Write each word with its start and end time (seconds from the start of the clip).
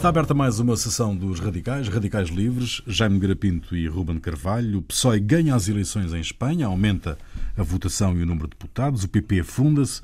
Está 0.00 0.08
aberta 0.08 0.32
mais 0.32 0.58
uma 0.58 0.78
sessão 0.78 1.14
dos 1.14 1.40
radicais, 1.40 1.86
radicais 1.86 2.30
livres, 2.30 2.80
Jaime 2.86 3.18
Garapinto 3.18 3.76
e 3.76 3.86
Ruben 3.86 4.18
Carvalho. 4.18 4.78
O 4.78 4.82
PSOE 4.82 5.20
ganha 5.20 5.54
as 5.54 5.68
eleições 5.68 6.14
em 6.14 6.20
Espanha, 6.20 6.64
aumenta 6.64 7.18
a 7.54 7.62
votação 7.62 8.16
e 8.16 8.22
o 8.22 8.26
número 8.26 8.46
de 8.46 8.52
deputados, 8.52 9.04
o 9.04 9.08
PP 9.10 9.40
afunda-se, 9.40 10.00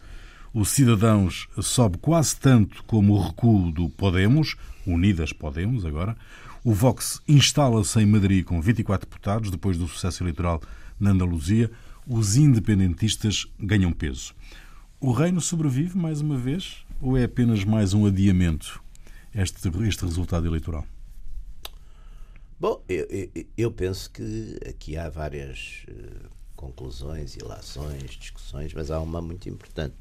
o 0.53 0.67
Cidadãos 0.67 1.49
sobe 1.63 1.97
quase 1.97 2.37
tanto 2.37 2.85
como 2.85 3.15
o 3.15 3.27
recuo 3.27 3.73
do 3.73 3.89
Podemos, 3.89 4.55
Unidas 4.87 5.33
Podemos 5.33 5.87
agora. 5.87 6.15
O 6.63 6.75
Vox 6.75 7.23
instala-se 7.27 7.99
em 7.99 8.05
Madrid 8.05 8.45
com 8.45 8.61
24 8.61 9.09
deputados, 9.09 9.51
depois 9.51 9.79
do 9.79 9.89
sucesso 9.89 10.23
eleitoral 10.23 10.61
na 11.01 11.13
Andaluzia. 11.13 11.71
Os 12.07 12.37
independentistas 12.37 13.47
ganham 13.59 13.93
peso. 13.93 14.35
O 15.01 15.11
reino 15.11 15.41
sobrevive 15.41 15.97
mais 15.97 16.21
uma 16.21 16.37
vez 16.37 16.85
ou 17.01 17.17
é 17.17 17.25
apenas 17.25 17.65
mais 17.65 17.95
um 17.95 18.05
adiamento 18.05 18.85
este, 19.37 19.69
este 19.69 20.05
resultado 20.05 20.47
eleitoral? 20.47 20.87
Bom, 22.59 22.83
eu, 22.89 23.05
eu, 23.07 23.47
eu 23.57 23.71
penso 23.71 24.11
que 24.11 24.59
aqui 24.67 24.97
há 24.97 25.11
várias 25.11 25.85
uh, 25.89 26.31
conclusões, 26.57 27.37
ilações, 27.37 28.13
discussões, 28.13 28.73
mas 28.73 28.91
há 28.91 28.99
uma 28.99 29.21
muito 29.21 29.49
importante. 29.49 29.95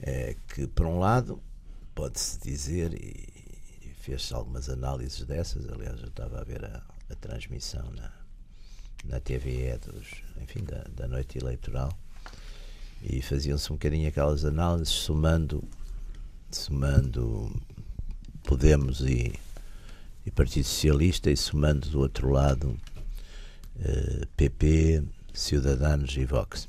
É 0.00 0.36
que, 0.54 0.66
por 0.68 0.86
um 0.86 0.98
lado, 0.98 1.40
pode-se 1.94 2.38
dizer, 2.40 2.94
e, 2.94 3.28
e 3.82 3.94
fez-se 4.00 4.32
algumas 4.32 4.68
análises 4.68 5.24
dessas, 5.24 5.68
aliás, 5.68 6.00
eu 6.00 6.08
estava 6.08 6.40
a 6.40 6.44
ver 6.44 6.64
a, 6.64 6.82
a 7.10 7.14
transmissão 7.16 7.90
na, 7.90 8.12
na 9.04 9.20
TVE 9.20 9.78
dos, 9.78 10.22
enfim, 10.40 10.64
da, 10.64 10.84
da 10.94 11.08
noite 11.08 11.38
eleitoral 11.38 11.92
e 13.02 13.20
faziam-se 13.20 13.72
um 13.72 13.76
bocadinho 13.76 14.08
aquelas 14.08 14.44
análises 14.44 14.94
somando 14.94 15.62
somando 16.50 17.50
Podemos 18.42 19.00
e, 19.00 19.32
e 20.26 20.30
Partido 20.30 20.64
Socialista 20.64 21.30
e 21.30 21.36
somando 21.36 21.88
do 21.88 22.00
outro 22.00 22.30
lado 22.30 22.78
eh, 23.80 24.26
PP, 24.36 25.02
Ciudadanos 25.32 26.16
e 26.16 26.24
Vox. 26.24 26.68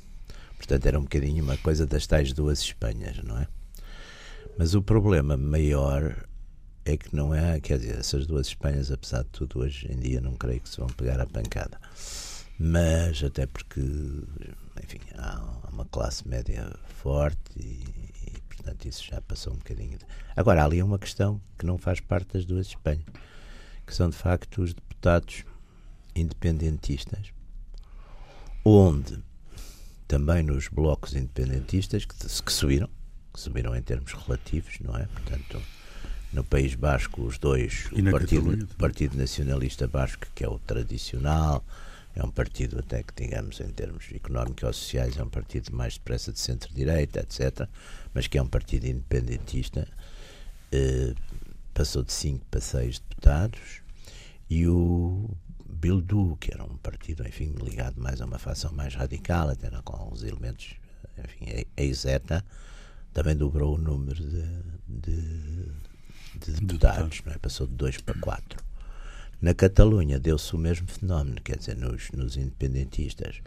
Portanto, 0.56 0.86
era 0.86 0.98
um 0.98 1.02
bocadinho 1.02 1.44
uma 1.44 1.56
coisa 1.58 1.86
das 1.86 2.06
tais 2.06 2.32
duas 2.32 2.60
Espanhas, 2.60 3.22
não 3.22 3.38
é? 3.38 3.46
Mas 4.56 4.74
o 4.74 4.82
problema 4.82 5.36
maior 5.36 6.24
é 6.84 6.96
que 6.96 7.14
não 7.14 7.34
é, 7.34 7.60
quer 7.60 7.78
dizer, 7.78 7.98
essas 7.98 8.26
duas 8.26 8.46
Espanhas, 8.48 8.90
apesar 8.90 9.22
de 9.22 9.30
tudo, 9.30 9.60
hoje 9.60 9.90
em 9.90 9.98
dia 9.98 10.20
não 10.20 10.34
creio 10.34 10.60
que 10.60 10.68
se 10.68 10.78
vão 10.78 10.88
pegar 10.88 11.20
a 11.20 11.26
pancada. 11.26 11.78
Mas 12.58 13.22
até 13.24 13.46
porque, 13.46 13.80
enfim, 14.82 15.00
há 15.16 15.40
uma 15.72 15.84
classe 15.86 16.26
média 16.28 16.72
forte 17.02 17.38
e 17.56 18.13
Portanto, 18.64 18.86
isso 18.86 19.04
já 19.04 19.20
passou 19.20 19.52
um 19.52 19.56
bocadinho. 19.56 19.98
De... 19.98 20.06
Agora, 20.34 20.64
ali 20.64 20.78
é 20.78 20.84
uma 20.84 20.98
questão 20.98 21.38
que 21.58 21.66
não 21.66 21.76
faz 21.76 22.00
parte 22.00 22.32
das 22.32 22.46
duas 22.46 22.68
Espanhas, 22.68 23.04
que 23.86 23.94
são 23.94 24.08
de 24.08 24.16
facto 24.16 24.62
os 24.62 24.72
deputados 24.72 25.44
independentistas, 26.16 27.30
onde 28.64 29.22
também 30.08 30.42
nos 30.42 30.68
blocos 30.68 31.14
independentistas 31.14 32.06
que, 32.06 32.16
que 32.16 32.52
subiram, 32.52 32.88
que 33.34 33.40
subiram 33.40 33.76
em 33.76 33.82
termos 33.82 34.12
relativos, 34.12 34.78
não 34.80 34.96
é? 34.96 35.04
Portanto, 35.06 35.60
no 36.32 36.42
País 36.42 36.74
Basco, 36.74 37.22
os 37.22 37.36
dois, 37.36 37.90
o 37.92 38.10
Partido, 38.10 38.66
Partido 38.78 39.18
Nacionalista 39.18 39.86
Basco, 39.86 40.26
que 40.34 40.42
é 40.42 40.48
o 40.48 40.58
tradicional, 40.58 41.62
é 42.14 42.24
um 42.24 42.30
partido 42.30 42.78
até 42.78 43.02
que, 43.02 43.24
digamos, 43.24 43.60
em 43.60 43.68
termos 43.70 44.06
económicos 44.14 44.62
ou 44.62 44.72
sociais, 44.72 45.16
é 45.16 45.22
um 45.22 45.28
partido 45.28 45.74
mais 45.74 45.94
depressa 45.94 46.32
de 46.32 46.38
centro-direita, 46.38 47.20
etc., 47.20 47.68
mas 48.12 48.26
que 48.26 48.38
é 48.38 48.42
um 48.42 48.46
partido 48.46 48.86
independentista, 48.86 49.88
eh, 50.70 51.14
passou 51.72 52.04
de 52.04 52.12
5 52.12 52.44
para 52.50 52.60
6 52.60 53.00
deputados, 53.00 53.82
e 54.48 54.68
o 54.68 55.28
Bildu, 55.66 56.36
que 56.36 56.52
era 56.54 56.62
um 56.62 56.76
partido, 56.76 57.26
enfim, 57.26 57.52
ligado 57.60 58.00
mais 58.00 58.20
a 58.20 58.26
uma 58.26 58.38
facção 58.38 58.72
mais 58.72 58.94
radical, 58.94 59.50
até 59.50 59.68
com 59.82 59.96
alguns 59.96 60.22
elementos, 60.22 60.76
enfim, 61.18 61.66
ex-ETA, 61.76 62.44
também 63.12 63.36
dobrou 63.36 63.74
o 63.74 63.78
número 63.78 64.22
de, 64.22 64.62
de, 64.88 65.72
de 66.38 66.52
deputados, 66.60 67.22
não 67.24 67.32
é? 67.32 67.38
passou 67.38 67.66
de 67.66 67.74
2 67.74 67.98
para 67.98 68.14
4. 68.20 68.63
Na 69.44 69.52
Catalunha 69.52 70.18
deu-se 70.18 70.56
o 70.56 70.58
mesmo 70.58 70.88
fenómeno, 70.88 71.38
quer 71.42 71.58
dizer, 71.58 71.76
nos, 71.76 72.10
nos 72.12 72.34
independentistas. 72.34 73.42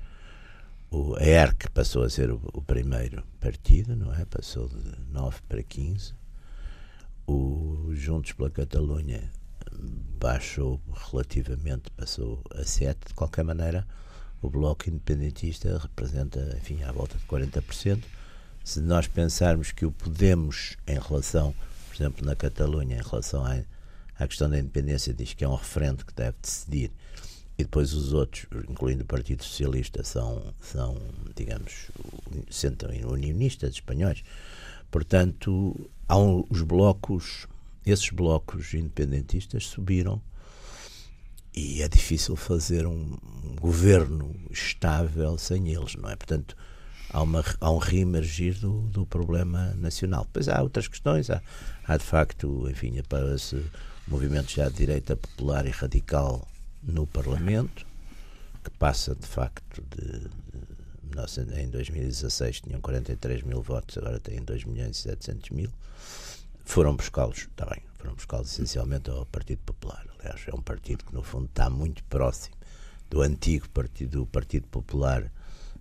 O, 0.91 1.15
a 1.15 1.23
ERC 1.23 1.71
passou 1.71 2.03
a 2.03 2.09
ser 2.11 2.29
o, 2.29 2.39
o, 2.53 2.61
primeiro 2.61 3.23
partido, 3.39 3.95
não 3.95 4.13
é? 4.13 4.23
Passou 4.25 4.69
de 4.69 4.77
9 5.11 5.39
para 5.49 5.63
15. 5.63 6.13
O 7.25 7.89
Juntos 7.95 8.33
pela 8.33 8.51
Catalunha 8.51 9.23
baixou 10.19 10.79
relativamente, 11.09 11.89
passou 11.89 12.43
a 12.53 12.63
7. 12.63 13.07
De 13.07 13.13
qualquer 13.15 13.43
maneira, 13.43 13.83
o 14.39 14.51
Bloco 14.51 14.87
Independentista 14.87 15.79
representa, 15.79 16.55
enfim, 16.61 16.83
à 16.83 16.91
volta 16.91 17.17
de 17.17 17.25
40%. 17.25 18.03
Se 18.63 18.81
nós 18.81 19.07
pensarmos 19.07 19.71
que 19.71 19.83
o 19.83 19.91
Podemos, 19.91 20.77
em 20.85 20.99
relação, 20.99 21.55
por 21.87 21.95
exemplo, 21.95 22.23
na 22.23 22.35
Catalunha, 22.35 22.97
em 22.97 23.03
relação 23.03 23.43
à 23.43 23.57
a 24.19 24.27
questão 24.27 24.49
da 24.49 24.59
independência 24.59 25.13
diz 25.13 25.33
que 25.33 25.43
é 25.43 25.47
um 25.47 25.55
referendo 25.55 26.05
que 26.05 26.13
deve 26.13 26.35
decidir 26.41 26.91
e 27.57 27.63
depois 27.63 27.93
os 27.93 28.13
outros, 28.13 28.45
incluindo 28.69 29.03
o 29.03 29.07
Partido 29.07 29.43
Socialista, 29.43 30.03
são, 30.03 30.53
são 30.61 30.95
digamos, 31.35 31.89
sentam 32.51 32.89
unionistas 33.09 33.73
espanhóis. 33.73 34.23
Portanto, 34.91 35.89
há 36.07 36.17
um, 36.17 36.45
os 36.49 36.61
blocos, 36.61 37.47
esses 37.85 38.11
blocos 38.11 38.73
independentistas 38.75 39.65
subiram 39.65 40.21
e 41.55 41.81
é 41.81 41.87
difícil 41.87 42.35
fazer 42.35 42.85
um, 42.85 43.17
um 43.43 43.55
governo 43.59 44.35
estável 44.51 45.35
sem 45.39 45.69
eles, 45.69 45.95
não 45.95 46.09
é? 46.09 46.15
Portanto, 46.15 46.55
há, 47.09 47.23
uma, 47.23 47.43
há 47.59 47.71
um 47.71 47.79
reemergir 47.79 48.59
do, 48.59 48.81
do 48.81 49.03
problema 49.03 49.73
nacional. 49.73 50.25
Depois 50.25 50.47
há 50.47 50.61
outras 50.61 50.87
questões, 50.87 51.31
há, 51.31 51.41
há 51.87 51.97
de 51.97 52.03
facto, 52.03 52.69
enfim, 52.69 52.99
aparece 52.99 53.65
movimento 54.07 54.51
já 54.51 54.69
de 54.69 54.75
direita 54.75 55.15
popular 55.15 55.65
e 55.65 55.69
radical 55.69 56.47
no 56.81 57.05
Parlamento, 57.05 57.85
que 58.63 58.69
passa 58.71 59.13
de 59.13 59.27
facto 59.27 59.83
de, 59.89 60.29
de 61.03 61.61
em 61.61 61.69
2016 61.69 62.61
tinham 62.61 62.79
43 62.79 63.43
mil 63.43 63.61
votos, 63.61 63.97
agora 63.97 64.19
têm 64.19 64.41
2 64.41 64.65
milhões 64.65 64.97
e 64.97 65.01
700 65.01 65.49
mil. 65.49 65.69
Foram 66.63 66.95
buscá-los, 66.95 67.39
está 67.39 67.65
bem, 67.65 67.81
foram 67.97 68.13
buscá-los 68.13 68.51
essencialmente 68.51 69.09
ao 69.09 69.25
Partido 69.25 69.59
Popular. 69.65 70.05
Aliás, 70.19 70.41
é 70.47 70.53
um 70.53 70.61
partido 70.61 71.05
que 71.05 71.13
no 71.13 71.23
fundo 71.23 71.45
está 71.45 71.69
muito 71.69 72.03
próximo 72.05 72.55
do 73.09 73.21
antigo 73.21 73.67
partido, 73.69 74.19
do 74.19 74.25
partido 74.25 74.67
Popular 74.67 75.31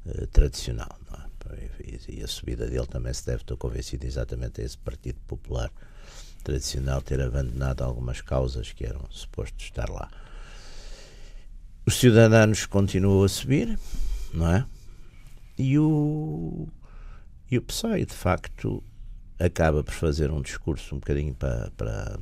eh, 0.07 0.27
tradicional. 0.27 0.99
É? 1.53 1.71
E, 1.85 2.19
e 2.19 2.23
a 2.23 2.27
subida 2.27 2.67
dele 2.67 2.87
também 2.87 3.13
se 3.13 3.25
deve, 3.25 3.43
estou 3.43 3.57
convencido, 3.57 4.07
exatamente 4.07 4.61
a 4.61 4.65
esse 4.65 4.79
Partido 4.79 5.19
Popular 5.27 5.71
tradicional 6.47 7.03
ter 7.03 7.21
abandonado 7.21 7.83
algumas 7.83 8.21
causas 8.21 8.73
que 8.73 8.87
eram 8.87 9.05
supostos 9.11 9.65
estar 9.65 9.91
lá. 9.91 10.09
Os 11.85 11.97
cidadãos 11.97 12.67
continuam 12.67 13.25
a 13.25 13.29
subir, 13.29 13.77
não 14.33 14.49
é? 14.49 14.65
E 15.59 15.77
o, 15.77 16.69
e 17.51 17.59
o 17.59 17.63
PSOE, 17.63 18.07
de 18.07 18.15
facto, 18.15 18.81
acaba 19.41 19.83
por 19.83 19.93
fazer 19.93 20.31
um 20.31 20.41
discurso 20.41 20.95
um 20.95 20.99
bocadinho 20.99 21.35
para, 21.35 21.73
para 21.77 22.17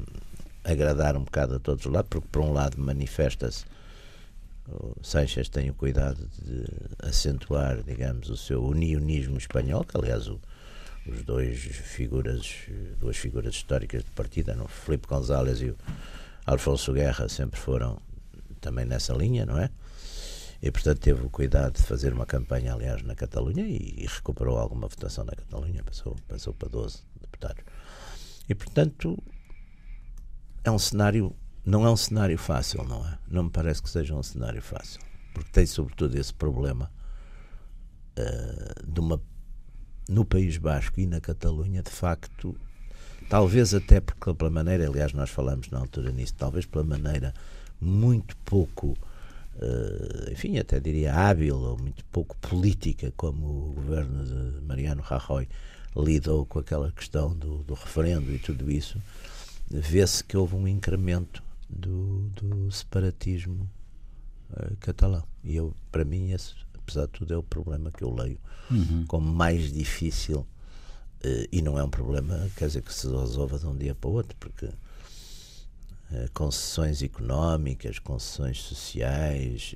agradar 0.64 1.18
um 1.18 1.24
bocado 1.24 1.56
a 1.56 1.58
todos 1.58 1.84
os 1.84 1.92
lados, 1.92 2.08
porque, 2.08 2.28
por 2.32 2.40
um 2.40 2.52
lado, 2.52 2.80
manifesta-se. 2.80 3.66
O 4.66 4.94
Sanchez 5.02 5.50
tem 5.50 5.68
o 5.68 5.74
cuidado 5.74 6.26
de 6.42 6.64
acentuar, 7.06 7.82
digamos, 7.82 8.30
o 8.30 8.36
seu 8.38 8.64
unionismo 8.64 9.36
espanhol, 9.36 9.84
que, 9.84 9.98
aliás, 9.98 10.28
o, 10.28 10.40
os 11.06 11.22
dois 11.22 11.58
figuras, 11.58 12.66
duas 12.98 13.16
figuras 13.16 13.54
históricas 13.54 14.04
de 14.04 14.10
partida, 14.10 14.54
no 14.54 14.66
Felipe 14.66 15.06
González 15.06 15.60
e 15.60 15.70
o 15.70 15.76
Alfonso 16.46 16.92
Guerra 16.92 17.28
sempre 17.28 17.58
foram 17.58 18.00
também 18.60 18.84
nessa 18.84 19.12
linha, 19.12 19.44
não 19.44 19.58
é? 19.58 19.70
E 20.62 20.70
portanto 20.70 20.98
teve 21.00 21.22
o 21.22 21.28
cuidado 21.28 21.74
de 21.74 21.82
fazer 21.82 22.12
uma 22.14 22.24
campanha, 22.24 22.72
aliás, 22.72 23.02
na 23.02 23.14
Catalunha 23.14 23.66
e, 23.66 23.94
e 23.98 24.06
recuperou 24.06 24.58
alguma 24.58 24.88
votação 24.88 25.24
na 25.24 25.32
Catalunha, 25.32 25.82
passou, 25.84 26.16
passou 26.26 26.54
para 26.54 26.68
12 26.68 27.02
deputados. 27.20 27.62
E 28.48 28.54
portanto 28.54 29.22
é 30.64 30.70
um 30.70 30.78
cenário, 30.78 31.36
não 31.66 31.84
é 31.84 31.90
um 31.90 31.96
cenário 31.96 32.38
fácil, 32.38 32.82
não 32.84 33.06
é? 33.06 33.18
Não 33.28 33.44
me 33.44 33.50
parece 33.50 33.82
que 33.82 33.90
seja 33.90 34.14
um 34.14 34.22
cenário 34.22 34.62
fácil, 34.62 35.00
porque 35.34 35.50
tem 35.50 35.66
sobretudo 35.66 36.16
esse 36.16 36.32
problema 36.32 36.90
uh, 38.18 38.90
de 38.90 39.00
uma 39.00 39.20
no 40.08 40.24
País 40.24 40.56
Basco 40.56 41.00
e 41.00 41.06
na 41.06 41.20
Catalunha, 41.20 41.82
de 41.82 41.90
facto, 41.90 42.54
talvez 43.28 43.74
até 43.74 44.00
porque 44.00 44.34
pela 44.34 44.50
maneira, 44.50 44.86
aliás, 44.86 45.12
nós 45.12 45.30
falamos 45.30 45.70
na 45.70 45.78
altura 45.78 46.12
nisso, 46.12 46.34
talvez 46.36 46.66
pela 46.66 46.84
maneira 46.84 47.34
muito 47.80 48.36
pouco, 48.38 48.96
uh, 49.56 50.30
enfim, 50.32 50.58
até 50.58 50.78
diria 50.78 51.14
hábil 51.14 51.56
ou 51.56 51.78
muito 51.78 52.04
pouco 52.06 52.36
política, 52.36 53.12
como 53.16 53.46
o 53.46 53.72
governo 53.74 54.24
de 54.24 54.60
Mariano 54.66 55.02
Rajoy 55.02 55.48
lidou 55.96 56.44
com 56.44 56.58
aquela 56.58 56.90
questão 56.90 57.34
do, 57.34 57.58
do 57.58 57.74
referendo 57.74 58.32
e 58.32 58.38
tudo 58.38 58.70
isso, 58.70 59.00
vê-se 59.70 60.22
que 60.22 60.36
houve 60.36 60.56
um 60.56 60.68
incremento 60.68 61.42
do, 61.68 62.28
do 62.30 62.70
separatismo 62.70 63.68
uh, 64.50 64.76
catalão. 64.80 65.24
E 65.42 65.56
eu, 65.56 65.74
para 65.90 66.04
mim, 66.04 66.32
esse, 66.32 66.54
apesar 66.84 67.06
de 67.06 67.12
tudo, 67.12 67.34
é 67.34 67.36
o 67.36 67.42
problema 67.42 67.90
que 67.90 68.04
eu 68.04 68.14
leio 68.14 68.38
uhum. 68.70 69.04
como 69.06 69.26
mais 69.26 69.72
difícil. 69.72 70.46
Uh, 71.24 71.48
e 71.50 71.62
não 71.62 71.78
é 71.78 71.82
um 71.82 71.88
problema, 71.88 72.48
quer 72.54 72.66
dizer, 72.66 72.82
que 72.82 72.92
se 72.92 73.08
resolva 73.08 73.58
de 73.58 73.66
um 73.66 73.76
dia 73.76 73.94
para 73.94 74.10
o 74.10 74.12
outro, 74.12 74.36
porque 74.38 74.66
uh, 74.66 74.72
concessões 76.34 77.02
económicas, 77.02 77.98
concessões 77.98 78.60
sociais, 78.60 79.74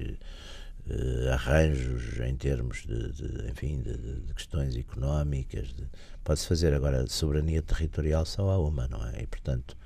arranjos 1.35 2.19
em 2.21 2.35
termos 2.35 2.87
de, 2.87 3.13
de 3.13 3.51
enfim, 3.51 3.83
de, 3.83 3.95
de, 3.95 4.33
questões 4.33 4.75
económicas, 4.75 5.75
pode-se 6.25 6.47
fazer 6.47 6.73
agora 6.73 7.07
soberania 7.07 7.61
territorial 7.61 8.25
só 8.25 8.49
há 8.49 8.59
uma, 8.59 8.89
não 8.89 9.07
é? 9.07 9.23
E 9.23 9.27
portanto 9.27 9.77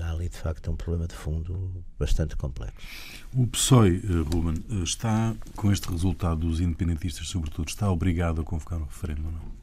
há 0.00 0.10
ali 0.10 0.28
de 0.28 0.36
facto 0.36 0.70
um 0.70 0.76
problema 0.76 1.06
de 1.06 1.14
fundo 1.14 1.84
bastante 1.98 2.36
complexo. 2.36 2.86
O 3.34 3.46
PSOE, 3.46 3.98
uh, 3.98 4.22
Ruben, 4.24 4.62
uh, 4.70 4.82
está 4.82 5.34
com 5.56 5.72
este 5.72 5.88
resultado 5.90 6.40
dos 6.40 6.60
independentistas, 6.60 7.28
sobretudo, 7.28 7.68
está 7.68 7.90
obrigado 7.90 8.40
a 8.40 8.44
convocar 8.44 8.78
um 8.78 8.84
referendo 8.84 9.24
ou 9.26 9.32
não? 9.32 9.58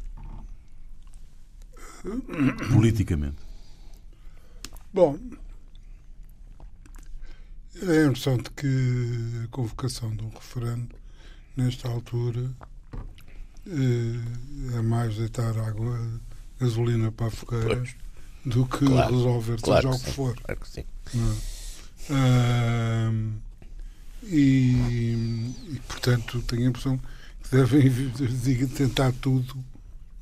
Politicamente. 2.74 3.38
Bom, 4.94 5.20
é 7.82 8.04
a 8.04 8.06
impressão 8.06 8.38
de 8.38 8.50
que 8.52 9.44
a 9.44 9.48
convocação 9.50 10.16
de 10.16 10.24
um 10.24 10.30
referendo, 10.30 10.96
nesta 11.56 11.90
altura, 11.90 12.52
é 14.74 14.82
mais 14.82 15.18
deitar 15.18 15.58
água, 15.58 16.22
gasolina 16.60 17.12
para 17.12 17.28
a 17.28 17.32
fogueira 17.32 17.84
do 18.46 18.66
que 18.66 18.86
claro, 18.86 19.16
resolver 19.16 19.62
claro 19.62 19.94
seja 19.94 20.04
o 20.04 20.06
que 20.06 20.12
for. 20.12 20.36
Claro 20.42 20.60
que 20.60 20.70
sim. 20.70 20.86
Uh, 22.10 23.34
e, 24.24 25.54
e, 25.74 25.82
portanto, 25.88 26.42
tenho 26.44 26.66
a 26.66 26.70
impressão 26.70 27.00
que 27.44 27.56
devem 27.56 28.68
tentar 28.68 29.12
tudo. 29.14 29.58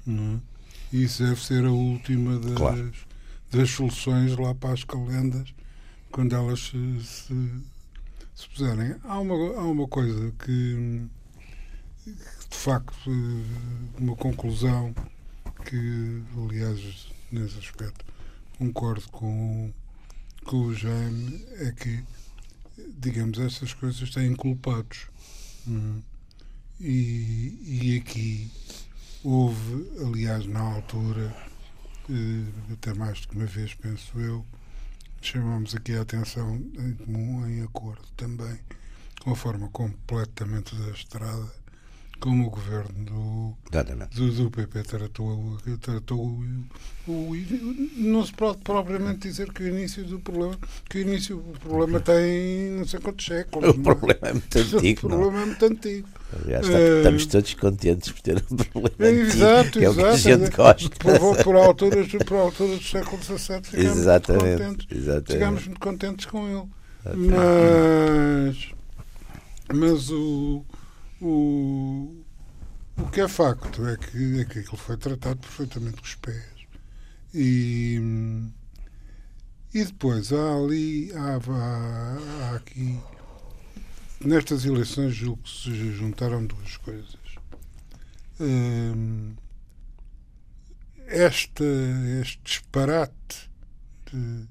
Não 0.06 0.36
é? 0.36 0.54
E 0.92 1.04
isso 1.04 1.24
deve 1.24 1.44
ser 1.44 1.66
a 1.66 1.72
última 1.72 2.40
das, 2.40 2.54
claro. 2.54 2.92
das 3.52 3.70
soluções 3.70 4.38
lá 4.38 4.54
para 4.54 4.74
as 4.74 4.84
calendas, 4.84 5.54
quando 6.12 6.36
elas 6.36 6.60
se, 6.60 7.04
se, 7.04 7.52
se 8.36 8.50
puserem. 8.50 8.96
Há 9.04 9.20
uma, 9.20 9.34
há 9.34 9.64
uma 9.64 9.88
coisa 9.88 10.32
que, 10.38 11.02
que, 12.04 12.12
de 12.12 12.58
facto, 12.58 13.10
uma 13.98 14.16
conclusão 14.16 14.94
que, 15.66 16.22
aliás, 16.38 17.08
nesse 17.32 17.58
aspecto, 17.58 18.06
concordo 18.58 19.08
com, 19.10 19.72
com 20.46 20.58
o 20.58 20.74
Jaime, 20.74 21.46
é 21.54 21.72
que, 21.72 22.04
digamos, 23.00 23.40
essas 23.40 23.74
coisas 23.74 24.10
têm 24.10 24.36
culpados. 24.36 25.08
Hum. 25.68 26.02
E, 26.80 27.60
e 27.64 27.98
aqui 27.98 28.52
houve, 29.24 29.90
aliás, 30.06 30.46
na 30.46 30.60
altura, 30.60 31.34
eh, 32.10 32.74
até 32.74 32.94
mais 32.94 33.22
do 33.22 33.30
que 33.30 33.36
uma 33.36 33.46
vez, 33.46 33.74
penso 33.74 34.20
eu, 34.20 34.46
chamamos 35.22 35.74
aqui 35.76 35.94
a 35.94 36.02
atenção 36.02 36.56
em 36.56 36.94
comum, 36.94 37.48
em 37.48 37.62
acordo 37.64 38.06
também, 38.18 38.60
com 39.22 39.32
a 39.32 39.36
forma 39.36 39.70
completamente 39.70 40.76
desastrada 40.76 41.63
como 42.24 42.48
o 42.48 42.50
governo 42.50 43.04
do, 43.04 43.54
do, 44.16 44.32
do, 44.32 44.50
PP 44.50 44.84
tratou, 44.84 45.58
tratou 45.82 46.22
o, 46.22 47.12
o, 47.12 47.36
não 47.98 48.26
se 48.26 48.32
pode 48.32 48.60
propriamente 48.60 49.28
dizer 49.28 49.52
que 49.52 49.62
o 49.62 49.68
início 49.68 50.06
do 50.06 50.22
problema 50.22 50.58
que 50.90 51.00
o 51.00 51.02
início 51.02 51.36
do 51.36 51.60
problema 51.60 52.00
tem 52.00 52.70
não 52.78 52.88
sei 52.88 53.02
quantos 53.02 53.26
séculos. 53.26 53.76
O 53.76 53.84
problema 53.84 54.20
é 54.22 54.32
muito 54.32 54.56
antigo. 54.58 55.08
O 55.08 55.10
problema 55.10 55.42
é 55.42 55.46
muito 55.48 55.66
antigo. 55.66 56.08
Aliás, 56.42 56.66
uh, 56.70 56.98
estamos 56.98 57.26
todos 57.26 57.54
contentes 57.56 58.12
por 58.14 58.22
ter 58.22 58.38
um 58.50 58.56
problema 58.72 58.96
é, 59.00 59.10
antigo, 59.10 59.36
exato, 59.36 59.80
é 59.80 59.90
o 59.90 59.94
que 59.94 60.02
a 60.02 60.16
gente 60.16 60.50
gosta. 60.56 60.90
Por, 60.96 61.44
por, 61.44 61.56
alturas, 61.58 62.08
por 62.08 62.38
alturas 62.38 62.80
do 62.80 62.84
século 62.86 63.22
XVII 63.22 63.64
ficámos 63.64 63.98
exatamente, 63.98 64.44
muito 64.46 64.64
contentes. 64.64 64.98
Exatamente. 64.98 65.34
Ficámos 65.34 65.66
muito 65.66 65.80
contentes 65.82 66.26
com 66.26 66.48
ele. 66.48 66.68
Mas, 67.36 68.72
mas 69.74 70.10
o 70.10 70.64
o, 71.24 72.24
o 72.98 73.10
que 73.10 73.22
é 73.22 73.28
facto 73.30 73.88
é 73.88 73.96
que, 73.96 74.42
é 74.42 74.46
que 74.46 74.60
aquilo 74.60 74.78
foi 74.78 74.98
tratado 74.98 75.40
perfeitamente 75.40 75.98
com 75.98 76.04
os 76.04 76.16
pés. 76.16 76.68
E, 77.34 77.98
e 79.74 79.86
depois 79.86 80.34
há 80.34 80.56
ali, 80.56 81.12
há, 81.14 81.38
há, 81.38 82.52
há 82.52 82.56
aqui, 82.58 83.00
nestas 84.20 84.66
eleições 84.66 85.16
julgo 85.16 85.42
que 85.44 85.50
se 85.50 85.92
juntaram 85.94 86.46
duas 86.46 86.78
coisas. 86.78 87.16
Hum, 88.40 89.36
esta, 91.08 91.64
este 92.22 92.42
disparate 92.44 93.50
de, 94.12 94.48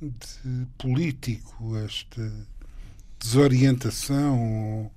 de 0.00 0.66
político, 0.78 1.76
esta 1.76 2.32
desorientação 3.18 4.90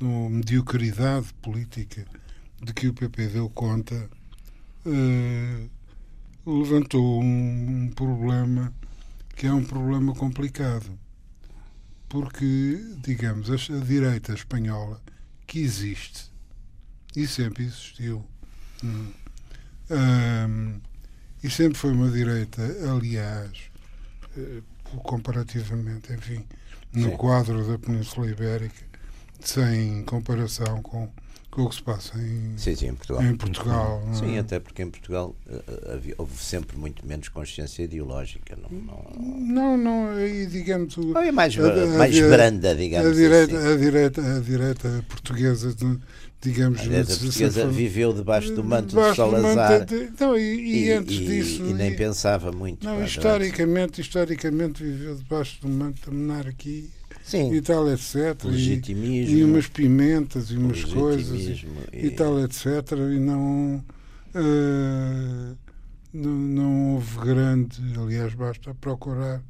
no 0.00 0.28
mediocridade 0.28 1.32
política 1.42 2.04
de 2.62 2.72
que 2.72 2.88
o 2.88 2.94
PP 2.94 3.28
deu 3.28 3.50
conta, 3.50 4.08
eh, 4.84 5.66
levantou 6.46 7.22
um, 7.22 7.84
um, 7.84 7.90
problema 7.90 8.72
que 9.34 9.46
é 9.46 9.52
um 9.52 9.64
problema 9.64 10.14
complicado. 10.14 10.98
Porque, 12.08 12.78
digamos, 13.02 13.50
a, 13.50 13.54
a 13.54 13.80
direita 13.80 14.32
espanhola, 14.32 15.02
que 15.46 15.60
existe 15.60 16.30
e 17.14 17.26
sempre 17.26 17.64
existiu, 17.64 18.24
um, 18.82 20.80
e 21.42 21.50
sempre 21.50 21.78
foi 21.78 21.92
uma 21.92 22.10
direita, 22.10 22.62
aliás, 22.90 23.70
uh, 24.36 24.62
comparativamente, 24.98 26.12
enfim, 26.12 26.44
no 26.92 27.10
Sim. 27.10 27.16
quadro 27.16 27.66
da 27.66 27.78
Península 27.78 28.28
Ibérica, 28.28 28.85
sem 29.40 30.02
comparação 30.04 30.82
com, 30.82 31.08
com 31.50 31.62
o 31.62 31.68
que 31.68 31.76
se 31.76 31.82
passa 31.82 32.18
em, 32.18 32.54
sim, 32.56 32.74
sim, 32.74 32.88
em 32.88 32.94
Portugal. 32.94 33.22
Em 33.22 33.36
Portugal 33.36 34.02
é? 34.10 34.14
Sim, 34.14 34.38
até 34.38 34.60
porque 34.60 34.82
em 34.82 34.90
Portugal 34.90 35.34
uh, 35.46 35.92
havia, 35.92 36.14
houve 36.18 36.36
sempre 36.36 36.76
muito 36.76 37.06
menos 37.06 37.28
consciência 37.28 37.82
ideológica. 37.82 38.56
Não, 38.56 38.70
não, 38.70 39.76
não, 39.76 39.76
não 39.76 40.08
aí 40.16 40.46
digamos. 40.46 40.96
O, 40.96 41.16
é 41.18 41.32
mais, 41.32 41.58
a, 41.58 41.86
mais 41.98 42.18
a, 42.20 42.28
branda, 42.28 42.74
digamos. 42.74 43.10
A 43.10 43.14
direita, 43.14 43.58
assim. 43.58 43.72
a 43.72 43.76
direita, 43.76 44.36
a 44.36 44.40
direita 44.40 45.04
portuguesa. 45.08 45.74
digamos, 46.42 46.80
a 46.80 46.82
direita 46.82 47.16
portuguesa 47.16 47.66
viveu 47.68 48.12
debaixo 48.12 48.52
do 48.52 48.62
manto 48.62 48.88
debaixo 48.90 49.10
de 49.12 49.16
Salazar 49.16 49.86
do 49.86 49.96
manto, 49.96 50.12
não, 50.20 50.38
e, 50.38 50.42
e, 50.42 50.84
e, 50.84 50.92
antes 50.92 51.16
e, 51.16 51.24
disso 51.24 51.64
e 51.64 51.72
nem 51.72 51.96
pensava 51.96 52.52
muito 52.52 52.84
não, 52.84 53.02
historicamente, 53.02 54.00
historicamente 54.00 54.84
viveu 54.84 55.16
debaixo 55.16 55.60
do 55.62 55.68
manto 55.68 56.08
da 56.08 56.16
monarquia 56.16 56.95
Sim. 57.26 57.52
e 57.52 57.60
tal, 57.60 57.92
etc. 57.92 58.44
Legitimismo. 58.44 59.34
E, 59.34 59.40
e 59.40 59.44
umas 59.44 59.66
pimentas 59.66 60.52
e 60.52 60.56
umas 60.56 60.84
coisas 60.84 61.64
e, 61.92 62.06
e, 62.06 62.10
tal, 62.12 62.38
etc. 62.44 62.66
E 63.12 63.18
não, 63.18 63.84
uh, 64.32 65.56
não, 66.14 66.30
não 66.30 66.94
houve 66.94 67.18
grande, 67.18 67.82
aliás, 68.00 68.32
basta 68.32 68.72
procurar 68.74 69.42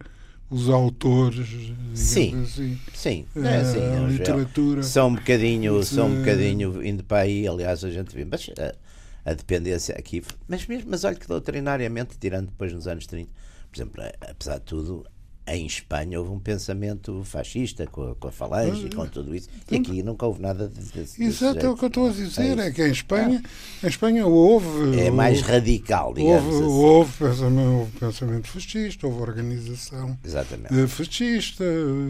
os 0.48 0.70
autores, 0.70 1.48
sim, 1.94 2.42
assim, 2.42 2.78
sim, 2.94 3.26
é, 3.36 3.56
assim, 3.56 3.80
a 3.80 4.08
literatura. 4.08 4.82
São 4.82 5.08
um 5.08 5.14
bocadinho, 5.16 5.80
de... 5.80 5.86
são 5.86 6.08
um 6.08 6.18
bocadinho 6.20 6.82
indo 6.82 7.04
para 7.04 7.24
aí, 7.24 7.46
aliás, 7.46 7.84
a 7.84 7.90
gente 7.90 8.14
vê, 8.14 8.24
mas 8.24 8.48
a, 8.58 9.30
a 9.30 9.34
dependência 9.34 9.94
aqui, 9.98 10.22
mas 10.48 10.66
mesmo, 10.66 10.88
mas 10.90 11.04
olha 11.04 11.16
que 11.16 11.26
doutrinariamente, 11.26 12.16
tirando 12.18 12.46
depois 12.46 12.72
nos 12.72 12.86
anos 12.86 13.06
30, 13.06 13.28
por 13.70 13.76
exemplo, 13.76 14.02
apesar 14.22 14.58
de 14.58 14.64
tudo, 14.64 15.04
em 15.46 15.64
Espanha 15.66 16.18
houve 16.18 16.32
um 16.32 16.38
pensamento 16.38 17.22
fascista 17.24 17.86
com 17.86 18.10
a, 18.10 18.14
com 18.14 18.28
a 18.28 18.32
falange 18.32 18.86
e 18.86 18.94
com 18.94 19.06
tudo 19.06 19.34
isso. 19.34 19.48
E 19.70 19.76
aqui 19.76 20.02
nunca 20.02 20.26
houve 20.26 20.42
nada 20.42 20.68
desse, 20.68 21.22
Exato, 21.22 21.64
é 21.64 21.68
o 21.68 21.76
que 21.76 21.84
eu 21.84 21.88
estou 21.88 22.08
a 22.08 22.10
dizer, 22.10 22.58
é, 22.58 22.66
é 22.66 22.70
que 22.70 22.84
em 22.84 22.90
Espanha, 22.90 23.42
em 23.82 23.86
Espanha 23.86 24.26
houve. 24.26 24.98
É 24.98 25.10
mais 25.10 25.40
radical, 25.42 26.14
digamos 26.14 26.54
houve, 26.54 26.64
assim. 26.64 26.74
Houve 26.74 27.12
pensamento, 27.12 27.70
houve 27.70 27.92
pensamento 27.92 28.48
fascista, 28.48 29.06
houve 29.06 29.20
organização 29.20 30.18
Exatamente. 30.24 30.86
fascista. 30.88 31.64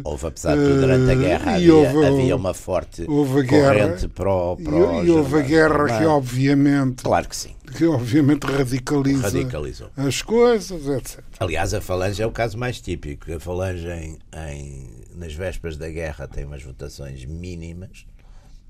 Houve, 0.05 0.27
apesar 0.27 0.57
de 0.57 0.63
tudo, 0.63 0.81
durante 0.81 1.11
a 1.11 1.15
guerra 1.15 1.55
havia, 1.57 1.75
houve, 1.75 2.07
havia 2.07 2.37
uma 2.37 2.55
forte 2.55 3.05
houve 3.09 3.43
guerra, 3.43 3.75
corrente 3.75 4.09
pró, 4.09 4.57
pró 4.57 5.03
E, 5.03 5.07
e 5.07 5.11
houve 5.11 5.37
a 5.37 5.43
guerra 5.43 5.99
que, 5.99 6.05
obviamente. 6.07 7.03
Claro 7.03 7.29
que 7.29 7.37
sim 7.37 7.56
que 7.73 7.87
obviamente 7.87 8.45
radicaliza 8.45 9.23
Radicalizou. 9.23 9.91
as 9.97 10.23
coisas, 10.23 10.87
etc. 10.87 11.25
Aliás, 11.39 11.75
a 11.75 11.81
Falange 11.81 12.23
é 12.23 12.27
o 12.27 12.33
caso 12.33 12.57
mais 12.59 12.81
típico. 12.81 13.33
A 13.33 13.41
Falange, 13.41 13.89
em, 13.89 14.19
em, 14.51 15.05
nas 15.15 15.35
vésperas 15.35 15.77
da 15.77 15.89
guerra, 15.89 16.29
tem 16.29 16.45
umas 16.45 16.63
votações 16.63 17.25
mínimas, 17.25 18.07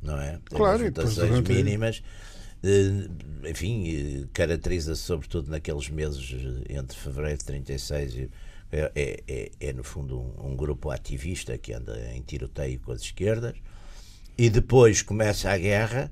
não 0.03 0.21
é? 0.21 0.33
Tem 0.49 0.59
claro, 0.59 0.83
umas 0.83 0.95
votações 0.95 1.41
mínimas. 1.49 2.03
enfim, 3.49 4.29
caracteriza-se 4.33 5.03
sobretudo 5.03 5.51
naqueles 5.51 5.89
meses 5.89 6.35
entre 6.69 6.97
fevereiro 6.99 7.39
de 7.39 7.45
36 7.45 8.15
e 8.15 8.31
é, 8.73 8.93
é, 8.97 9.23
é, 9.29 9.51
é, 9.61 9.73
no 9.73 9.85
fundo 9.85 10.19
um, 10.19 10.49
um, 10.49 10.57
grupo 10.57 10.91
ativista 10.91 11.57
que 11.57 11.73
anda 11.73 11.97
em 12.13 12.21
tiroteio 12.21 12.81
com 12.81 12.91
as 12.91 13.01
esquerdas 13.01 13.55
e 14.37 14.51
depois 14.51 15.03
começa 15.03 15.51
a 15.51 15.57
guerra 15.57 16.11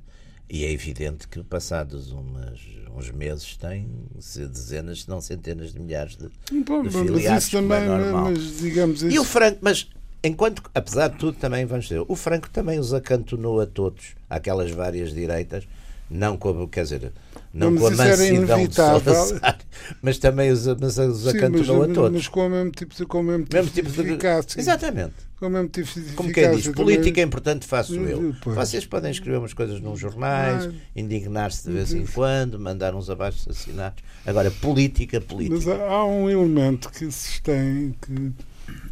e 0.48 0.64
é 0.64 0.70
evidente 0.70 1.26
que 1.26 1.42
passados 1.42 2.10
umas, 2.12 2.60
uns 2.94 3.10
meses 3.10 3.56
tem 3.56 3.88
dezenas, 4.36 5.02
se 5.02 5.08
não 5.08 5.20
centenas 5.20 5.72
de 5.72 5.80
milhares 5.80 6.16
de, 6.16 6.28
Bom, 6.62 6.82
de 6.82 6.90
filiados, 6.90 7.24
mas 7.24 7.42
isso 7.42 7.50
também, 7.52 7.82
é 7.82 7.86
normal. 7.86 8.30
Mas, 8.30 8.58
digamos 8.58 9.02
isso... 9.02 9.14
E 9.14 9.18
o 9.18 9.24
Franco, 9.24 9.58
mas 9.60 9.88
enquanto, 10.22 10.62
apesar 10.74 11.08
de 11.08 11.18
tudo, 11.18 11.38
também 11.38 11.64
vamos 11.66 11.86
dizer, 11.86 12.02
o 12.06 12.16
Franco 12.16 12.48
também 12.50 12.78
os 12.78 12.94
acantonou 12.94 13.60
a 13.60 13.66
todos, 13.66 14.14
aquelas 14.28 14.70
várias 14.70 15.12
direitas, 15.12 15.66
não 16.10 16.36
como, 16.36 16.68
quer 16.68 16.82
dizer, 16.82 17.12
não 17.54 17.70
mas 17.70 17.80
com 17.80 17.86
a 17.86 17.90
mansidão 17.92 18.66
de 18.66 18.74
Salazar, 18.74 19.58
mas 20.02 20.18
também 20.18 20.50
os, 20.50 20.66
mas 20.66 20.98
os 20.98 21.28
acantonou 21.28 21.84
a 21.84 21.88
todos. 21.88 22.12
Mas 22.12 22.26
com 22.26 22.46
o 22.46 22.50
mesmo 22.50 22.70
tipo 22.72 22.94
de, 22.94 23.06
com 23.06 23.20
o 23.20 23.22
mesmo 23.22 23.44
tipo, 23.44 23.56
mesmo 23.56 23.70
tipo 23.70 23.90
de, 23.90 24.00
eficácia. 24.00 24.60
Exatamente. 24.60 25.14
Com 25.38 25.46
o 25.46 25.50
mesmo 25.50 25.68
tipo 25.68 26.00
de 26.00 26.12
Como 26.14 26.32
quem 26.32 26.50
diz, 26.50 26.66
política 26.68 27.20
é 27.20 27.24
importante, 27.24 27.64
faço 27.64 27.94
eu. 27.94 28.34
Vocês 28.44 28.84
podem 28.84 29.12
escrever 29.12 29.38
umas 29.38 29.54
coisas 29.54 29.80
nos 29.80 30.00
jornais, 30.00 30.68
indignar-se 30.96 31.68
de 31.68 31.72
vez 31.72 31.94
em 31.94 32.04
quando, 32.04 32.58
mandar 32.58 32.92
uns 32.92 33.08
abaixo 33.08 33.38
assassinatos. 33.48 34.02
Agora, 34.26 34.50
política, 34.50 35.20
política. 35.20 35.54
Mas 35.54 35.80
há, 35.80 36.04
um 36.04 36.28
elemento 36.28 36.90
que 36.90 37.08
se 37.12 37.40
tem, 37.40 37.94
que, 38.02 38.32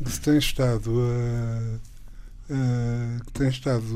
que 0.05 0.13
se 0.13 0.21
tem 0.21 0.39
estado 0.39 1.01
a, 1.01 2.55
a, 2.55 3.25
que 3.25 3.33
tem 3.33 3.49
estado 3.49 3.93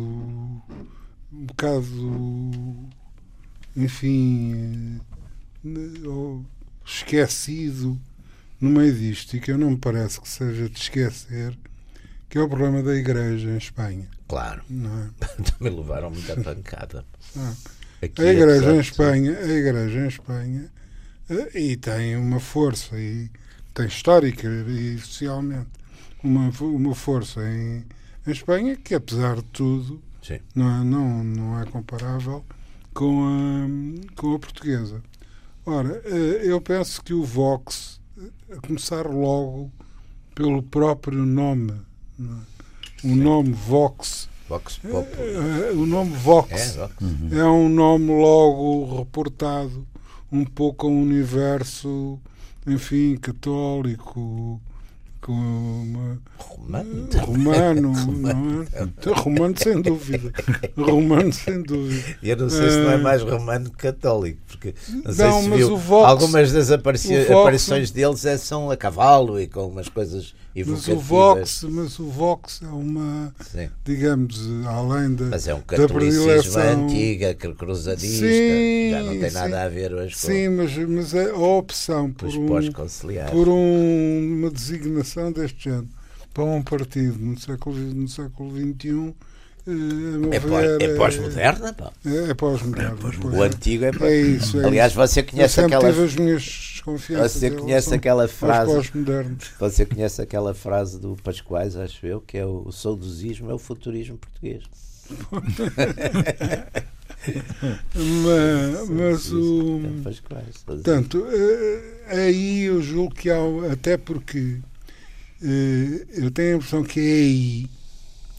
um 1.33 1.47
bocado 1.47 2.89
enfim, 3.77 5.01
eh, 5.65 6.45
esquecido 6.85 8.01
no 8.61 8.71
meio 8.71 8.95
disto 8.95 9.37
e 9.37 9.41
que 9.41 9.51
eu 9.51 9.59
não 9.59 9.73
me 9.73 9.77
parece 9.77 10.21
que 10.21 10.29
seja 10.29 10.69
de 10.69 10.79
esquecer, 10.79 11.57
que 12.29 12.39
é 12.39 12.41
o 12.41 12.49
problema 12.49 12.83
da 12.83 12.95
Igreja 12.95 13.51
em 13.51 13.59
Espanha. 13.59 14.09
Claro. 14.27 14.63
É? 14.71 15.43
Também 15.53 15.77
levaram 15.77 16.11
muita 16.11 16.37
pancada. 16.41 17.05
Ah. 17.37 17.55
a 18.03 18.07
Igreja 18.07 18.75
em 18.75 18.81
Espanha, 18.81 19.39
a 19.39 19.49
Igreja 19.49 20.01
em 20.01 20.09
Espanha 20.09 20.71
eh, 21.29 21.61
e 21.61 21.77
tem 21.77 22.17
uma 22.17 22.41
força 22.41 22.99
e 22.99 23.31
tem 23.75 23.87
histórica 23.87 24.49
e 24.49 24.99
socialmente 24.99 25.69
uma, 26.23 26.51
uma 26.61 26.95
força 26.95 27.41
em, 27.47 27.85
em 28.27 28.31
Espanha 28.31 28.77
que 28.77 28.95
apesar 28.95 29.37
de 29.37 29.45
tudo 29.45 30.03
não 30.55 30.81
é, 30.81 30.85
não, 30.85 31.25
não 31.25 31.61
é 31.61 31.67
comparável 31.67 32.45
com 32.97 33.25
a, 33.27 34.21
com 34.21 34.35
a 34.35 34.39
portuguesa. 34.39 35.03
Ora, 35.67 36.01
eh, 36.07 36.41
eu 36.45 36.61
penso 36.63 37.03
que 37.03 37.13
o 37.13 37.23
Vox, 37.23 38.01
eh, 38.19 38.55
a 38.55 38.67
começar 38.67 39.07
logo 39.07 39.71
pelo 40.35 40.63
próprio 40.63 41.27
nome, 41.27 41.75
é? 42.19 43.07
o 43.07 43.15
nome 43.15 43.53
Vox. 43.53 44.31
Vox 44.49 44.81
é, 44.83 45.73
o 45.73 45.85
nome 45.85 46.17
Vox 46.17 46.53
é, 46.53 46.79
Vox. 46.79 46.95
é 47.33 47.45
um 47.45 47.69
nome 47.69 48.07
logo 48.07 48.99
reportado 48.99 49.87
um 50.33 50.45
pouco 50.45 50.87
ao 50.87 50.93
universo, 50.93 52.19
enfim, 52.67 53.17
católico, 53.17 54.61
com 55.21 55.33
uma, 55.33 56.19
romano, 56.39 57.09
romano, 57.19 57.93
romano, 57.99 58.67
não 58.71 59.13
é? 59.13 59.15
romano 59.15 59.55
sem 59.57 59.81
dúvida, 59.81 60.33
romano 60.77 61.33
sem 61.33 61.63
dúvida. 61.63 62.19
Eu 62.23 62.37
não 62.37 62.51
sei 62.51 62.71
se 62.71 62.79
não 62.79 62.91
é 62.91 62.97
mais 62.97 63.23
romano 63.23 63.71
que 63.71 63.77
católico, 63.77 64.41
porque 64.47 64.75
não 65.05 65.13
sei 65.13 65.27
não, 65.27 65.43
se 65.43 65.51
viu, 65.51 65.77
Vox, 65.77 66.09
algumas 66.09 66.53
das 66.53 66.71
aparições 66.71 67.91
deles 67.91 68.25
é, 68.25 68.37
são 68.37 68.71
a 68.71 68.77
cavalo 68.77 69.41
e 69.41 69.47
com 69.47 69.67
umas 69.67 69.89
coisas 69.89 70.35
mas 70.65 70.89
o 70.89 70.97
Vox, 70.97 71.63
mas 71.65 71.99
o 71.99 72.09
Vox 72.09 72.63
é 72.63 72.67
uma, 72.69 73.35
Sim. 73.51 73.69
digamos, 73.85 74.41
além 74.67 75.15
da 75.15 75.27
Mas 75.27 75.47
é 75.49 75.55
um 75.55 75.61
catolicismo 75.61 76.59
antiga, 76.59 77.35
cruzadista, 77.35 78.27
sim, 78.27 78.91
já 78.91 79.03
não 79.03 79.19
tem 79.19 79.29
sim. 79.29 79.35
nada 79.35 79.63
a 79.65 79.69
ver 79.69 79.93
hoje 79.93 80.15
com... 80.15 80.21
Sim, 80.21 80.49
mas, 80.51 80.77
mas 80.77 81.15
é 81.15 81.31
a 81.31 81.37
opção 81.37 82.13
por, 82.13 82.29
um, 82.29 82.73
por 83.31 83.49
um, 83.49 84.39
uma 84.39 84.51
designação 84.51 85.31
deste 85.33 85.65
género. 85.65 85.89
Para 86.33 86.45
um 86.45 86.63
partido 86.63 87.19
no 87.19 87.39
século, 87.39 87.77
no 87.77 88.09
século 88.09 88.55
XXI 88.55 89.15
é, 89.67 90.39
ver, 90.39 90.83
é 90.83 90.95
pós-moderna, 90.95 91.73
pá. 91.73 91.93
É, 92.05 92.31
é 92.31 92.35
pós-moderna. 92.35 92.97
Pós 92.97 93.17
o 93.19 93.43
antigo 93.43 93.85
é, 93.85 93.91
é 94.03 94.21
isso. 94.21 94.61
É 94.61 94.65
Aliás, 94.65 94.93
você 94.93 95.23
conhece 95.23 95.61
aquela. 95.61 95.93
Tive 95.93 96.05
as 96.05 96.15
minhas 96.15 96.77
você 96.87 97.51
conhece 97.51 97.93
aquela 97.93 98.29
frase. 98.29 98.93
Você 99.59 99.85
conhece 99.85 100.23
aquela 100.23 100.55
frase 100.55 101.01
do 101.01 101.17
Pascoais, 101.17 101.77
acho 101.77 102.07
eu, 102.07 102.21
que 102.21 102.39
é 102.39 102.47
o, 102.47 102.63
o 102.65 102.73
saudosismo 102.73 103.51
é 103.51 103.55
o 103.55 103.59
futurismo 103.59 104.17
português. 104.19 104.63
mas, 107.93 108.89
mas 108.89 109.33
o. 109.33 109.81
Portanto, 110.65 111.27
eh, 111.29 112.05
aí 112.07 112.63
eu 112.63 112.81
julgo 112.81 113.13
que 113.13 113.31
há. 113.31 113.39
Até 113.73 113.97
porque 113.97 114.59
eh, 115.43 116.07
eu 116.15 116.31
tenho 116.31 116.55
a 116.55 116.57
impressão 116.59 116.85
que 116.85 117.01
é 117.01 117.03
aí 117.03 117.71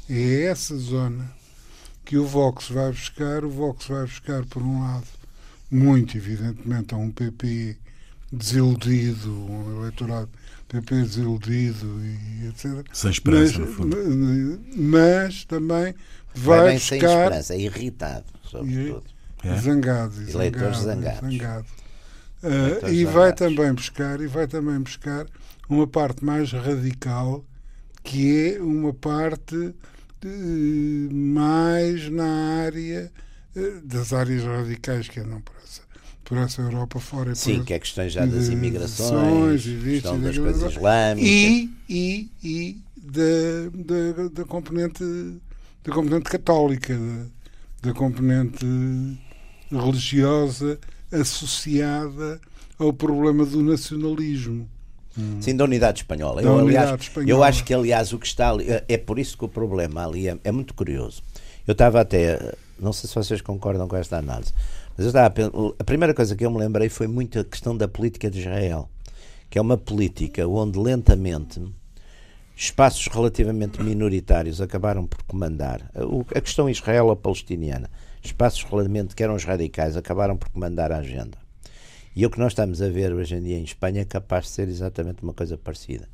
é 0.10 0.44
essa 0.44 0.78
zona 0.78 1.30
que 2.06 2.18
o 2.18 2.26
Vox 2.26 2.70
vai 2.70 2.92
buscar. 2.92 3.44
O 3.44 3.50
Vox 3.50 3.88
vai 3.88 4.04
buscar, 4.04 4.46
por 4.46 4.62
um 4.62 4.82
lado, 4.82 5.08
muito 5.70 6.18
evidentemente, 6.18 6.94
a 6.94 6.98
um 6.98 7.12
PP 7.12 7.78
desiludido, 8.32 9.32
um 9.32 9.80
eleitorado 9.80 10.30
PP 10.68 10.96
desiludido 11.04 12.02
e 12.04 12.48
etc. 12.48 12.86
Sem 12.92 13.12
esperança, 13.12 13.60
mas, 13.60 13.70
no 13.70 13.74
fundo. 13.74 13.98
Mas 14.76 15.46
também 15.46 15.96
vai, 16.36 16.60
vai 16.60 16.74
buscar... 16.74 16.88
Sem 16.88 16.98
esperança, 16.98 17.54
é 17.54 17.60
irritado, 17.60 18.26
sobretudo. 18.44 19.04
É? 19.44 19.56
Zangado. 19.58 20.30
Eleitores 20.30 20.80
zangados. 20.80 21.32
Zangado. 21.32 21.66
Uh, 22.44 22.90
e 22.90 23.06
vai 23.06 23.34
também 23.34 23.74
buscar 23.74 24.22
e 24.22 24.28
vai 24.28 24.48
também 24.48 24.80
buscar 24.80 25.26
uma 25.68 25.88
parte 25.88 26.24
mais 26.24 26.52
radical 26.52 27.44
que 28.04 28.54
é 28.56 28.62
uma 28.62 28.94
parte 28.94 29.74
mais 31.12 32.10
na 32.10 32.64
área 32.64 33.12
eh, 33.56 33.82
das 33.84 34.14
áreas 34.14 34.44
radicais 34.44 35.08
que 35.08 35.20
andam 35.20 35.42
por 35.42 35.56
essa, 35.64 35.82
por 36.24 36.38
essa 36.38 36.62
Europa 36.62 37.00
fora. 37.00 37.36
Sim, 37.36 37.64
que 37.64 37.74
é 37.74 37.80
questões 37.80 38.14
já 38.14 38.26
das 38.26 38.48
imigrações, 38.48 39.64
questão 39.64 40.20
das 40.20 40.38
coisas 40.38 40.72
islâmicas. 40.72 41.30
E, 41.30 41.70
e, 41.90 42.32
e 42.44 42.82
da, 42.96 43.70
da, 43.74 44.30
da, 44.30 44.46
componente, 44.46 45.04
da 45.84 45.94
componente 45.94 46.30
católica, 46.30 46.98
da, 46.98 47.90
da 47.90 47.94
componente 47.94 48.66
religiosa 49.72 50.80
associada 51.12 52.40
ao 52.78 52.94
problema 52.94 53.46
do 53.46 53.62
nacionalismo. 53.62 54.70
Hum. 55.18 55.42
Sim, 55.42 55.56
da 55.56 55.64
unidade 55.64 56.00
espanhola. 56.00 56.42
Da 56.42 56.48
eu, 56.48 56.56
unidade 56.56 56.86
aliás, 56.86 57.02
espanhola. 57.02 57.32
eu 57.32 57.44
acho 57.44 57.64
que, 57.64 57.74
aliás, 57.74 58.14
o 58.14 58.20
que 58.20 58.28
está 58.28 58.52
ali. 58.52 58.70
É, 58.70 58.84
é 58.88 58.98
por 58.98 59.18
isso 59.18 59.38
que 59.38 59.46
o 59.46 59.48
problema 59.48 60.06
ali 60.06 60.28
é, 60.28 60.38
é 60.44 60.52
muito 60.52 60.74
curioso. 60.74 61.24
Eu 61.66 61.72
estava 61.72 62.02
até. 62.02 62.54
Não 62.80 62.94
sei 62.94 63.10
se 63.10 63.16
vocês 63.16 63.42
concordam 63.42 63.88
com 63.88 63.96
esta 63.96 64.18
análise, 64.18 64.54
mas 64.96 65.06
eu 65.06 65.08
estava 65.08 65.28
a, 65.28 65.74
a 65.80 65.84
primeira 65.84 66.14
coisa 66.14 66.36
que 66.36 66.46
eu 66.46 66.52
me 66.52 66.60
lembrei 66.60 66.90
foi 66.90 67.08
muito 67.08 67.40
a 67.40 67.44
questão 67.44 67.76
da 67.76 67.88
política 67.88 68.30
de 68.30 68.40
Israel, 68.40 68.88
que 69.50 69.58
é 69.58 69.62
uma 69.62 69.78
política 69.78 70.48
onde 70.48 70.78
lentamente 70.78 71.62
espaços 72.56 73.08
relativamente 73.08 73.82
minoritários 73.82 74.60
acabaram 74.60 75.06
por 75.06 75.22
comandar 75.24 75.92
a 76.36 76.42
questão 76.42 76.68
israelo-palestiniana. 76.70 77.90
Espaços 78.24 78.64
relativamente 78.64 79.16
que 79.16 79.24
eram 79.24 79.36
os 79.36 79.44
radicais 79.44 79.96
acabaram 79.96 80.36
por 80.36 80.50
comandar 80.50 80.92
a 80.92 80.98
agenda. 80.98 81.38
E 82.18 82.26
o 82.26 82.32
que 82.32 82.40
nós 82.40 82.54
estamos 82.54 82.82
a 82.82 82.90
ver 82.90 83.14
hoje 83.14 83.36
em 83.36 83.44
dia 83.44 83.60
em 83.60 83.64
Espanha 83.64 84.02
é 84.02 84.04
capaz 84.04 84.46
de 84.46 84.50
ser 84.50 84.68
exatamente 84.68 85.22
uma 85.22 85.36
coisa 85.36 85.56
parecida. 85.56 86.10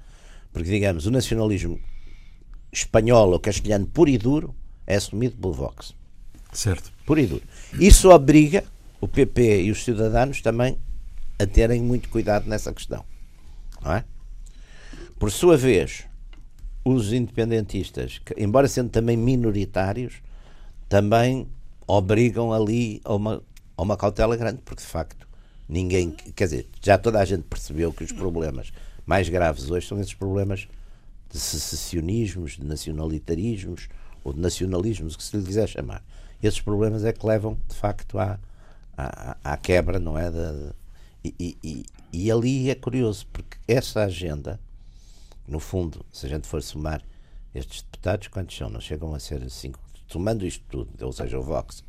Porque, 0.52 0.70
digamos, 0.70 1.06
o 1.06 1.12
nacionalismo 1.12 1.80
espanhol 2.74 3.32
ou 3.32 3.40
castelhano 3.40 3.88
puro 3.88 4.10
e 4.10 4.18
duro 4.18 4.54
é 4.86 4.98
assumido 4.98 5.38
pelo 5.38 5.54
Vox. 5.54 5.96
Certo. 6.52 6.92
Puro 7.06 7.22
e 7.22 7.26
duro. 7.26 7.44
Isso 7.80 8.10
obriga 8.10 8.66
o 9.00 9.08
PP 9.08 9.62
e 9.62 9.72
os 9.72 9.86
cidadãos 9.86 10.42
também 10.42 10.78
a 11.40 11.48
terem 11.48 11.82
muito 11.82 12.10
cuidado 12.10 12.50
nessa 12.50 12.74
questão. 12.74 13.06
Não 13.82 13.94
é? 13.94 14.04
Por 15.18 15.32
sua 15.32 15.56
vez, 15.56 16.04
os 16.84 17.14
independentistas, 17.14 18.20
que, 18.26 18.34
embora 18.38 18.68
sendo 18.68 18.90
também 18.90 19.16
minoritários, 19.16 20.16
também 20.90 21.48
obrigam 21.88 22.52
ali 22.52 23.00
a 23.06 23.16
uma, 23.16 23.42
a 23.78 23.82
uma 23.82 23.96
cautela 23.96 24.36
grande, 24.36 24.60
porque 24.66 24.82
de 24.82 24.90
facto 24.90 25.32
Ninguém, 25.74 26.12
quer 26.12 26.44
dizer, 26.44 26.70
já 26.84 27.00
toda 27.00 27.20
a 27.20 27.26
gente 27.26 27.46
percebeu 27.46 27.92
que 27.92 28.04
os 28.04 28.12
problemas 28.12 28.72
mais 29.08 29.28
graves 29.28 29.72
hoje 29.72 29.88
são 29.88 30.00
esses 30.00 30.14
problemas 30.14 30.68
de 31.32 31.40
secessionismos, 31.40 32.58
de 32.58 32.64
nacionalitarismos 32.64 33.90
ou 34.24 34.34
de 34.34 34.40
nacionalismos, 34.40 35.16
que 35.16 35.24
se 35.24 35.36
lhe 35.36 35.44
quiser 35.44 35.68
chamar. 35.68 36.06
Esses 36.44 36.62
problemas 36.62 37.04
é 37.04 37.12
que 37.12 37.26
levam, 37.26 37.58
de 37.68 37.76
facto, 37.76 38.20
à, 38.20 38.40
à, 38.96 39.36
à 39.44 39.58
quebra, 39.58 39.98
não 39.98 40.16
é? 40.16 40.30
Da, 40.30 40.76
e, 41.26 41.58
e, 41.64 41.86
e 42.14 42.32
ali 42.32 42.70
é 42.70 42.76
curioso, 42.76 43.26
porque 43.34 43.58
essa 43.68 44.04
agenda, 44.04 44.60
no 45.48 45.60
fundo, 45.60 46.06
se 46.12 46.28
a 46.28 46.30
gente 46.30 46.46
for 46.46 46.62
somar 46.62 47.02
estes 47.56 47.82
deputados, 47.82 48.28
quantos 48.28 48.56
são? 48.56 48.70
Não 48.70 48.80
chegam 48.80 49.16
a 49.16 49.20
ser 49.20 49.50
cinco, 49.50 49.80
somando 50.08 50.46
isto 50.46 50.64
tudo, 50.70 51.04
ou 51.04 51.12
seja, 51.12 51.40
o 51.40 51.42
Vox 51.42 51.84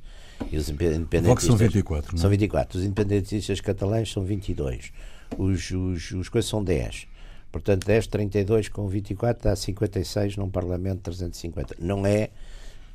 e 0.51 0.57
os 0.57 0.69
independentistas. 0.69 1.27
Vox 1.27 1.45
são 1.45 1.57
24, 1.57 2.13
não? 2.13 2.19
É? 2.19 2.21
São 2.21 2.31
24. 2.31 2.79
Os 2.79 2.85
independentistas 2.85 3.61
catalães 3.61 4.11
são 4.11 4.25
22. 4.25 4.93
Os, 5.39 5.71
os, 5.71 6.11
os 6.13 6.29
coisas 6.29 6.49
são 6.49 6.63
10. 6.63 7.07
Portanto, 7.51 7.87
10, 7.87 8.07
32 8.09 8.69
com 8.69 8.89
24 8.89 9.45
dá 9.45 9.55
56 9.55 10.37
num 10.37 10.51
Parlamento 10.51 11.03
350. 11.03 11.77
Não 11.79 12.05
é, 12.05 12.31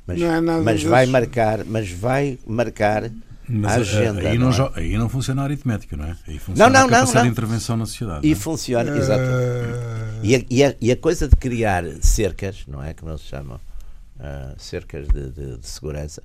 mas, 0.06 0.20
não 0.20 0.28
é 0.34 0.40
mas 0.40 0.82
vai 0.82 1.06
marcar, 1.06 1.64
mas 1.64 1.90
vai 1.90 2.38
marcar 2.46 3.10
mas 3.48 3.72
a 3.72 3.74
agenda. 3.76 4.28
Aí 4.28 4.38
não, 4.38 4.50
não 4.50 4.66
é? 4.66 4.70
aí 4.76 4.98
não 4.98 5.08
funciona 5.08 5.42
a 5.42 5.44
aritmética, 5.44 5.96
não 5.96 6.04
é? 6.04 6.16
Aí 6.28 6.38
funciona 6.38 6.70
não, 6.70 6.80
não, 6.80 6.86
a 6.86 6.90
capacidade 6.90 7.14
não, 7.14 7.14
não. 7.14 7.22
de 7.22 7.32
intervenção 7.32 7.76
na 7.76 7.86
sociedade. 7.86 8.26
E 8.26 8.32
é? 8.32 8.34
funciona, 8.34 8.92
uh... 8.92 8.96
exato. 8.96 9.22
E 10.22 10.36
a, 10.36 10.44
e, 10.50 10.64
a, 10.64 10.74
e 10.80 10.92
a, 10.92 10.96
coisa 10.96 11.26
de 11.26 11.36
criar 11.36 11.84
cercas, 12.02 12.64
não 12.68 12.82
é? 12.82 12.92
Como 12.92 13.10
eles 13.10 13.22
chamam? 13.22 13.58
Uh, 14.20 14.54
cercas 14.60 15.08
de, 15.08 15.30
de, 15.30 15.56
de, 15.56 15.66
segurança, 15.66 16.22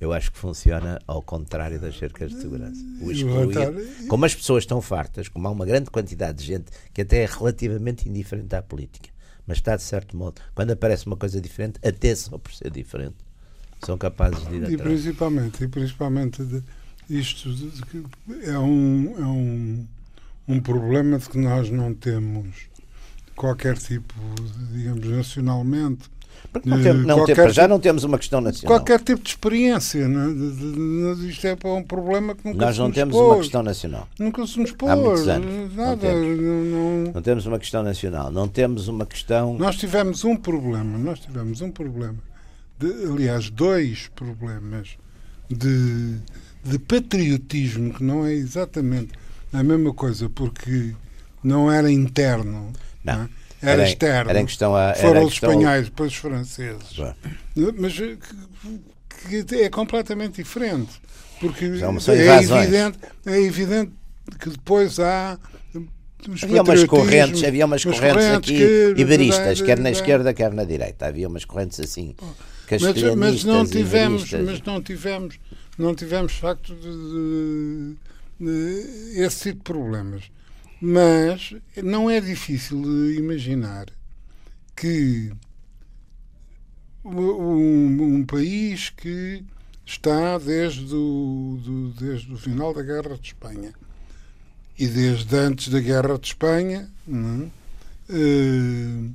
eu 0.00 0.14
acho 0.14 0.32
que 0.32 0.38
funciona 0.38 0.98
ao 1.06 1.20
contrário 1.20 1.78
das 1.78 1.98
cercas 1.98 2.30
de 2.30 2.40
segurança. 2.40 2.82
O 3.02 3.12
excluir, 3.12 4.08
como 4.08 4.24
as 4.24 4.34
pessoas 4.34 4.62
estão 4.62 4.80
fartas, 4.80 5.28
como 5.28 5.46
há 5.46 5.50
uma 5.50 5.66
grande 5.66 5.90
quantidade 5.90 6.38
de 6.38 6.44
gente 6.44 6.72
que 6.94 7.02
até 7.02 7.22
é 7.22 7.26
relativamente 7.26 8.08
indiferente 8.08 8.56
à 8.56 8.62
política, 8.62 9.10
mas 9.46 9.58
está 9.58 9.76
de 9.76 9.82
certo 9.82 10.16
modo, 10.16 10.40
quando 10.54 10.70
aparece 10.70 11.06
uma 11.06 11.18
coisa 11.18 11.38
diferente, 11.38 11.78
até 11.86 12.14
só 12.14 12.38
por 12.38 12.50
ser 12.50 12.70
diferente, 12.70 13.16
são 13.84 13.98
capazes 13.98 14.38
de 14.48 14.54
ir 14.54 14.64
atrás. 14.64 14.72
E 14.72 14.76
principalmente, 14.78 15.64
e 15.64 15.68
principalmente 15.68 16.44
de, 16.44 16.62
isto 17.10 17.50
é 18.42 18.58
um, 18.58 19.14
é 19.18 19.26
um, 19.26 19.86
um 20.48 20.60
problema 20.60 21.18
de 21.18 21.28
que 21.28 21.36
nós 21.36 21.68
não 21.68 21.92
temos 21.92 22.68
qualquer 23.36 23.76
tipo, 23.76 24.14
digamos, 24.72 25.06
nacionalmente. 25.06 26.13
Porque 26.52 26.68
não 26.68 26.80
tem, 26.80 26.94
não 26.94 27.24
tem, 27.24 27.34
já 27.34 27.48
tipo, 27.48 27.68
não 27.68 27.80
temos 27.80 28.04
uma 28.04 28.16
questão 28.16 28.40
nacional. 28.40 28.78
Qualquer 28.78 29.00
tipo 29.00 29.22
de 29.22 29.28
experiência. 29.30 30.06
Né? 30.06 30.26
Isto 31.28 31.48
é 31.48 31.56
um 31.64 31.82
problema 31.82 32.34
que 32.34 32.44
nunca 32.44 32.64
Nós 32.64 32.78
não 32.78 32.92
temos 32.92 33.16
pôs. 33.16 33.26
uma 33.26 33.36
questão 33.38 33.62
nacional. 33.62 34.08
Nunca 34.20 34.46
se 34.46 34.60
nos 34.60 34.70
pôs. 34.70 34.92
Há 34.92 34.96
muitos 34.96 35.26
anos. 35.26 35.74
Nada. 35.74 35.90
Não 35.90 35.96
temos. 35.96 36.40
Não... 36.40 37.12
não 37.12 37.22
temos 37.22 37.46
uma 37.46 37.58
questão 37.58 37.82
nacional. 37.82 38.30
Não 38.30 38.46
temos 38.46 38.86
uma 38.86 39.04
questão. 39.04 39.58
Nós 39.58 39.76
tivemos 39.76 40.24
um 40.24 40.36
problema. 40.36 40.96
Nós 40.96 41.18
tivemos 41.18 41.60
um 41.60 41.72
problema 41.72 42.18
de, 42.78 43.06
aliás, 43.06 43.50
dois 43.50 44.08
problemas 44.14 44.96
de, 45.48 46.18
de 46.62 46.78
patriotismo, 46.78 47.92
que 47.94 48.02
não 48.02 48.26
é 48.26 48.32
exatamente 48.32 49.12
a 49.52 49.62
mesma 49.62 49.94
coisa, 49.94 50.28
porque 50.28 50.94
não 51.42 51.70
era 51.70 51.90
interno, 51.90 52.72
não. 53.04 53.14
não 53.16 53.22
é? 53.24 53.28
Era, 53.68 53.82
era, 53.82 53.88
externo. 53.88 54.30
Era 54.30 54.40
em 54.40 54.46
questão 54.46 54.76
a, 54.76 54.94
Foram 54.94 55.24
os 55.24 55.34
espanhóis, 55.34 55.86
depois 55.86 56.12
os 56.12 56.18
franceses. 56.18 56.96
Mas 57.76 57.94
que, 59.28 59.44
que, 59.44 59.54
é 59.56 59.70
completamente 59.70 60.42
diferente. 60.42 60.92
Porque 61.40 61.64
é 61.64 62.42
evidente, 62.42 62.98
é 63.26 63.40
evidente 63.40 63.92
que 64.38 64.50
depois 64.50 64.98
há 64.98 65.38
havia 66.42 66.62
umas 66.62 66.84
correntes, 66.84 67.44
havia 67.44 67.66
umas 67.66 67.84
correntes, 67.84 68.12
correntes 68.12 68.50
aqui 68.50 68.56
que, 68.56 68.94
iberistas, 68.96 69.60
quer 69.60 69.78
na 69.78 69.90
esquerda, 69.90 70.32
quer 70.32 70.52
na 70.52 70.64
direita. 70.64 71.06
Havia 71.06 71.28
umas 71.28 71.44
correntes 71.44 71.80
assim. 71.80 72.14
Mas, 72.70 73.14
mas 73.14 73.44
não 73.44 73.66
tivemos, 73.66 74.32
mas 74.32 74.62
não 74.62 74.80
tivemos, 74.80 75.38
não 75.76 75.94
tivemos 75.94 76.32
facto 76.32 76.74
de, 76.74 77.96
de, 78.40 78.40
de, 78.40 79.20
esse 79.20 79.50
tipo 79.50 79.58
de 79.58 79.64
problemas. 79.64 80.24
Mas 80.86 81.54
não 81.82 82.10
é 82.10 82.20
difícil 82.20 83.10
imaginar 83.14 83.86
que 84.76 85.32
um, 87.02 88.16
um 88.16 88.26
país 88.26 88.90
que 88.90 89.42
está 89.86 90.36
desde 90.36 90.94
o, 90.94 91.58
do, 91.64 91.88
desde 91.92 92.30
o 92.30 92.36
final 92.36 92.74
da 92.74 92.82
Guerra 92.82 93.16
de 93.16 93.28
Espanha 93.28 93.72
e 94.78 94.86
desde 94.86 95.34
antes 95.34 95.68
da 95.68 95.80
Guerra 95.80 96.18
de 96.18 96.26
Espanha, 96.26 96.90
não, 97.06 97.50
uh, 98.10 99.10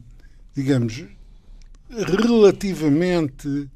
digamos, 0.55 1.05
relativamente 1.87 3.69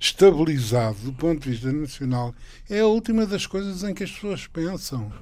estabilizado 0.00 0.98
do 0.98 1.12
ponto 1.12 1.44
de 1.44 1.50
vista 1.50 1.70
nacional, 1.70 2.34
é 2.68 2.80
a 2.80 2.86
última 2.86 3.24
das 3.24 3.46
coisas 3.46 3.84
em 3.84 3.94
que 3.94 4.02
as 4.02 4.10
pessoas 4.10 4.48
pensam. 4.48 5.12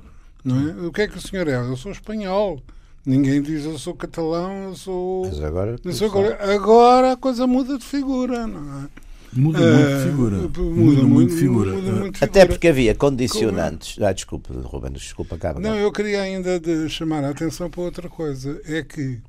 Não 0.44 0.68
é? 0.68 0.87
O 0.87 0.92
que 0.92 1.02
é 1.02 1.09
que 1.09 1.16
o 1.16 1.20
senhor 1.20 1.48
é? 1.48 1.57
Eu 1.57 1.76
sou 1.76 1.90
espanhol. 1.90 2.62
Ninguém 3.07 3.42
diz 3.42 3.64
eu 3.64 3.78
sou 3.78 3.94
catalão, 3.94 4.68
eu 4.68 4.76
sou. 4.76 5.26
Mas 5.26 5.42
agora. 5.42 5.76
Eu 5.83 5.92
sou 5.92 6.09
agora 6.09 7.12
a 7.12 7.16
coisa 7.16 7.46
muda 7.46 7.78
de 7.78 7.85
figura, 7.85 8.46
não 8.46 8.85
é? 8.85 8.88
Muda 9.33 9.59
muito 9.59 9.88
de 9.88 10.11
figura. 10.11 10.37
Muda, 10.37 10.61
muda, 10.61 11.02
muito, 11.02 11.35
de 11.35 11.40
figura. 11.40 11.72
Muda 11.72 11.92
muito 11.92 12.18
figura. 12.18 12.24
Até 12.24 12.46
porque 12.46 12.68
havia 12.68 12.94
condicionantes. 12.94 14.00
Ah, 14.00 14.12
desculpe, 14.12 14.52
Ruben, 14.52 14.92
desculpa, 14.92 15.35
acaba. 15.35 15.59
Não, 15.59 15.74
eu 15.74 15.90
queria 15.90 16.22
ainda 16.22 16.61
de 16.61 16.88
chamar 16.88 17.24
a 17.24 17.30
atenção 17.30 17.68
para 17.68 17.80
outra 17.80 18.09
coisa. 18.09 18.61
É 18.64 18.83
que 18.83 19.20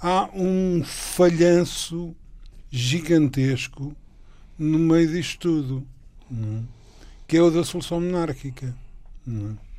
há 0.00 0.30
um 0.32 0.82
falhanço 0.84 2.14
gigantesco 2.70 3.94
no 4.56 4.78
meio 4.78 5.08
disto 5.08 5.40
tudo, 5.40 5.86
é? 6.32 6.60
que 7.26 7.36
é 7.36 7.42
o 7.42 7.50
da 7.50 7.64
solução 7.64 8.00
monárquica. 8.00 8.74
É? 9.26 9.69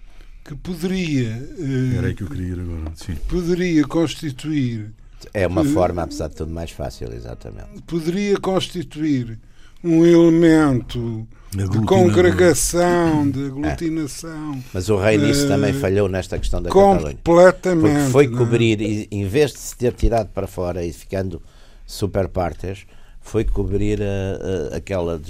Que 0.43 0.55
poderia. 0.55 1.29
Eh, 1.59 1.97
Era 1.97 2.07
aí 2.07 2.15
que 2.15 2.23
eu 2.23 2.27
queria 2.27 2.55
ir 2.55 2.59
agora. 2.59 2.91
Sim. 2.95 3.15
Poderia 3.27 3.83
constituir. 3.85 4.91
É 5.33 5.45
uma 5.45 5.63
forma, 5.63 6.01
apesar 6.01 6.29
de 6.29 6.35
tudo, 6.35 6.51
mais 6.51 6.71
fácil, 6.71 7.13
exatamente. 7.13 7.81
Poderia 7.85 8.37
constituir 8.39 9.39
um 9.83 10.03
elemento 10.05 11.27
de 11.55 11.85
congregação, 11.85 13.29
de 13.29 13.45
aglutinação. 13.45 14.53
É. 14.55 14.61
Mas 14.73 14.89
o 14.89 14.97
rei 14.97 15.17
nisso 15.17 15.45
uh, 15.45 15.47
também 15.47 15.73
falhou 15.73 16.07
nesta 16.07 16.39
questão 16.39 16.61
da 16.61 16.69
completamente, 16.69 17.21
Catalunha. 17.23 17.93
Porque 17.99 18.11
foi 18.11 18.25
é? 18.25 18.29
cobrir, 18.29 18.81
é? 18.81 19.07
em 19.11 19.25
vez 19.25 19.51
de 19.51 19.59
se 19.59 19.75
ter 19.75 19.93
tirado 19.93 20.29
para 20.29 20.47
fora 20.47 20.83
e 20.83 20.93
ficando 20.93 21.41
super 21.85 22.27
partes, 22.27 22.85
foi 23.19 23.43
cobrir 23.43 24.01
a, 24.01 24.73
a, 24.73 24.77
aquela 24.77 25.21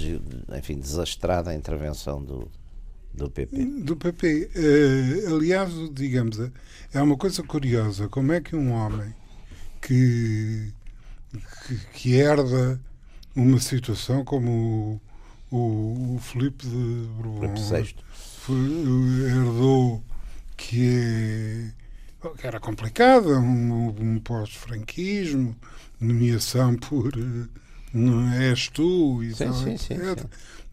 enfim, 0.56 0.78
desastrada 0.78 1.54
intervenção 1.54 2.22
do, 2.22 2.48
do 3.14 3.30
PP. 3.30 3.64
Do 3.82 3.96
PP. 3.96 4.26
Uh, 4.26 4.58
eh, 4.58 5.34
aliás, 5.34 5.70
digamos, 5.92 6.38
é 6.92 7.02
uma 7.02 7.16
coisa 7.16 7.42
curiosa. 7.42 8.08
Como 8.08 8.32
é 8.32 8.40
que 8.40 8.56
um 8.56 8.72
homem 8.72 9.14
que, 9.80 10.72
que, 11.66 11.76
que 11.92 12.14
herda 12.14 12.80
uma 13.34 13.58
situação 13.58 14.24
como 14.24 15.00
o, 15.50 15.56
o, 15.56 16.14
o 16.16 16.18
Filipe 16.18 16.66
de 16.66 17.08
Bourbon 17.16 17.54
herdou 19.28 20.02
que, 20.56 21.72
é, 22.22 22.30
que 22.38 22.46
era 22.46 22.60
complicada, 22.60 23.38
um, 23.38 23.88
um 23.88 24.18
pós-franquismo, 24.20 25.56
nomeação 26.00 26.76
por 26.76 27.12
não 27.92 28.32
és 28.32 28.68
tu 28.68 29.22
e 29.22 29.34
sim, 29.34 29.44
tal, 29.44 29.54
sim, 29.54 29.76
sim, 29.76 29.96
sim. 29.96 30.00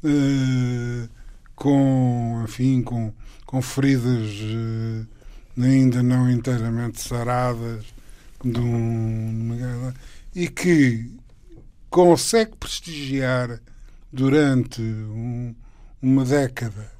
Uh, 0.02 1.10
com 1.60 2.41
enfim 2.43 2.82
com, 2.82 3.13
com 3.45 3.62
feridas 3.62 4.32
uh, 4.41 5.06
ainda 5.62 6.02
não 6.02 6.32
inteiramente 6.32 7.02
saradas 7.02 7.86
de 8.43 8.60
um, 8.60 9.93
e 10.34 10.48
que 10.48 11.12
consegue 11.89 12.56
prestigiar 12.56 13.60
durante 14.12 14.82
um, 14.82 15.54
uma 16.02 16.24
década 16.24 16.98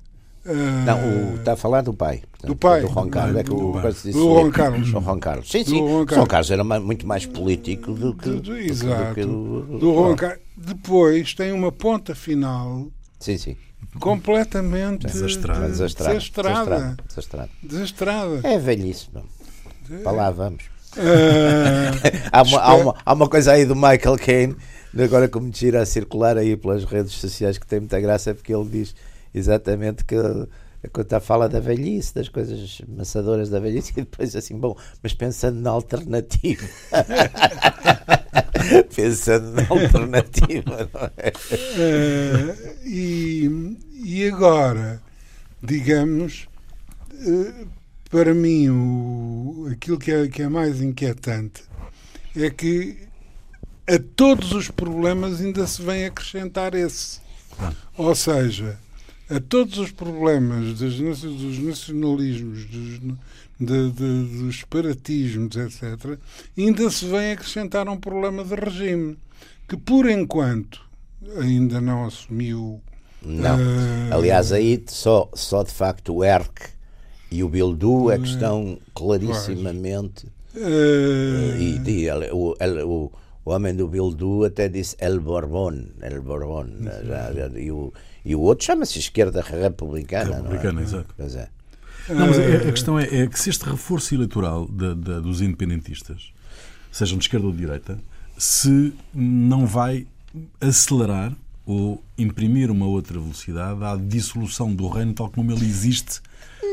não, 0.86 1.34
o, 1.34 1.36
está 1.36 1.54
a 1.54 1.56
falar 1.56 1.82
do 1.82 1.94
pai. 1.94 2.24
Portanto, 2.32 2.48
do 2.48 2.56
pai. 2.56 2.82
Do 2.82 2.88
Juan 2.88 3.10
Carlos. 3.10 3.36
É 3.38 3.44
que 3.44 3.52
o, 3.52 3.72
do, 3.74 3.92
disse, 3.92 4.12
do 4.12 4.20
Juan 4.20 4.52
Carlos. 4.52 4.92
Do 4.92 5.02
Juan 5.02 5.20
Carlos. 5.20 5.50
Sim, 5.52 5.64
sim. 5.64 5.80
Carlos. 5.80 6.16
Juan 6.16 6.26
Carlos 6.26 6.52
era 6.52 6.64
muito 6.64 7.06
mais 7.06 7.26
político 7.26 7.94
do 7.94 8.16
que. 8.16 8.30
Do, 8.30 8.42
do, 8.42 8.58
exato. 8.58 9.10
Do, 9.10 9.14
que 9.14 9.22
do, 9.22 9.80
do 9.80 9.94
Juan 9.94 10.16
Carlos. 10.16 10.40
Depois 10.58 11.34
tem 11.34 11.52
uma 11.52 11.72
ponta 11.72 12.16
final. 12.16 12.88
Sim, 13.20 13.38
sim. 13.38 13.58
Completamente 14.00 15.08
desastrada. 15.08 15.68
Desastrada. 15.68 16.14
Desastrada. 16.14 16.98
desastrada. 17.08 17.50
desastrada. 17.62 18.40
É 18.44 18.58
velhice, 18.58 19.10
Para 20.04 20.12
lá 20.12 20.32
vamos. 20.32 20.64
Uh, 20.96 21.94
há, 22.32 22.42
uma, 22.42 22.60
há, 22.60 22.76
uma, 22.76 22.96
há 23.06 23.14
uma 23.14 23.30
coisa 23.30 23.52
aí 23.52 23.66
do 23.66 23.76
Michael 23.76 24.18
Caine, 24.18 24.56
agora 24.98 25.28
como 25.28 25.48
me 25.48 25.52
tira 25.52 25.82
a 25.82 25.86
circular 25.86 26.38
aí 26.38 26.56
pelas 26.56 26.84
redes 26.84 27.14
sociais, 27.14 27.58
que 27.58 27.66
tem 27.66 27.80
muita 27.80 28.00
graça, 28.00 28.34
porque 28.34 28.54
ele 28.54 28.68
diz 28.70 28.96
exatamente 29.34 30.04
que 30.04 30.16
quando 30.88 31.14
a 31.14 31.20
fala 31.20 31.50
da 31.50 31.60
velhice, 31.60 32.16
das 32.16 32.30
coisas 32.30 32.82
maçadoras 32.88 33.50
da 33.50 33.60
velhice, 33.60 33.92
e 33.98 34.02
depois 34.02 34.36
assim, 34.36 34.58
bom, 34.58 34.76
mas 35.04 35.14
pensando 35.14 35.60
na 35.60 35.72
alternativa. 35.72 36.66
pensando 38.96 39.52
na 39.52 39.66
alternativa, 39.70 40.90
não 40.94 41.12
é? 41.18 41.34
Uh, 41.78 42.56
e, 42.86 43.78
e 44.04 44.28
agora, 44.28 45.02
digamos, 45.62 46.48
uh, 47.14 47.68
para 48.10 48.34
mim, 48.34 48.70
o, 48.70 49.70
aquilo 49.72 50.00
que 50.00 50.12
é, 50.12 50.28
que 50.28 50.42
é 50.42 50.50
mais 50.50 50.82
inquietante 50.82 51.64
é 52.36 52.50
que 52.50 52.98
a 53.88 54.00
todos 54.16 54.52
os 54.54 54.70
problemas 54.70 55.42
ainda 55.42 55.66
se 55.66 55.82
vem 55.82 56.06
acrescentar 56.06 56.76
esse. 56.76 57.20
Ou 57.98 58.14
seja, 58.16 58.78
a 59.30 59.40
todos 59.40 59.78
os 59.78 59.92
problemas 59.92 60.80
dos, 60.80 61.60
nacionalismos, 61.60 62.66
dos, 62.66 63.00
de, 63.60 63.92
de, 63.92 64.42
dos 64.42 64.60
separatismos, 64.60 65.56
etc., 65.56 66.18
ainda 66.58 66.90
se 66.90 67.06
vem 67.06 67.32
acrescentar 67.32 67.88
um 67.88 67.98
problema 67.98 68.44
de 68.44 68.56
regime 68.56 69.18
que, 69.68 69.78
por 69.78 70.10
enquanto, 70.10 70.82
ainda 71.38 71.80
não 71.80 72.06
assumiu. 72.06 72.82
Não. 73.22 73.58
Uh, 73.58 74.14
Aliás, 74.14 74.52
aí 74.52 74.84
só, 74.88 75.30
só 75.34 75.62
de 75.62 75.72
facto 75.72 76.16
o 76.16 76.24
ERC 76.24 76.70
e 77.32 77.44
o 77.44 77.50
Bildu 77.50 78.10
é 78.10 78.18
que 78.18 78.28
estão 78.28 78.80
clarissimamente. 78.96 80.26
Uh, 80.56 81.56
e, 81.60 81.82
e 81.86 82.10
o, 82.32 82.56
o, 82.88 83.12
o 83.46 83.52
homem 83.52 83.76
do 83.76 83.88
Bildu 83.88 84.46
até 84.46 84.68
disse 84.68 84.96
El 85.00 85.20
Borbón, 85.20 85.92
El 86.02 86.22
Borbón, 86.22 86.70
já, 87.06 87.32
já, 87.34 87.60
e, 87.60 87.72
o, 87.72 87.94
e 88.24 88.36
o 88.36 88.42
outro 88.42 88.66
chama-se 88.66 89.00
Esquerda 89.00 89.42
Republicana. 89.42 90.38
Republicana, 90.38 90.74
não 90.74 90.80
é? 90.82 90.84
exato. 90.84 91.14
Pois 91.16 91.36
é. 91.36 91.50
Não, 92.10 92.28
mas 92.28 92.40
a, 92.40 92.70
a 92.70 92.72
questão 92.72 93.00
é, 93.00 93.04
é, 93.04 93.28
que 93.28 93.40
se 93.40 93.50
este 93.50 93.66
reforço 93.66 94.14
eleitoral 94.16 94.68
de, 94.68 94.96
de, 94.96 95.22
dos 95.22 95.42
independentistas, 95.42 96.32
sejam 96.92 97.18
de 97.18 97.26
esquerda 97.26 97.46
ou 97.46 97.52
de 97.52 97.60
direita, 97.60 98.00
se 98.38 98.94
não 99.14 99.66
vai 99.66 100.08
acelerar 100.60 101.34
ou 101.66 102.04
imprimir 102.18 102.72
uma 102.72 102.88
outra 102.88 103.20
velocidade 103.20 103.84
à 103.84 103.96
dissolução 103.96 104.74
do 104.74 104.88
reino 104.88 105.14
tal 105.14 105.30
como 105.30 105.52
ele 105.52 105.66
existe 105.66 106.20